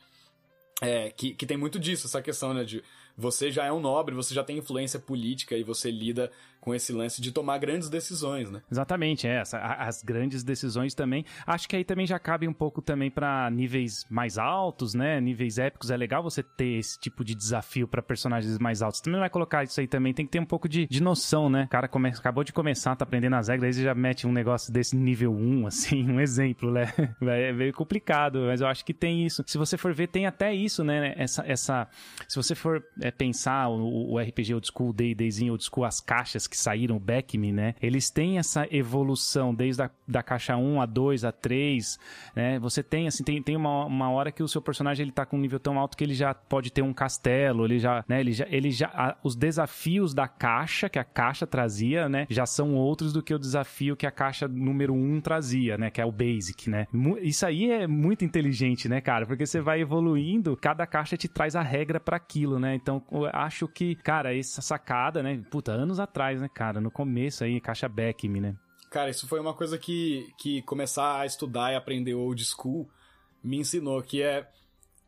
É, 0.80 1.10
que, 1.10 1.34
que 1.34 1.46
tem 1.46 1.56
muito 1.56 1.78
disso, 1.78 2.06
essa 2.06 2.22
questão, 2.22 2.54
né, 2.54 2.62
de 2.62 2.82
você 3.16 3.50
já 3.50 3.64
é 3.64 3.72
um 3.72 3.80
nobre, 3.80 4.14
você 4.14 4.32
já 4.32 4.44
tem 4.44 4.58
influência 4.58 5.00
política 5.00 5.56
e 5.56 5.64
você 5.64 5.90
lida 5.90 6.30
com 6.60 6.74
esse 6.74 6.92
lance 6.92 7.20
de 7.20 7.32
tomar 7.32 7.58
grandes 7.58 7.88
decisões, 7.88 8.50
né? 8.50 8.62
Exatamente, 8.70 9.26
é, 9.26 9.40
essa, 9.40 9.58
as 9.58 10.02
grandes 10.02 10.42
decisões 10.42 10.94
também. 10.94 11.24
Acho 11.46 11.68
que 11.68 11.76
aí 11.76 11.84
também 11.84 12.06
já 12.06 12.18
cabe 12.18 12.46
um 12.48 12.52
pouco 12.52 12.82
também 12.82 13.10
para 13.10 13.50
níveis 13.50 14.04
mais 14.10 14.38
altos, 14.38 14.94
né? 14.94 15.20
Níveis 15.20 15.58
épicos. 15.58 15.90
É 15.90 15.96
legal 15.96 16.22
você 16.22 16.42
ter 16.42 16.78
esse 16.78 16.98
tipo 16.98 17.24
de 17.24 17.34
desafio 17.34 17.86
para 17.86 18.02
personagens 18.02 18.58
mais 18.58 18.82
altos. 18.82 19.00
Também 19.00 19.20
vai 19.20 19.30
colocar 19.30 19.64
isso 19.64 19.80
aí 19.80 19.86
também, 19.86 20.12
tem 20.12 20.26
que 20.26 20.32
ter 20.32 20.40
um 20.40 20.46
pouco 20.46 20.68
de, 20.68 20.86
de 20.86 21.02
noção, 21.02 21.48
né? 21.48 21.64
O 21.64 21.68
cara 21.68 21.88
come, 21.88 22.08
acabou 22.08 22.44
de 22.44 22.52
começar, 22.52 22.96
tá 22.96 23.04
aprendendo 23.04 23.36
as 23.36 23.48
regras, 23.48 23.76
aí 23.76 23.84
já 23.84 23.94
mete 23.94 24.26
um 24.26 24.32
negócio 24.32 24.72
desse 24.72 24.96
nível 24.96 25.32
1, 25.32 25.66
assim, 25.66 26.10
um 26.10 26.20
exemplo, 26.20 26.70
né? 26.70 26.92
É 27.20 27.52
meio 27.52 27.72
complicado, 27.72 28.40
mas 28.46 28.60
eu 28.60 28.66
acho 28.66 28.84
que 28.84 28.94
tem 28.94 29.24
isso. 29.24 29.44
Se 29.46 29.58
você 29.58 29.76
for 29.76 29.92
ver, 29.92 30.08
tem 30.08 30.26
até 30.26 30.52
isso, 30.52 30.82
né? 30.82 31.14
Essa, 31.16 31.44
essa 31.46 31.88
se 32.26 32.36
você 32.36 32.54
for 32.54 32.82
é, 33.00 33.10
pensar 33.10 33.68
o, 33.68 34.14
o 34.14 34.18
RPG 34.18 34.54
Old 34.54 34.68
School, 34.74 34.92
D&Dzinho 34.92 35.52
Old 35.52 35.64
School, 35.64 35.84
as 35.84 36.00
caixas 36.00 36.46
que 36.48 36.56
saíram, 36.56 36.96
o 36.96 37.00
Backme, 37.00 37.52
né? 37.52 37.74
Eles 37.80 38.10
têm 38.10 38.38
essa 38.38 38.66
evolução 38.70 39.54
desde 39.54 39.82
a 39.82 39.90
da 40.08 40.22
caixa 40.22 40.56
1 40.56 40.80
a 40.80 40.86
2 40.86 41.24
a 41.24 41.30
3, 41.30 41.98
né? 42.34 42.58
Você 42.60 42.82
tem, 42.82 43.06
assim, 43.06 43.22
tem, 43.22 43.42
tem 43.42 43.56
uma, 43.56 43.84
uma 43.84 44.10
hora 44.10 44.32
que 44.32 44.42
o 44.42 44.48
seu 44.48 44.62
personagem 44.62 45.04
ele 45.04 45.12
tá 45.12 45.26
com 45.26 45.36
um 45.36 45.40
nível 45.40 45.60
tão 45.60 45.78
alto 45.78 45.96
que 45.96 46.02
ele 46.02 46.14
já 46.14 46.32
pode 46.32 46.72
ter 46.72 46.82
um 46.82 46.94
castelo, 46.94 47.66
ele 47.66 47.78
já, 47.78 48.02
né? 48.08 48.20
Ele 48.20 48.32
já, 48.32 48.46
ele 48.48 48.70
já 48.70 48.90
a, 48.94 49.16
os 49.22 49.36
desafios 49.36 50.14
da 50.14 50.26
caixa, 50.26 50.88
que 50.88 50.98
a 50.98 51.04
caixa 51.04 51.46
trazia, 51.46 52.08
né? 52.08 52.26
Já 52.30 52.46
são 52.46 52.74
outros 52.74 53.12
do 53.12 53.22
que 53.22 53.34
o 53.34 53.38
desafio 53.38 53.96
que 53.96 54.06
a 54.06 54.10
caixa 54.10 54.48
número 54.48 54.94
1 54.94 55.20
trazia, 55.20 55.76
né? 55.76 55.90
Que 55.90 56.00
é 56.00 56.06
o 56.06 56.12
Basic, 56.12 56.70
né? 56.70 56.86
Isso 57.20 57.44
aí 57.44 57.70
é 57.70 57.86
muito 57.86 58.24
inteligente, 58.24 58.88
né, 58.88 59.00
cara? 59.00 59.26
Porque 59.26 59.44
você 59.44 59.60
vai 59.60 59.80
evoluindo, 59.80 60.56
cada 60.56 60.86
caixa 60.86 61.16
te 61.16 61.28
traz 61.28 61.54
a 61.54 61.62
regra 61.62 62.00
para 62.00 62.16
aquilo, 62.16 62.58
né? 62.58 62.74
Então, 62.74 63.02
acho 63.32 63.68
que, 63.68 63.94
cara, 63.96 64.34
essa 64.34 64.62
sacada, 64.62 65.22
né? 65.22 65.40
Puta, 65.50 65.72
anos 65.72 66.00
atrás, 66.00 66.37
né, 66.38 66.48
cara? 66.52 66.80
No 66.80 66.90
começo 66.90 67.44
aí, 67.44 67.60
caixa 67.60 67.88
Beckme, 67.88 68.40
né? 68.40 68.56
Cara, 68.90 69.10
isso 69.10 69.28
foi 69.28 69.38
uma 69.40 69.52
coisa 69.52 69.76
que, 69.78 70.32
que 70.38 70.62
começar 70.62 71.20
a 71.20 71.26
estudar 71.26 71.72
e 71.72 71.76
aprender 71.76 72.14
old 72.14 72.42
school 72.44 72.88
me 73.42 73.58
ensinou, 73.58 74.02
que 74.02 74.22
é 74.22 74.48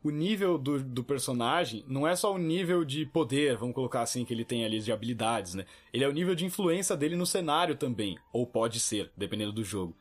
o 0.03 0.09
nível 0.09 0.57
do, 0.57 0.83
do 0.83 1.03
personagem 1.03 1.83
não 1.87 2.07
é 2.07 2.15
só 2.15 2.33
o 2.33 2.37
nível 2.37 2.83
de 2.83 3.05
poder, 3.05 3.57
vamos 3.57 3.75
colocar 3.75 4.01
assim, 4.01 4.25
que 4.25 4.33
ele 4.33 4.45
tem 4.45 4.65
ali 4.65 4.79
de 4.79 4.91
habilidades, 4.91 5.53
né? 5.53 5.65
Ele 5.93 6.03
é 6.03 6.07
o 6.07 6.11
nível 6.11 6.33
de 6.33 6.45
influência 6.45 6.97
dele 6.97 7.15
no 7.15 7.25
cenário 7.25 7.75
também, 7.75 8.17
ou 8.33 8.45
pode 8.47 8.79
ser, 8.79 9.11
dependendo 9.15 9.51
do 9.51 9.63
jogo. 9.63 9.95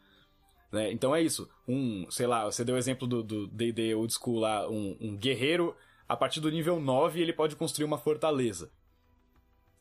Né? 0.73 0.91
Então 0.93 1.15
é 1.15 1.21
isso. 1.21 1.49
Um, 1.69 2.07
sei 2.11 2.27
lá, 2.27 2.45
você 2.45 2.65
deu 2.65 2.77
o 2.77 2.79
exemplo 2.79 3.07
do 3.07 3.47
D&D 3.49 3.95
Old 3.95 4.13
School 4.15 4.41
lá, 4.41 4.69
um, 4.69 4.97
um 5.01 5.17
guerreiro, 5.17 5.75
a 6.09 6.17
partir 6.17 6.41
do 6.41 6.51
nível 6.51 6.81
9 6.81 7.21
ele 7.21 7.33
pode 7.33 7.57
construir 7.57 7.85
uma 7.85 7.99
fortaleza. 7.99 8.71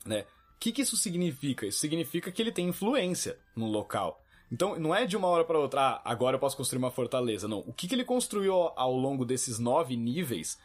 Né? 0.05 0.25
O 0.59 0.61
que, 0.61 0.73
que 0.73 0.81
isso 0.81 0.97
significa? 0.97 1.65
Isso 1.65 1.79
significa 1.79 2.29
que 2.33 2.41
ele 2.41 2.51
tem 2.51 2.67
influência 2.67 3.39
no 3.55 3.65
local. 3.65 4.21
Então, 4.51 4.77
não 4.77 4.93
é 4.93 5.05
de 5.05 5.15
uma 5.15 5.29
hora 5.29 5.45
para 5.45 5.57
outra, 5.57 5.81
ah, 5.81 6.01
agora 6.03 6.35
eu 6.35 6.39
posso 6.39 6.57
construir 6.57 6.79
uma 6.79 6.91
fortaleza. 6.91 7.47
Não. 7.47 7.59
O 7.59 7.71
que, 7.71 7.87
que 7.87 7.95
ele 7.95 8.03
construiu 8.03 8.53
ao 8.53 8.93
longo 8.93 9.23
desses 9.23 9.57
nove 9.57 9.95
níveis 9.95 10.59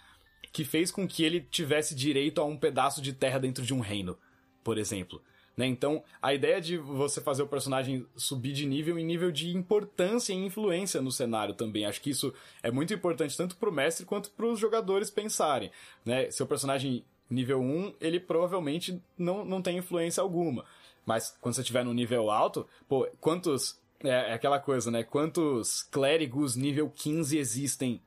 que 0.53 0.65
fez 0.65 0.91
com 0.91 1.07
que 1.07 1.23
ele 1.23 1.43
tivesse 1.43 1.95
direito 1.95 2.41
a 2.41 2.45
um 2.45 2.57
pedaço 2.57 3.01
de 3.01 3.13
terra 3.13 3.39
dentro 3.39 3.65
de 3.65 3.73
um 3.73 3.79
reino, 3.79 4.19
por 4.65 4.79
exemplo? 4.79 5.23
Né? 5.57 5.67
Então, 5.69 6.03
a 6.21 6.35
ideia 6.35 6.61
de 6.61 6.77
você 6.77 7.21
fazer 7.21 7.45
o 7.45 7.47
personagem 7.47 8.05
subir 8.17 8.53
de 8.53 8.67
nível 8.67 8.99
em 8.99 9.05
nível 9.05 9.31
de 9.31 9.57
importância 9.57 10.33
e 10.33 10.37
influência 10.37 11.01
no 11.01 11.13
cenário 11.13 11.55
também. 11.55 11.87
Acho 11.87 12.01
que 12.01 12.11
isso 12.11 12.35
é 12.65 12.71
muito 12.73 12.93
importante 12.93 13.37
tanto 13.37 13.55
pro 13.55 13.71
mestre 13.71 14.05
quanto 14.05 14.33
pros 14.33 14.59
jogadores 14.59 15.09
pensarem. 15.09 15.71
Né? 16.05 16.33
Seu 16.33 16.49
personagem 16.49 17.05
nível 17.31 17.61
1, 17.61 17.95
ele 18.01 18.21
provavelmente 18.21 19.03
não, 19.17 19.45
não 19.45 19.63
tem 19.63 19.79
influência 19.79 20.23
alguma. 20.23 20.65
Mas 21.05 21.37
quando 21.41 21.55
você 21.55 21.61
estiver 21.61 21.85
no 21.85 21.95
nível 21.95 22.31
alto, 22.31 22.67
pô, 22.89 23.09
quantos. 23.21 23.79
É, 24.03 24.09
é, 24.09 24.33
aquela 24.35 24.59
coisa, 24.59 24.91
né? 24.91 25.03
Quantos 25.03 25.83
clérigos 25.83 26.57
nível 26.57 26.91
15 26.91 27.39
existem 27.39 28.03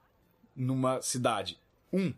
numa 0.56 1.02
cidade? 1.02 1.60
Um, 1.92 2.14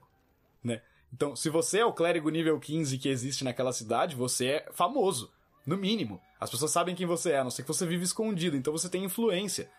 né? 0.63 0.81
Então, 1.13 1.35
se 1.35 1.49
você 1.49 1.79
é 1.79 1.85
o 1.85 1.93
clérigo 1.93 2.29
nível 2.29 2.59
15 2.59 2.97
que 2.97 3.09
existe 3.09 3.43
naquela 3.43 3.71
cidade, 3.71 4.15
você 4.15 4.47
é 4.47 4.67
famoso, 4.71 5.31
no 5.65 5.77
mínimo. 5.77 6.21
As 6.39 6.49
pessoas 6.49 6.71
sabem 6.71 6.95
quem 6.95 7.05
você 7.05 7.31
é, 7.31 7.39
a 7.39 7.43
não 7.43 7.51
ser 7.51 7.63
que 7.63 7.67
você 7.67 7.85
vive 7.85 8.03
escondido, 8.03 8.57
então 8.57 8.73
você 8.73 8.89
tem 8.89 9.03
influência. 9.03 9.69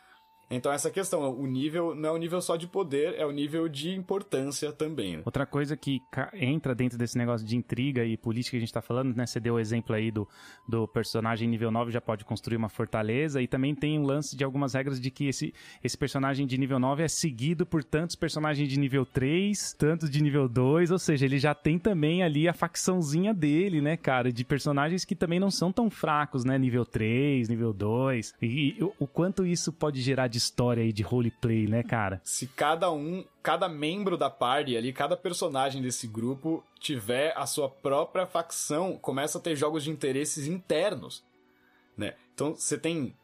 Então 0.51 0.73
essa 0.73 0.91
questão, 0.91 1.33
o 1.33 1.47
nível 1.47 1.95
não 1.95 2.09
é 2.09 2.13
o 2.13 2.17
nível 2.17 2.41
só 2.41 2.57
de 2.57 2.67
poder, 2.67 3.15
é 3.17 3.25
o 3.25 3.31
nível 3.31 3.69
de 3.69 3.95
importância 3.95 4.73
também. 4.73 5.19
Né? 5.19 5.23
Outra 5.25 5.47
coisa 5.47 5.77
que 5.77 6.03
entra 6.35 6.75
dentro 6.75 6.99
desse 6.99 7.17
negócio 7.17 7.47
de 7.47 7.57
intriga 7.57 8.05
e 8.05 8.17
política 8.17 8.53
que 8.53 8.57
a 8.57 8.61
gente 8.61 8.73
tá 8.73 8.83
falando, 8.83 9.15
né? 9.15 9.27
Você 9.27 9.39
deu 9.39 9.55
o 9.55 9.61
exemplo 9.61 9.95
aí 9.95 10.11
do, 10.11 10.29
do 10.69 10.89
personagem 10.89 11.49
nível 11.49 11.71
9 11.71 11.93
já 11.93 12.01
pode 12.01 12.25
construir 12.25 12.57
uma 12.57 12.69
fortaleza 12.69 13.41
e 13.41 13.47
também 13.47 13.75
tem 13.75 13.99
um 13.99 14.03
lance 14.03 14.37
de 14.37 14.43
algumas 14.43 14.75
regras 14.75 15.01
de 15.01 15.11
que 15.11 15.29
esse, 15.29 15.55
esse 15.85 15.97
personagem 15.97 16.47
de 16.47 16.59
nível 16.59 16.79
9 16.79 17.03
é 17.05 17.09
seguido 17.09 17.65
por 17.65 17.85
tantos 17.85 18.17
personagens 18.17 18.69
de 18.69 18.79
nível 18.79 19.07
3, 19.07 19.75
tantos 19.75 20.11
de 20.11 20.21
nível 20.23 20.49
2, 20.49 20.91
ou 20.91 20.99
seja, 20.99 21.27
ele 21.27 21.39
já 21.39 21.55
tem 21.55 21.79
também 21.79 22.23
ali 22.23 22.49
a 22.49 22.53
facçãozinha 22.53 23.33
dele, 23.33 23.81
né, 23.81 23.97
cara, 23.97 24.33
de 24.33 24.45
personagens 24.45 25.05
que 25.05 25.15
também 25.15 25.39
não 25.39 25.51
são 25.51 25.71
tão 25.71 25.89
fracos, 25.89 26.45
né, 26.45 26.59
nível 26.59 26.85
3, 26.85 27.49
nível 27.49 27.73
2. 27.73 28.35
E, 28.43 28.47
e 28.47 28.85
o, 28.99 29.07
quanto 29.07 29.47
isso 29.47 29.73
pode 29.73 30.01
gerar 30.01 30.27
de 30.27 30.40
história 30.41 30.83
aí 30.83 30.93
de 30.93 31.03
roleplay, 31.03 31.67
né, 31.67 31.83
cara? 31.83 32.21
Se 32.25 32.47
cada 32.47 32.91
um, 32.91 33.25
cada 33.43 33.69
membro 33.69 34.17
da 34.17 34.31
party 34.31 34.77
ali, 34.77 34.93
cada 34.93 35.17
personagem 35.17 35.83
desse 35.83 36.07
grupo 36.07 36.65
tiver 36.79 37.33
a 37.37 37.47
sua 37.47 37.69
própria 37.69 38.27
facção, 38.27 38.97
começa 38.97 39.39
a 39.39 39.41
ter 39.41 39.55
jogos 39.55 39.85
de 39.85 39.91
interesses 39.91 40.47
internos, 40.47 41.23
né? 41.97 42.15
Então 42.35 42.55
você 42.55 42.79
tem 42.79 43.15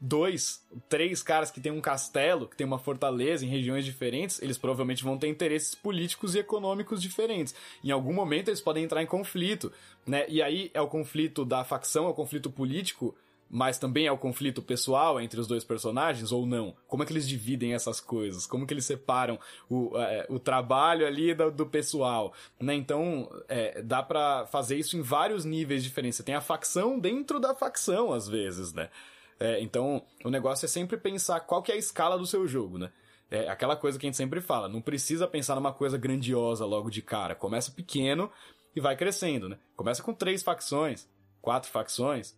dois, 0.00 0.62
três 0.88 1.22
caras 1.22 1.50
que 1.50 1.60
tem 1.60 1.72
um 1.72 1.80
castelo, 1.80 2.46
que 2.46 2.56
tem 2.56 2.66
uma 2.66 2.78
fortaleza 2.78 3.44
em 3.44 3.48
regiões 3.48 3.84
diferentes, 3.84 4.40
eles 4.42 4.58
provavelmente 4.58 5.02
vão 5.02 5.16
ter 5.16 5.28
interesses 5.28 5.74
políticos 5.74 6.34
e 6.34 6.40
econômicos 6.40 7.00
diferentes. 7.00 7.54
Em 7.82 7.90
algum 7.90 8.12
momento 8.12 8.48
eles 8.48 8.60
podem 8.60 8.84
entrar 8.84 9.02
em 9.02 9.06
conflito, 9.06 9.72
né? 10.06 10.26
E 10.28 10.42
aí 10.42 10.70
é 10.74 10.80
o 10.80 10.88
conflito 10.88 11.44
da 11.44 11.64
facção, 11.64 12.06
é 12.06 12.08
o 12.08 12.14
conflito 12.14 12.50
político 12.50 13.14
mas 13.54 13.78
também 13.78 14.04
é 14.04 14.10
o 14.10 14.18
conflito 14.18 14.60
pessoal 14.60 15.20
entre 15.20 15.38
os 15.38 15.46
dois 15.46 15.62
personagens 15.62 16.32
ou 16.32 16.44
não? 16.44 16.74
Como 16.88 17.04
é 17.04 17.06
que 17.06 17.12
eles 17.12 17.28
dividem 17.28 17.72
essas 17.72 18.00
coisas? 18.00 18.46
Como 18.46 18.66
que 18.66 18.74
eles 18.74 18.84
separam 18.84 19.38
o, 19.70 19.96
é, 19.96 20.26
o 20.28 20.40
trabalho 20.40 21.06
ali 21.06 21.32
do, 21.32 21.52
do 21.52 21.64
pessoal? 21.64 22.34
Né? 22.58 22.74
Então, 22.74 23.30
é, 23.48 23.80
dá 23.80 24.02
para 24.02 24.44
fazer 24.46 24.76
isso 24.76 24.96
em 24.96 25.02
vários 25.02 25.44
níveis 25.44 25.84
diferentes. 25.84 26.16
Você 26.16 26.24
tem 26.24 26.34
a 26.34 26.40
facção 26.40 26.98
dentro 26.98 27.38
da 27.38 27.54
facção, 27.54 28.12
às 28.12 28.26
vezes, 28.26 28.72
né? 28.72 28.90
É, 29.38 29.60
então, 29.60 30.02
o 30.24 30.30
negócio 30.30 30.64
é 30.66 30.68
sempre 30.68 30.96
pensar 30.96 31.38
qual 31.38 31.62
que 31.62 31.70
é 31.70 31.76
a 31.76 31.78
escala 31.78 32.18
do 32.18 32.26
seu 32.26 32.48
jogo, 32.48 32.76
né? 32.76 32.90
É 33.30 33.48
aquela 33.48 33.76
coisa 33.76 33.96
que 34.00 34.04
a 34.04 34.08
gente 34.08 34.16
sempre 34.16 34.40
fala, 34.40 34.68
não 34.68 34.80
precisa 34.80 35.28
pensar 35.28 35.54
numa 35.54 35.72
coisa 35.72 35.96
grandiosa 35.96 36.66
logo 36.66 36.90
de 36.90 37.02
cara. 37.02 37.36
Começa 37.36 37.70
pequeno 37.70 38.28
e 38.74 38.80
vai 38.80 38.96
crescendo, 38.96 39.48
né? 39.48 39.58
Começa 39.76 40.02
com 40.02 40.12
três 40.12 40.42
facções, 40.42 41.08
quatro 41.40 41.70
facções, 41.70 42.34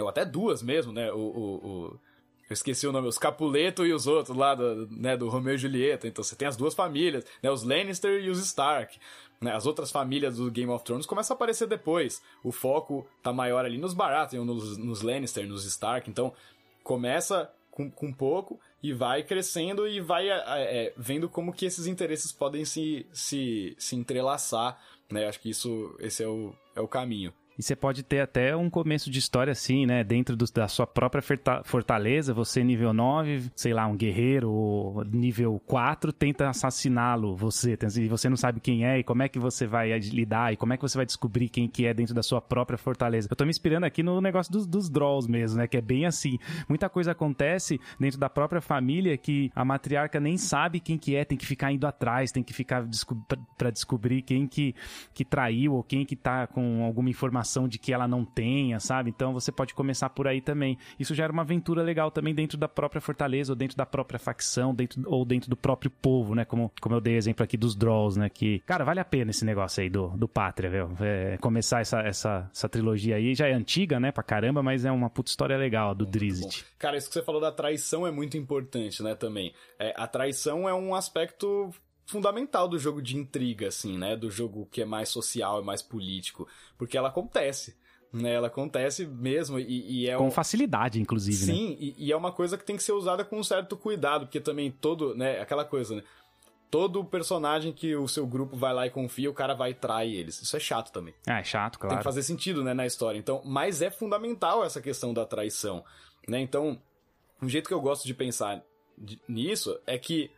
ou 0.00 0.08
até 0.08 0.24
duas 0.24 0.62
mesmo, 0.62 0.92
né? 0.92 1.12
O, 1.12 1.18
o, 1.18 1.54
o, 1.54 2.00
eu 2.48 2.54
esqueci 2.54 2.86
o 2.86 2.92
nome, 2.92 3.08
os 3.08 3.18
Capuleto 3.18 3.86
e 3.86 3.92
os 3.92 4.06
outros 4.06 4.36
lá 4.36 4.54
do, 4.54 4.86
né, 4.90 5.16
do 5.16 5.28
Romeu 5.28 5.54
e 5.54 5.58
Julieta. 5.58 6.06
Então 6.06 6.22
você 6.22 6.36
tem 6.36 6.46
as 6.46 6.56
duas 6.56 6.74
famílias, 6.74 7.24
né? 7.42 7.50
Os 7.50 7.62
Lannister 7.62 8.22
e 8.22 8.30
os 8.30 8.38
Stark. 8.38 8.98
Né, 9.40 9.52
as 9.52 9.66
outras 9.66 9.90
famílias 9.90 10.36
do 10.36 10.50
Game 10.50 10.70
of 10.70 10.84
Thrones 10.84 11.04
começam 11.04 11.34
a 11.34 11.36
aparecer 11.36 11.66
depois. 11.66 12.22
O 12.44 12.52
foco 12.52 13.06
tá 13.22 13.32
maior 13.32 13.64
ali 13.64 13.76
nos 13.76 13.92
Baratheon, 13.92 14.44
nos, 14.44 14.78
nos 14.78 15.02
Lannister, 15.02 15.46
nos 15.46 15.64
Stark. 15.64 16.08
Então 16.08 16.32
começa 16.84 17.50
com, 17.70 17.90
com 17.90 18.12
pouco 18.12 18.60
e 18.82 18.92
vai 18.92 19.22
crescendo 19.22 19.88
e 19.88 20.00
vai 20.00 20.28
é, 20.28 20.36
é, 20.46 20.92
vendo 20.96 21.28
como 21.28 21.52
que 21.52 21.64
esses 21.64 21.86
interesses 21.86 22.32
podem 22.32 22.64
se, 22.64 23.06
se, 23.12 23.74
se 23.78 23.96
entrelaçar. 23.96 24.80
Né? 25.10 25.26
Acho 25.26 25.40
que 25.40 25.50
isso 25.50 25.96
esse 25.98 26.22
é 26.22 26.28
o, 26.28 26.54
é 26.76 26.80
o 26.80 26.88
caminho. 26.88 27.32
E 27.58 27.62
você 27.62 27.76
pode 27.76 28.02
ter 28.02 28.20
até 28.20 28.56
um 28.56 28.70
começo 28.70 29.10
de 29.10 29.18
história 29.18 29.50
assim, 29.50 29.84
né? 29.84 30.02
Dentro 30.02 30.36
do, 30.36 30.44
da 30.52 30.68
sua 30.68 30.86
própria 30.86 31.22
fortaleza, 31.64 32.32
você 32.32 32.64
nível 32.64 32.92
9, 32.92 33.50
sei 33.54 33.74
lá, 33.74 33.86
um 33.86 33.96
guerreiro 33.96 35.02
nível 35.12 35.60
4 35.66 36.12
tenta 36.12 36.48
assassiná-lo, 36.48 37.36
você, 37.36 37.78
e 37.98 38.08
você 38.08 38.28
não 38.28 38.36
sabe 38.36 38.60
quem 38.60 38.86
é 38.86 38.98
e 38.98 39.04
como 39.04 39.22
é 39.22 39.28
que 39.28 39.38
você 39.38 39.66
vai 39.66 39.98
lidar 39.98 40.52
e 40.52 40.56
como 40.56 40.72
é 40.72 40.76
que 40.76 40.82
você 40.82 40.96
vai 40.96 41.04
descobrir 41.04 41.48
quem 41.48 41.68
que 41.68 41.86
é 41.86 41.92
dentro 41.92 42.14
da 42.14 42.22
sua 42.22 42.40
própria 42.40 42.78
fortaleza. 42.78 43.28
Eu 43.30 43.36
tô 43.36 43.44
me 43.44 43.50
inspirando 43.50 43.84
aqui 43.84 44.02
no 44.02 44.20
negócio 44.20 44.50
dos, 44.50 44.66
dos 44.66 44.88
draws 44.88 45.26
mesmo, 45.26 45.58
né? 45.58 45.66
Que 45.66 45.76
é 45.76 45.82
bem 45.82 46.06
assim. 46.06 46.38
Muita 46.68 46.88
coisa 46.88 47.12
acontece 47.12 47.78
dentro 48.00 48.18
da 48.18 48.30
própria 48.30 48.60
família 48.60 49.16
que 49.18 49.50
a 49.54 49.64
matriarca 49.64 50.18
nem 50.18 50.38
sabe 50.38 50.80
quem 50.80 50.96
que 50.96 51.14
é, 51.14 51.24
tem 51.24 51.36
que 51.36 51.46
ficar 51.46 51.70
indo 51.70 51.86
atrás, 51.86 52.32
tem 52.32 52.42
que 52.42 52.54
ficar 52.54 52.82
desco 52.84 53.14
para 53.58 53.70
descobrir 53.70 54.22
quem 54.22 54.46
que, 54.46 54.74
que 55.12 55.24
traiu 55.24 55.74
ou 55.74 55.82
quem 55.82 56.06
que 56.06 56.16
tá 56.16 56.46
com 56.46 56.84
alguma 56.84 57.10
informação 57.10 57.41
de 57.68 57.78
que 57.78 57.92
ela 57.92 58.08
não 58.08 58.24
tenha, 58.24 58.78
sabe? 58.80 59.10
Então 59.10 59.32
você 59.32 59.52
pode 59.52 59.74
começar 59.74 60.10
por 60.10 60.26
aí 60.26 60.40
também. 60.40 60.78
Isso 60.98 61.14
já 61.14 61.24
era 61.24 61.32
uma 61.32 61.42
aventura 61.42 61.82
legal 61.82 62.10
também 62.10 62.34
dentro 62.34 62.58
da 62.58 62.68
própria 62.68 63.00
fortaleza, 63.00 63.52
ou 63.52 63.56
dentro 63.56 63.76
da 63.76 63.86
própria 63.86 64.18
facção, 64.18 64.74
dentro, 64.74 65.02
ou 65.06 65.24
dentro 65.24 65.50
do 65.50 65.56
próprio 65.56 65.90
povo, 65.90 66.34
né? 66.34 66.44
Como, 66.44 66.72
como 66.80 66.94
eu 66.94 67.00
dei 67.00 67.16
exemplo 67.16 67.42
aqui 67.44 67.56
dos 67.56 67.74
Draws, 67.74 68.16
né? 68.16 68.28
Que, 68.28 68.60
cara, 68.60 68.84
vale 68.84 69.00
a 69.00 69.04
pena 69.04 69.30
esse 69.30 69.44
negócio 69.44 69.82
aí 69.82 69.90
do, 69.90 70.08
do 70.08 70.28
Pátria, 70.28 70.70
viu? 70.70 70.90
É, 71.00 71.36
começar 71.38 71.80
essa, 71.80 72.00
essa, 72.00 72.50
essa 72.52 72.68
trilogia 72.68 73.16
aí 73.16 73.34
já 73.34 73.46
é 73.46 73.52
antiga, 73.52 73.98
né? 73.98 74.12
Pra 74.12 74.22
caramba, 74.22 74.62
mas 74.62 74.84
é 74.84 74.90
uma 74.92 75.10
puta 75.10 75.30
história 75.30 75.56
legal 75.56 75.94
do 75.94 76.06
Drizzt. 76.06 76.64
Cara, 76.78 76.96
isso 76.96 77.08
que 77.08 77.14
você 77.14 77.22
falou 77.22 77.40
da 77.40 77.52
traição 77.52 78.06
é 78.06 78.10
muito 78.10 78.36
importante, 78.36 79.02
né? 79.02 79.14
Também. 79.14 79.52
É, 79.78 79.92
a 79.96 80.06
traição 80.06 80.68
é 80.68 80.74
um 80.74 80.94
aspecto 80.94 81.70
fundamental 82.06 82.68
do 82.68 82.78
jogo 82.78 83.00
de 83.00 83.16
intriga, 83.16 83.68
assim, 83.68 83.96
né? 83.96 84.16
Do 84.16 84.30
jogo 84.30 84.68
que 84.70 84.82
é 84.82 84.84
mais 84.84 85.08
social 85.08 85.60
e 85.60 85.64
mais 85.64 85.82
político. 85.82 86.46
Porque 86.76 86.96
ela 86.96 87.08
acontece. 87.08 87.76
Né, 88.12 88.34
ela 88.34 88.48
acontece 88.48 89.06
mesmo 89.06 89.58
e, 89.58 90.02
e 90.02 90.10
é 90.10 90.18
com 90.18 90.26
um... 90.26 90.30
facilidade, 90.30 91.00
inclusive. 91.00 91.34
Sim, 91.34 91.70
né? 91.70 91.76
e, 91.80 91.94
e, 91.96 92.12
é 92.12 92.16
uma 92.16 92.30
coisa 92.30 92.58
que 92.58 92.64
tem 92.64 92.76
que 92.76 92.82
ser 92.82 92.92
usada 92.92 93.24
com 93.24 93.38
um 93.38 93.42
certo 93.42 93.74
cuidado, 93.74 94.26
porque 94.26 94.38
também 94.38 94.70
todo, 94.70 95.14
né, 95.14 95.40
aquela 95.40 95.64
coisa, 95.64 95.96
né? 95.96 96.02
Todo 96.70 97.02
personagem 97.02 97.72
que 97.72 97.96
o 97.96 98.06
seu 98.06 98.26
grupo 98.26 98.54
vai 98.54 98.74
lá 98.74 98.86
e 98.86 98.90
confia, 98.90 99.30
o 99.30 99.34
cara 99.34 99.54
vai 99.54 99.72
trair 99.72 100.14
eles. 100.14 100.42
Isso 100.42 100.54
é 100.54 100.60
chato 100.60 100.92
também. 100.92 101.14
Ah, 101.26 101.40
é 101.40 101.44
chato, 101.44 101.78
claro. 101.78 101.94
Tem 101.94 101.98
que 102.00 102.04
fazer 102.04 102.22
sentido, 102.22 102.62
né, 102.62 102.74
na 102.74 102.84
história. 102.84 103.18
Então, 103.18 103.40
mas 103.46 103.80
é 103.80 103.90
fundamental 103.90 104.62
essa 104.62 104.82
questão 104.82 105.14
da 105.14 105.24
traição, 105.24 105.82
né? 106.28 106.38
Então, 106.38 106.78
um 107.40 107.48
jeito 107.48 107.66
que 107.66 107.74
eu 107.74 107.80
gosto 107.80 108.06
de 108.06 108.12
pensar 108.12 108.62
nisso 109.26 109.80
é 109.86 109.96
que 109.96 110.30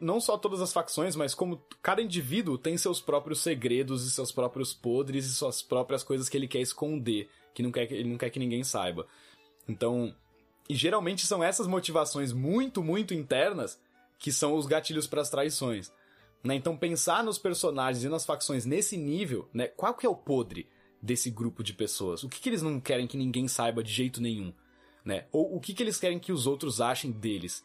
não 0.00 0.20
só 0.20 0.38
todas 0.38 0.60
as 0.60 0.72
facções, 0.72 1.16
mas 1.16 1.34
como 1.34 1.60
cada 1.82 2.02
indivíduo 2.02 2.56
tem 2.56 2.76
seus 2.76 3.00
próprios 3.00 3.40
segredos 3.40 4.06
e 4.06 4.10
seus 4.10 4.30
próprios 4.30 4.72
podres 4.72 5.26
e 5.26 5.34
suas 5.34 5.62
próprias 5.62 6.04
coisas 6.04 6.28
que 6.28 6.36
ele 6.36 6.46
quer 6.46 6.60
esconder, 6.60 7.28
que 7.52 7.62
não 7.62 7.72
quer, 7.72 7.90
ele 7.90 8.08
não 8.08 8.18
quer 8.18 8.30
que 8.30 8.38
ninguém 8.38 8.62
saiba. 8.62 9.06
Então, 9.68 10.14
e 10.68 10.74
geralmente 10.74 11.26
são 11.26 11.42
essas 11.42 11.66
motivações 11.66 12.32
muito, 12.32 12.82
muito 12.82 13.12
internas 13.12 13.80
que 14.18 14.30
são 14.30 14.54
os 14.54 14.66
gatilhos 14.66 15.06
para 15.06 15.20
as 15.20 15.30
traições. 15.30 15.92
Né? 16.44 16.54
Então, 16.54 16.76
pensar 16.76 17.24
nos 17.24 17.38
personagens 17.38 18.04
e 18.04 18.08
nas 18.08 18.24
facções 18.24 18.64
nesse 18.64 18.96
nível, 18.96 19.48
né? 19.52 19.66
qual 19.66 19.94
que 19.94 20.06
é 20.06 20.08
o 20.08 20.16
podre 20.16 20.68
desse 21.00 21.30
grupo 21.30 21.62
de 21.62 21.72
pessoas? 21.72 22.22
O 22.22 22.28
que, 22.28 22.40
que 22.40 22.48
eles 22.48 22.62
não 22.62 22.80
querem 22.80 23.06
que 23.06 23.16
ninguém 23.16 23.48
saiba 23.48 23.82
de 23.82 23.92
jeito 23.92 24.20
nenhum? 24.20 24.52
Né? 25.04 25.26
Ou 25.32 25.56
o 25.56 25.60
que, 25.60 25.74
que 25.74 25.82
eles 25.82 25.98
querem 25.98 26.20
que 26.20 26.32
os 26.32 26.46
outros 26.46 26.80
achem 26.80 27.10
deles? 27.10 27.64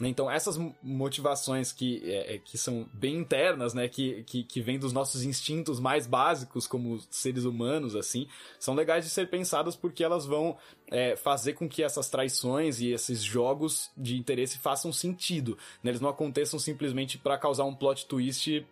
Né? 0.00 0.08
Então, 0.08 0.30
essas 0.30 0.58
motivações 0.82 1.72
que, 1.72 2.02
é, 2.04 2.34
é, 2.34 2.38
que 2.38 2.56
são 2.56 2.88
bem 2.92 3.16
internas, 3.16 3.74
né? 3.74 3.88
Que, 3.88 4.22
que, 4.24 4.42
que 4.42 4.60
vêm 4.60 4.78
dos 4.78 4.92
nossos 4.92 5.22
instintos 5.22 5.78
mais 5.78 6.06
básicos 6.06 6.66
como 6.66 6.98
seres 7.10 7.44
humanos, 7.44 7.94
assim, 7.94 8.26
são 8.58 8.74
legais 8.74 9.04
de 9.04 9.10
ser 9.10 9.28
pensadas 9.28 9.76
porque 9.76 10.02
elas 10.02 10.24
vão 10.24 10.56
é, 10.90 11.16
fazer 11.16 11.52
com 11.52 11.68
que 11.68 11.82
essas 11.82 12.08
traições 12.08 12.80
e 12.80 12.92
esses 12.92 13.22
jogos 13.22 13.90
de 13.96 14.16
interesse 14.16 14.58
façam 14.58 14.92
sentido. 14.92 15.58
Né? 15.82 15.90
Eles 15.90 16.00
não 16.00 16.08
aconteçam 16.08 16.58
simplesmente 16.58 17.18
para 17.18 17.38
causar 17.38 17.64
um 17.64 17.74
plot 17.74 18.06
twist 18.06 18.66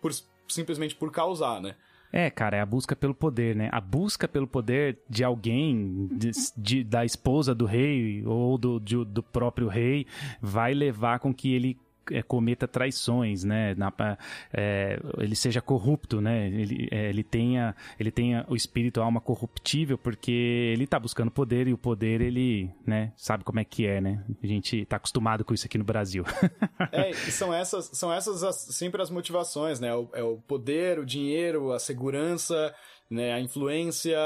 por, 0.00 0.12
simplesmente 0.48 0.94
por 0.94 1.10
causar, 1.12 1.60
né? 1.60 1.76
É, 2.16 2.30
cara, 2.30 2.58
é 2.58 2.60
a 2.60 2.66
busca 2.66 2.94
pelo 2.94 3.12
poder, 3.12 3.56
né? 3.56 3.68
A 3.72 3.80
busca 3.80 4.28
pelo 4.28 4.46
poder 4.46 5.00
de 5.10 5.24
alguém, 5.24 6.08
de, 6.12 6.30
de, 6.56 6.84
da 6.84 7.04
esposa 7.04 7.52
do 7.52 7.66
rei 7.66 8.24
ou 8.24 8.56
do, 8.56 8.78
de, 8.78 9.04
do 9.04 9.20
próprio 9.20 9.66
rei, 9.66 10.06
vai 10.40 10.72
levar 10.74 11.18
com 11.18 11.34
que 11.34 11.52
ele 11.52 11.76
cometa 12.26 12.66
traições, 12.66 13.44
né? 13.44 13.74
Na, 13.74 13.92
é, 14.52 14.98
ele 15.18 15.34
seja 15.34 15.60
corrupto, 15.60 16.20
né? 16.20 16.48
Ele, 16.48 16.88
é, 16.90 17.08
ele, 17.08 17.22
tenha, 17.22 17.74
ele 17.98 18.10
tenha 18.10 18.44
o 18.48 18.56
espírito, 18.56 19.00
a 19.00 19.04
alma 19.04 19.20
corruptível, 19.20 19.98
porque 19.98 20.72
ele 20.72 20.86
tá 20.86 20.98
buscando 20.98 21.30
poder 21.30 21.66
e 21.68 21.72
o 21.72 21.78
poder 21.78 22.20
ele, 22.20 22.70
né? 22.86 23.12
Sabe 23.16 23.44
como 23.44 23.60
é 23.60 23.64
que 23.64 23.86
é, 23.86 24.00
né? 24.00 24.24
A 24.42 24.46
gente 24.46 24.84
tá 24.86 24.96
acostumado 24.96 25.44
com 25.44 25.54
isso 25.54 25.66
aqui 25.66 25.78
no 25.78 25.84
Brasil. 25.84 26.24
é, 26.92 27.12
são 27.30 27.52
essas, 27.52 27.90
são 27.92 28.12
essas 28.12 28.42
as, 28.42 28.56
sempre 28.56 29.00
as 29.02 29.10
motivações, 29.10 29.80
né? 29.80 29.94
O, 29.94 30.08
é 30.12 30.22
o 30.22 30.36
poder, 30.36 30.98
o 30.98 31.06
dinheiro, 31.06 31.72
a 31.72 31.78
segurança, 31.78 32.74
né? 33.10 33.32
A 33.32 33.40
influência, 33.40 34.18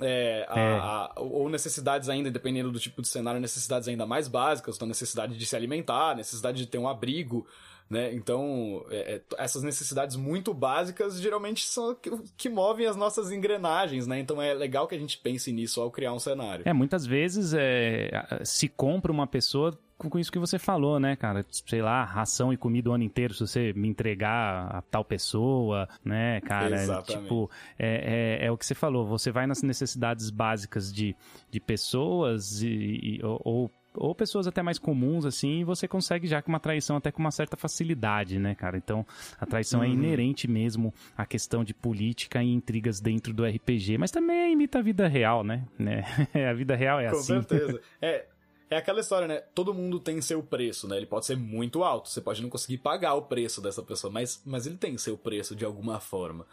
é, 0.00 0.46
a, 0.48 0.58
é. 0.58 0.78
A, 0.78 1.12
ou 1.16 1.48
necessidades 1.48 2.08
ainda, 2.08 2.30
dependendo 2.30 2.70
do 2.70 2.78
tipo 2.78 3.02
de 3.02 3.08
cenário, 3.08 3.40
necessidades 3.40 3.88
ainda 3.88 4.06
mais 4.06 4.28
básicas, 4.28 4.76
então 4.76 4.86
necessidade 4.86 5.36
de 5.36 5.46
se 5.46 5.56
alimentar, 5.56 6.16
necessidade 6.16 6.58
de 6.58 6.66
ter 6.66 6.78
um 6.78 6.88
abrigo, 6.88 7.46
né? 7.88 8.12
Então, 8.14 8.84
é, 8.90 9.16
é, 9.16 9.22
essas 9.38 9.62
necessidades 9.62 10.16
muito 10.16 10.52
básicas 10.52 11.20
geralmente 11.20 11.64
são 11.66 11.94
que, 11.94 12.10
que, 12.36 12.48
movem 12.48 12.86
as 12.86 12.96
nossas 12.96 13.30
engrenagens, 13.30 14.06
né? 14.06 14.18
Então 14.18 14.40
é 14.42 14.52
legal 14.54 14.88
que 14.88 14.94
a 14.94 14.98
gente 14.98 15.18
pense 15.18 15.52
nisso 15.52 15.80
ao 15.80 15.90
criar 15.90 16.12
um 16.12 16.18
cenário. 16.18 16.62
É, 16.66 16.72
muitas 16.72 17.06
vezes 17.06 17.54
é, 17.54 18.10
se 18.44 18.68
compra 18.68 19.12
uma 19.12 19.26
pessoa 19.26 19.78
com 19.96 20.18
isso 20.18 20.30
que 20.30 20.38
você 20.38 20.58
falou, 20.58 21.00
né, 21.00 21.16
cara? 21.16 21.44
Sei 21.48 21.80
lá, 21.80 22.04
ração 22.04 22.52
e 22.52 22.56
comida 22.56 22.90
o 22.90 22.92
ano 22.92 23.04
inteiro 23.04 23.32
se 23.32 23.40
você 23.40 23.72
me 23.72 23.88
entregar 23.88 24.76
a 24.76 24.82
tal 24.82 25.04
pessoa, 25.04 25.88
né, 26.04 26.40
cara? 26.42 26.82
Exatamente. 26.82 27.22
Tipo, 27.22 27.50
é, 27.78 28.40
é, 28.42 28.46
é 28.46 28.52
o 28.52 28.58
que 28.58 28.66
você 28.66 28.74
falou. 28.74 29.06
Você 29.06 29.30
vai 29.30 29.46
nas 29.46 29.62
necessidades 29.62 30.28
básicas 30.28 30.92
de, 30.92 31.16
de 31.50 31.60
pessoas 31.60 32.62
e, 32.62 32.68
e 32.68 33.20
ou, 33.24 33.40
ou 33.44 33.70
ou 33.96 34.14
pessoas 34.14 34.46
até 34.46 34.62
mais 34.62 34.78
comuns, 34.78 35.24
assim, 35.24 35.60
e 35.60 35.64
você 35.64 35.88
consegue 35.88 36.26
já 36.26 36.42
com 36.42 36.48
uma 36.48 36.60
traição 36.60 36.96
até 36.96 37.10
com 37.10 37.20
uma 37.20 37.30
certa 37.30 37.56
facilidade, 37.56 38.38
né, 38.38 38.54
cara? 38.54 38.76
Então, 38.76 39.06
a 39.40 39.46
traição 39.46 39.82
é 39.82 39.86
uhum. 39.86 39.92
é 39.92 39.94
inerente 39.94 40.48
mesmo 40.48 40.92
à 41.16 41.24
questão 41.24 41.64
de 41.64 41.74
política 41.74 42.42
e 42.42 42.52
intrigas 42.52 43.00
dentro 43.00 43.32
do 43.32 43.44
RPG, 43.44 43.98
mas 43.98 44.10
também 44.10 44.52
imita 44.52 44.78
a 44.78 44.82
vida 44.82 45.06
real, 45.08 45.42
né? 45.42 45.64
né? 45.78 46.04
a 46.48 46.54
vida 46.54 46.74
real 46.74 47.00
é 47.00 47.10
com 47.10 47.16
assim. 47.16 47.34
Com 47.34 47.42
certeza. 47.42 47.80
É, 48.00 48.26
é 48.68 48.76
aquela 48.76 49.00
história, 49.00 49.28
né? 49.28 49.42
Todo 49.54 49.72
mundo 49.72 50.00
tem 50.00 50.20
seu 50.20 50.42
preço, 50.42 50.88
né? 50.88 50.96
Ele 50.96 51.06
pode 51.06 51.26
ser 51.26 51.36
muito 51.36 51.84
alto, 51.84 52.08
você 52.08 52.20
pode 52.20 52.42
não 52.42 52.50
conseguir 52.50 52.78
pagar 52.78 53.14
o 53.14 53.22
preço 53.22 53.60
dessa 53.60 53.82
pessoa, 53.82 54.12
mas, 54.12 54.42
mas 54.44 54.66
ele 54.66 54.76
tem 54.76 54.98
seu 54.98 55.16
preço 55.16 55.54
de 55.54 55.64
alguma 55.64 56.00
forma. 56.00 56.46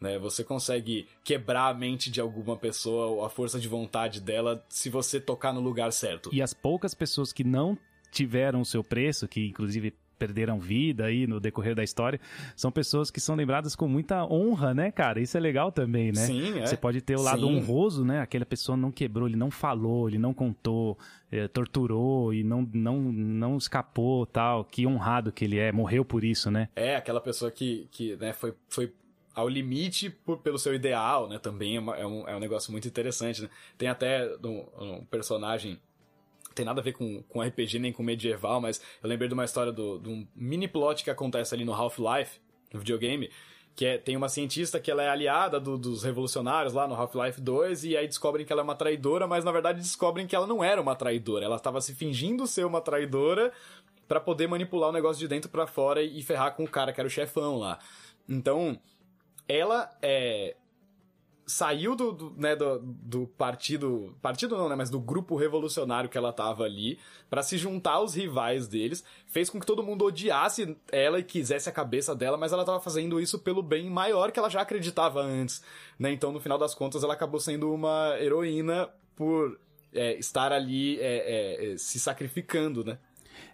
Né? 0.00 0.18
Você 0.18 0.44
consegue 0.44 1.06
quebrar 1.24 1.68
a 1.68 1.74
mente 1.74 2.10
de 2.10 2.20
alguma 2.20 2.56
pessoa, 2.56 3.26
a 3.26 3.30
força 3.30 3.58
de 3.58 3.68
vontade 3.68 4.20
dela, 4.20 4.64
se 4.68 4.90
você 4.90 5.20
tocar 5.20 5.52
no 5.52 5.60
lugar 5.60 5.92
certo. 5.92 6.30
E 6.32 6.42
as 6.42 6.52
poucas 6.52 6.94
pessoas 6.94 7.32
que 7.32 7.44
não 7.44 7.78
tiveram 8.10 8.60
o 8.60 8.64
seu 8.64 8.82
preço, 8.84 9.26
que 9.28 9.46
inclusive 9.46 9.94
perderam 10.18 10.58
vida 10.58 11.04
aí 11.04 11.26
no 11.26 11.38
decorrer 11.38 11.74
da 11.74 11.84
história, 11.84 12.20
são 12.54 12.70
pessoas 12.70 13.10
que 13.10 13.20
são 13.20 13.34
lembradas 13.34 13.76
com 13.76 13.86
muita 13.86 14.24
honra, 14.24 14.74
né, 14.74 14.90
cara? 14.90 15.20
Isso 15.20 15.36
é 15.36 15.40
legal 15.40 15.70
também, 15.70 16.06
né? 16.06 16.26
Sim, 16.26 16.58
é. 16.58 16.66
Você 16.66 16.76
pode 16.76 17.00
ter 17.00 17.16
o 17.16 17.22
lado 17.22 17.46
Sim. 17.46 17.56
honroso, 17.56 18.04
né? 18.04 18.20
Aquela 18.20 18.46
pessoa 18.46 18.76
não 18.76 18.90
quebrou, 18.90 19.28
ele 19.28 19.36
não 19.36 19.50
falou, 19.50 20.08
ele 20.08 20.18
não 20.18 20.32
contou, 20.32 20.98
é, 21.30 21.46
torturou 21.48 22.32
e 22.32 22.42
não, 22.42 22.68
não, 22.72 23.00
não 23.00 23.56
escapou, 23.56 24.26
tal. 24.26 24.64
Que 24.64 24.86
honrado 24.86 25.32
que 25.32 25.44
ele 25.44 25.58
é, 25.58 25.70
morreu 25.70 26.04
por 26.04 26.24
isso, 26.24 26.50
né? 26.50 26.68
É, 26.74 26.96
aquela 26.96 27.20
pessoa 27.20 27.50
que, 27.50 27.88
que 27.90 28.16
né, 28.16 28.32
foi, 28.32 28.54
foi 28.68 28.92
ao 29.36 29.46
limite 29.46 30.08
por, 30.08 30.38
pelo 30.38 30.58
seu 30.58 30.74
ideal, 30.74 31.28
né? 31.28 31.38
Também 31.38 31.76
é, 31.76 31.78
uma, 31.78 31.96
é, 31.96 32.06
um, 32.06 32.26
é 32.26 32.34
um 32.34 32.40
negócio 32.40 32.72
muito 32.72 32.88
interessante, 32.88 33.42
né? 33.42 33.50
Tem 33.76 33.86
até 33.86 34.34
um, 34.42 34.64
um 34.78 35.04
personagem 35.04 35.78
tem 36.54 36.64
nada 36.64 36.80
a 36.80 36.82
ver 36.82 36.94
com, 36.94 37.22
com 37.24 37.42
RPG 37.42 37.78
nem 37.78 37.92
com 37.92 38.02
medieval, 38.02 38.62
mas 38.62 38.80
eu 39.02 39.08
lembrei 39.10 39.28
de 39.28 39.34
uma 39.34 39.44
história 39.44 39.70
do, 39.70 39.98
de 39.98 40.08
um 40.08 40.26
mini 40.34 40.66
plot 40.66 41.04
que 41.04 41.10
acontece 41.10 41.54
ali 41.54 41.66
no 41.66 41.74
Half-Life, 41.74 42.40
no 42.72 42.80
videogame, 42.80 43.30
que 43.74 43.84
é, 43.84 43.98
tem 43.98 44.16
uma 44.16 44.30
cientista 44.30 44.80
que 44.80 44.90
ela 44.90 45.02
é 45.02 45.10
aliada 45.10 45.60
do, 45.60 45.76
dos 45.76 46.02
revolucionários 46.02 46.72
lá 46.72 46.88
no 46.88 46.94
Half-Life 46.94 47.42
2 47.42 47.84
e 47.84 47.94
aí 47.94 48.06
descobrem 48.06 48.46
que 48.46 48.50
ela 48.50 48.62
é 48.62 48.64
uma 48.64 48.74
traidora, 48.74 49.26
mas 49.26 49.44
na 49.44 49.52
verdade 49.52 49.80
descobrem 49.80 50.26
que 50.26 50.34
ela 50.34 50.46
não 50.46 50.64
era 50.64 50.80
uma 50.80 50.96
traidora, 50.96 51.44
ela 51.44 51.56
estava 51.56 51.78
se 51.82 51.94
fingindo 51.94 52.46
ser 52.46 52.64
uma 52.64 52.80
traidora 52.80 53.52
para 54.08 54.18
poder 54.18 54.46
manipular 54.46 54.88
o 54.88 54.92
negócio 54.94 55.20
de 55.20 55.28
dentro 55.28 55.50
para 55.50 55.66
fora 55.66 56.02
e 56.02 56.22
ferrar 56.22 56.54
com 56.54 56.64
o 56.64 56.68
cara 56.68 56.90
que 56.90 56.98
era 56.98 57.06
o 57.06 57.10
chefão 57.10 57.58
lá. 57.58 57.78
Então, 58.26 58.80
ela 59.48 59.90
é 60.02 60.56
saiu 61.46 61.94
do, 61.94 62.10
do, 62.10 62.34
né, 62.36 62.56
do, 62.56 62.80
do, 62.80 63.26
partido, 63.28 64.16
partido 64.20 64.56
não, 64.56 64.68
né, 64.68 64.74
mas 64.74 64.90
do 64.90 64.98
grupo 64.98 65.36
revolucionário 65.36 66.10
que 66.10 66.18
ela 66.18 66.32
tava 66.32 66.64
ali, 66.64 66.98
para 67.30 67.40
se 67.40 67.56
juntar 67.56 67.92
aos 67.92 68.14
rivais 68.14 68.66
deles, 68.66 69.04
fez 69.28 69.48
com 69.48 69.60
que 69.60 69.66
todo 69.66 69.82
mundo 69.82 70.04
odiasse 70.04 70.76
ela 70.90 71.20
e 71.20 71.22
quisesse 71.22 71.68
a 71.68 71.72
cabeça 71.72 72.16
dela, 72.16 72.36
mas 72.36 72.52
ela 72.52 72.64
tava 72.64 72.80
fazendo 72.80 73.20
isso 73.20 73.38
pelo 73.38 73.62
bem 73.62 73.88
maior 73.88 74.32
que 74.32 74.40
ela 74.40 74.50
já 74.50 74.60
acreditava 74.60 75.22
antes, 75.22 75.62
né, 75.96 76.10
então 76.10 76.32
no 76.32 76.40
final 76.40 76.58
das 76.58 76.74
contas 76.74 77.04
ela 77.04 77.14
acabou 77.14 77.38
sendo 77.38 77.72
uma 77.72 78.16
heroína 78.18 78.90
por 79.14 79.56
é, 79.94 80.18
estar 80.18 80.52
ali 80.52 80.98
é, 80.98 81.74
é, 81.74 81.78
se 81.78 82.00
sacrificando, 82.00 82.84
né. 82.84 82.98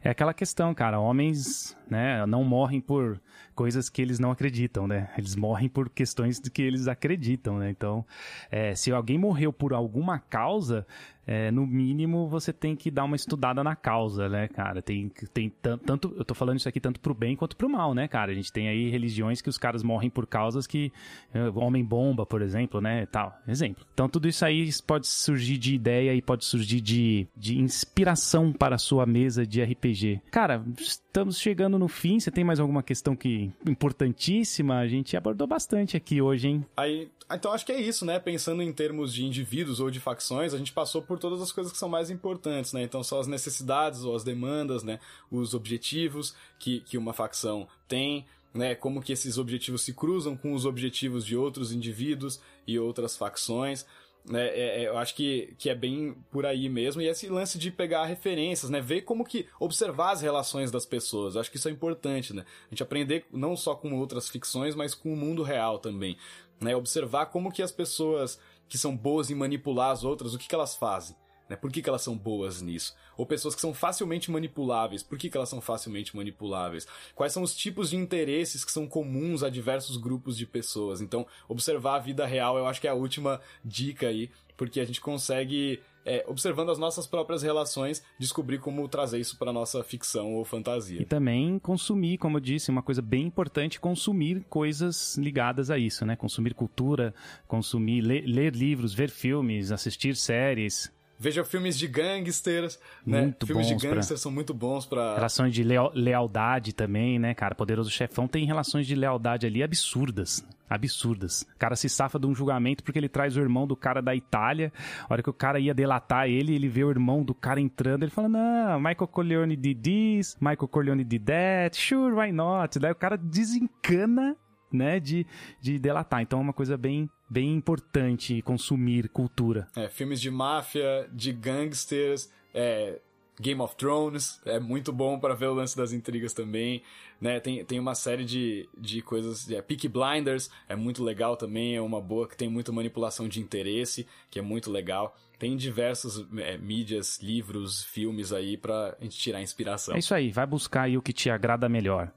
É 0.02 0.10
aquela 0.10 0.34
questão, 0.34 0.74
cara, 0.74 0.98
homens, 0.98 1.76
né, 1.88 2.24
não 2.26 2.44
morrem 2.44 2.80
por 2.80 3.20
coisas 3.54 3.88
que 3.88 4.00
eles 4.00 4.18
não 4.18 4.30
acreditam, 4.30 4.86
né? 4.86 5.10
Eles 5.16 5.36
morrem 5.36 5.68
por 5.68 5.88
questões 5.90 6.38
que 6.38 6.62
eles 6.62 6.88
acreditam, 6.88 7.58
né? 7.58 7.70
Então, 7.70 8.04
é, 8.50 8.74
se 8.74 8.90
alguém 8.90 9.18
morreu 9.18 9.52
por 9.52 9.72
alguma 9.72 10.18
causa, 10.18 10.86
é, 11.26 11.50
no 11.50 11.66
mínimo 11.66 12.28
você 12.28 12.52
tem 12.52 12.74
que 12.74 12.90
dar 12.90 13.04
uma 13.04 13.16
estudada 13.16 13.62
na 13.62 13.76
causa, 13.76 14.28
né, 14.28 14.48
cara? 14.48 14.82
Tem, 14.82 15.10
tem 15.32 15.52
tanto, 15.84 16.14
eu 16.16 16.24
tô 16.24 16.34
falando 16.34 16.58
isso 16.58 16.68
aqui 16.68 16.80
tanto 16.80 17.00
pro 17.00 17.14
bem 17.14 17.36
quanto 17.36 17.56
pro 17.56 17.68
mal, 17.68 17.94
né, 17.94 18.08
cara? 18.08 18.32
A 18.32 18.34
gente 18.34 18.52
tem 18.52 18.68
aí 18.68 18.90
religiões 18.90 19.40
que 19.40 19.48
os 19.48 19.58
caras 19.58 19.82
morrem 19.82 20.10
por 20.10 20.26
causas 20.26 20.66
que 20.66 20.92
é, 21.32 21.48
homem 21.50 21.84
bomba, 21.84 22.26
por 22.26 22.42
exemplo, 22.42 22.80
né, 22.80 23.06
tal, 23.06 23.36
exemplo. 23.46 23.84
Então 23.94 24.08
tudo 24.08 24.28
isso 24.28 24.44
aí 24.44 24.68
pode 24.86 25.06
surgir 25.06 25.58
de 25.58 25.74
ideia 25.74 26.14
e 26.14 26.20
pode 26.20 26.44
surgir 26.44 26.80
de, 26.80 27.26
de 27.36 27.58
inspiração 27.58 28.52
para 28.52 28.76
a 28.76 28.78
sua 28.78 29.06
mesa 29.06 29.46
de 29.46 29.62
RPG. 29.62 30.20
Cara, 30.30 30.64
estamos 30.78 31.38
chegando 31.38 31.78
no 31.78 31.88
fim. 31.88 32.18
Você 32.18 32.30
tem 32.30 32.42
mais 32.42 32.58
alguma 32.58 32.82
questão 32.82 33.14
que 33.14 33.50
importantíssima? 33.66 34.78
A 34.78 34.88
gente 34.88 35.16
abordou 35.16 35.46
bastante 35.46 35.96
aqui 35.96 36.22
hoje, 36.22 36.48
hein? 36.48 36.66
Aí, 36.76 37.10
então 37.30 37.52
acho 37.52 37.66
que 37.66 37.72
é 37.72 37.80
isso, 37.80 38.04
né? 38.04 38.18
Pensando 38.18 38.62
em 38.62 38.72
termos 38.72 39.12
de 39.12 39.24
indivíduos 39.24 39.80
ou 39.80 39.90
de 39.90 40.00
facções, 40.00 40.54
a 40.54 40.58
gente 40.58 40.72
passou 40.72 41.02
por 41.02 41.11
todas 41.18 41.40
as 41.40 41.52
coisas 41.52 41.72
que 41.72 41.78
são 41.78 41.88
mais 41.88 42.10
importantes, 42.10 42.72
né? 42.72 42.82
Então 42.82 43.02
são 43.02 43.18
as 43.18 43.26
necessidades 43.26 44.04
ou 44.04 44.14
as 44.14 44.24
demandas, 44.24 44.82
né? 44.82 45.00
Os 45.30 45.54
objetivos 45.54 46.34
que, 46.58 46.80
que 46.80 46.98
uma 46.98 47.12
facção 47.12 47.66
tem, 47.88 48.26
né? 48.54 48.74
Como 48.74 49.02
que 49.02 49.12
esses 49.12 49.38
objetivos 49.38 49.82
se 49.82 49.94
cruzam 49.94 50.36
com 50.36 50.52
os 50.52 50.64
objetivos 50.66 51.24
de 51.24 51.36
outros 51.36 51.72
indivíduos 51.72 52.40
e 52.66 52.78
outras 52.78 53.16
facções. 53.16 53.86
Né, 54.24 54.46
é, 54.50 54.82
é, 54.82 54.88
eu 54.88 54.96
acho 54.98 55.16
que, 55.16 55.52
que 55.58 55.68
é 55.68 55.74
bem 55.74 56.14
por 56.30 56.46
aí 56.46 56.68
mesmo. 56.68 57.02
E 57.02 57.08
esse 57.08 57.28
lance 57.28 57.58
de 57.58 57.72
pegar 57.72 58.04
referências, 58.04 58.70
né? 58.70 58.80
Ver 58.80 59.02
como 59.02 59.24
que. 59.24 59.46
observar 59.58 60.12
as 60.12 60.22
relações 60.22 60.70
das 60.70 60.86
pessoas. 60.86 61.34
Eu 61.34 61.40
acho 61.40 61.50
que 61.50 61.56
isso 61.56 61.68
é 61.68 61.72
importante, 61.72 62.32
né? 62.32 62.44
A 62.66 62.70
gente 62.70 62.82
aprender 62.82 63.26
não 63.32 63.56
só 63.56 63.74
com 63.74 63.92
outras 63.98 64.28
ficções, 64.28 64.74
mas 64.74 64.94
com 64.94 65.12
o 65.12 65.16
mundo 65.16 65.42
real 65.42 65.78
também. 65.78 66.16
Né? 66.60 66.76
Observar 66.76 67.26
como 67.26 67.50
que 67.50 67.62
as 67.62 67.72
pessoas 67.72 68.38
que 68.72 68.78
são 68.78 68.96
boas 68.96 69.30
em 69.30 69.34
manipular 69.34 69.90
as 69.90 70.02
outras, 70.02 70.32
o 70.32 70.38
que, 70.38 70.48
que 70.48 70.54
elas 70.54 70.74
fazem. 70.74 71.14
Né? 71.52 71.56
Por 71.56 71.70
que, 71.70 71.82
que 71.82 71.88
elas 71.88 72.00
são 72.00 72.16
boas 72.16 72.62
nisso? 72.62 72.96
Ou 73.14 73.26
pessoas 73.26 73.54
que 73.54 73.60
são 73.60 73.74
facilmente 73.74 74.30
manipuláveis, 74.30 75.02
por 75.02 75.18
que, 75.18 75.28
que 75.28 75.36
elas 75.36 75.50
são 75.50 75.60
facilmente 75.60 76.16
manipuláveis? 76.16 76.86
Quais 77.14 77.30
são 77.30 77.42
os 77.42 77.54
tipos 77.54 77.90
de 77.90 77.96
interesses 77.96 78.64
que 78.64 78.72
são 78.72 78.86
comuns 78.86 79.42
a 79.42 79.50
diversos 79.50 79.98
grupos 79.98 80.38
de 80.38 80.46
pessoas? 80.46 81.02
Então, 81.02 81.26
observar 81.46 81.96
a 81.96 81.98
vida 81.98 82.24
real 82.24 82.56
eu 82.56 82.66
acho 82.66 82.80
que 82.80 82.86
é 82.86 82.90
a 82.90 82.94
última 82.94 83.38
dica 83.62 84.08
aí, 84.08 84.30
porque 84.56 84.80
a 84.80 84.84
gente 84.86 85.00
consegue 85.00 85.78
é, 86.06 86.24
observando 86.26 86.70
as 86.70 86.78
nossas 86.78 87.06
próprias 87.06 87.42
relações, 87.42 88.02
descobrir 88.18 88.58
como 88.58 88.88
trazer 88.88 89.20
isso 89.20 89.36
para 89.36 89.52
nossa 89.52 89.84
ficção 89.84 90.34
ou 90.34 90.44
fantasia. 90.44 91.02
E 91.02 91.04
também 91.04 91.58
consumir, 91.58 92.16
como 92.16 92.38
eu 92.38 92.40
disse, 92.40 92.70
uma 92.70 92.82
coisa 92.82 93.02
bem 93.02 93.26
importante, 93.26 93.78
consumir 93.78 94.42
coisas 94.48 95.16
ligadas 95.18 95.70
a 95.70 95.76
isso, 95.76 96.06
né? 96.06 96.16
Consumir 96.16 96.54
cultura, 96.54 97.14
consumir, 97.46 98.00
ler, 98.00 98.24
ler 98.26 98.54
livros, 98.54 98.94
ver 98.94 99.10
filmes, 99.10 99.70
assistir 99.70 100.16
séries. 100.16 100.90
Veja 101.22 101.44
filmes 101.44 101.78
de 101.78 101.86
gangsters, 101.86 102.80
né? 103.06 103.22
Muito 103.22 103.46
filmes 103.46 103.68
de 103.68 103.74
gangsters 103.74 104.08
pra... 104.08 104.16
são 104.16 104.32
muito 104.32 104.52
bons 104.52 104.84
para 104.84 105.14
Relações 105.14 105.54
de 105.54 105.62
leal... 105.62 105.92
lealdade 105.94 106.72
também, 106.72 107.16
né, 107.16 107.32
cara? 107.32 107.54
Poderoso 107.54 107.88
Chefão 107.88 108.26
tem 108.26 108.44
relações 108.44 108.88
de 108.88 108.96
lealdade 108.96 109.46
ali 109.46 109.62
absurdas. 109.62 110.44
Absurdas. 110.68 111.42
O 111.54 111.58
cara 111.58 111.76
se 111.76 111.88
safa 111.88 112.18
de 112.18 112.26
um 112.26 112.34
julgamento 112.34 112.82
porque 112.82 112.98
ele 112.98 113.08
traz 113.08 113.36
o 113.36 113.40
irmão 113.40 113.68
do 113.68 113.76
cara 113.76 114.02
da 114.02 114.16
Itália. 114.16 114.72
A 115.08 115.12
hora 115.12 115.22
que 115.22 115.30
o 115.30 115.32
cara 115.32 115.60
ia 115.60 115.72
delatar 115.72 116.28
ele, 116.28 116.56
ele 116.56 116.68
vê 116.68 116.82
o 116.82 116.90
irmão 116.90 117.22
do 117.22 117.34
cara 117.34 117.60
entrando, 117.60 118.02
ele 118.02 118.10
fala: 118.10 118.28
Não, 118.28 118.78
Michael 118.78 119.06
Corleone 119.06 119.54
did 119.54 119.80
this, 119.80 120.36
Michael 120.40 120.66
Corleone 120.66 121.04
did 121.04 121.22
that, 121.24 121.76
sure, 121.76 122.12
why 122.12 122.32
not? 122.32 122.80
Daí 122.80 122.90
o 122.90 122.96
cara 122.96 123.16
desencana 123.16 124.36
né, 124.72 124.98
de, 124.98 125.26
de 125.60 125.78
delatar. 125.78 126.22
Então 126.22 126.38
é 126.38 126.42
uma 126.42 126.52
coisa 126.52 126.76
bem, 126.76 127.08
bem 127.32 127.54
importante 127.54 128.42
consumir 128.42 129.08
cultura. 129.08 129.66
É, 129.74 129.88
filmes 129.88 130.20
de 130.20 130.30
máfia, 130.30 131.08
de 131.10 131.32
gangsters, 131.32 132.30
é, 132.52 132.98
Game 133.40 133.60
of 133.62 133.74
Thrones, 133.76 134.38
é 134.44 134.60
muito 134.60 134.92
bom 134.92 135.18
para 135.18 135.34
ver 135.34 135.46
o 135.46 135.54
lance 135.54 135.74
das 135.74 135.92
intrigas 135.92 136.34
também, 136.34 136.82
né? 137.18 137.40
Tem, 137.40 137.64
tem 137.64 137.80
uma 137.80 137.94
série 137.94 138.24
de, 138.24 138.68
de 138.76 139.00
coisas, 139.00 139.50
é, 139.50 139.62
Peaky 139.62 139.88
Blinders 139.88 140.50
é 140.68 140.76
muito 140.76 141.02
legal 141.02 141.34
também, 141.34 141.74
é 141.74 141.80
uma 141.80 142.00
boa 142.00 142.28
que 142.28 142.36
tem 142.36 142.50
muita 142.50 142.70
manipulação 142.70 143.26
de 143.26 143.40
interesse, 143.40 144.06
que 144.30 144.38
é 144.38 144.42
muito 144.42 144.70
legal. 144.70 145.16
Tem 145.38 145.56
diversas 145.56 146.24
é, 146.36 146.58
mídias, 146.58 147.18
livros, 147.20 147.82
filmes 147.82 148.32
aí 148.32 148.58
pra 148.58 148.94
gente 149.00 149.18
tirar 149.18 149.40
inspiração. 149.40 149.94
É 149.94 149.98
isso 149.98 150.14
aí, 150.14 150.30
vai 150.30 150.46
buscar 150.46 150.82
aí 150.82 150.98
o 150.98 151.02
que 151.02 151.14
te 151.14 151.30
agrada 151.30 151.68
melhor. 151.68 152.12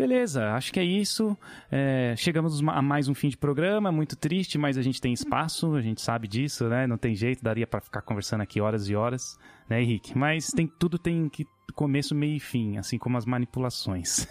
Beleza, 0.00 0.52
acho 0.52 0.72
que 0.72 0.80
é 0.80 0.82
isso. 0.82 1.36
É, 1.70 2.14
chegamos 2.16 2.66
a 2.66 2.80
mais 2.80 3.06
um 3.06 3.14
fim 3.14 3.28
de 3.28 3.36
programa, 3.36 3.92
muito 3.92 4.16
triste, 4.16 4.56
mas 4.56 4.78
a 4.78 4.82
gente 4.82 4.98
tem 4.98 5.12
espaço, 5.12 5.74
a 5.74 5.82
gente 5.82 6.00
sabe 6.00 6.26
disso, 6.26 6.66
né? 6.70 6.86
Não 6.86 6.96
tem 6.96 7.14
jeito, 7.14 7.44
daria 7.44 7.66
para 7.66 7.82
ficar 7.82 8.00
conversando 8.00 8.40
aqui 8.40 8.62
horas 8.62 8.88
e 8.88 8.96
horas, 8.96 9.38
né, 9.68 9.82
Henrique? 9.82 10.16
Mas 10.16 10.46
tem, 10.46 10.66
tudo 10.66 10.98
tem 10.98 11.28
que 11.28 11.46
começo, 11.74 12.14
meio 12.14 12.34
e 12.34 12.40
fim, 12.40 12.78
assim 12.78 12.96
como 12.96 13.18
as 13.18 13.26
manipulações. 13.26 14.26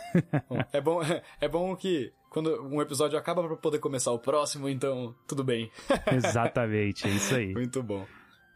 é 0.73 0.81
bom, 0.81 1.01
é 1.39 1.47
bom 1.47 1.75
que 1.75 2.11
quando 2.31 2.63
um 2.63 2.81
episódio 2.81 3.19
acaba 3.19 3.43
para 3.43 3.55
poder 3.55 3.77
começar 3.77 4.11
o 4.11 4.17
próximo, 4.17 4.67
então 4.67 5.13
tudo 5.27 5.43
bem. 5.43 5.69
Exatamente, 6.11 7.05
é 7.05 7.11
isso 7.11 7.35
aí. 7.35 7.53
Muito 7.53 7.83
bom. 7.83 8.07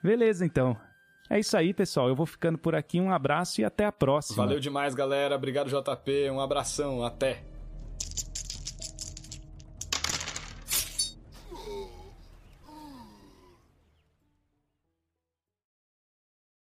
Beleza, 0.02 0.44
então. 0.44 0.76
É 1.34 1.40
isso 1.40 1.58
aí, 1.58 1.74
pessoal. 1.74 2.08
Eu 2.08 2.16
vou 2.16 2.28
ficando 2.28 2.60
por 2.60 2.76
aqui. 2.76 3.02
Um 3.02 3.12
abraço 3.12 3.60
e 3.60 3.66
até 3.66 3.86
a 3.86 3.92
próxima. 3.92 4.44
Valeu 4.44 4.60
demais, 4.60 4.94
galera. 4.94 5.36
Obrigado, 5.36 5.68
JP. 5.68 6.30
Um 6.30 6.40
abração. 6.40 7.04
Até. 7.04 7.42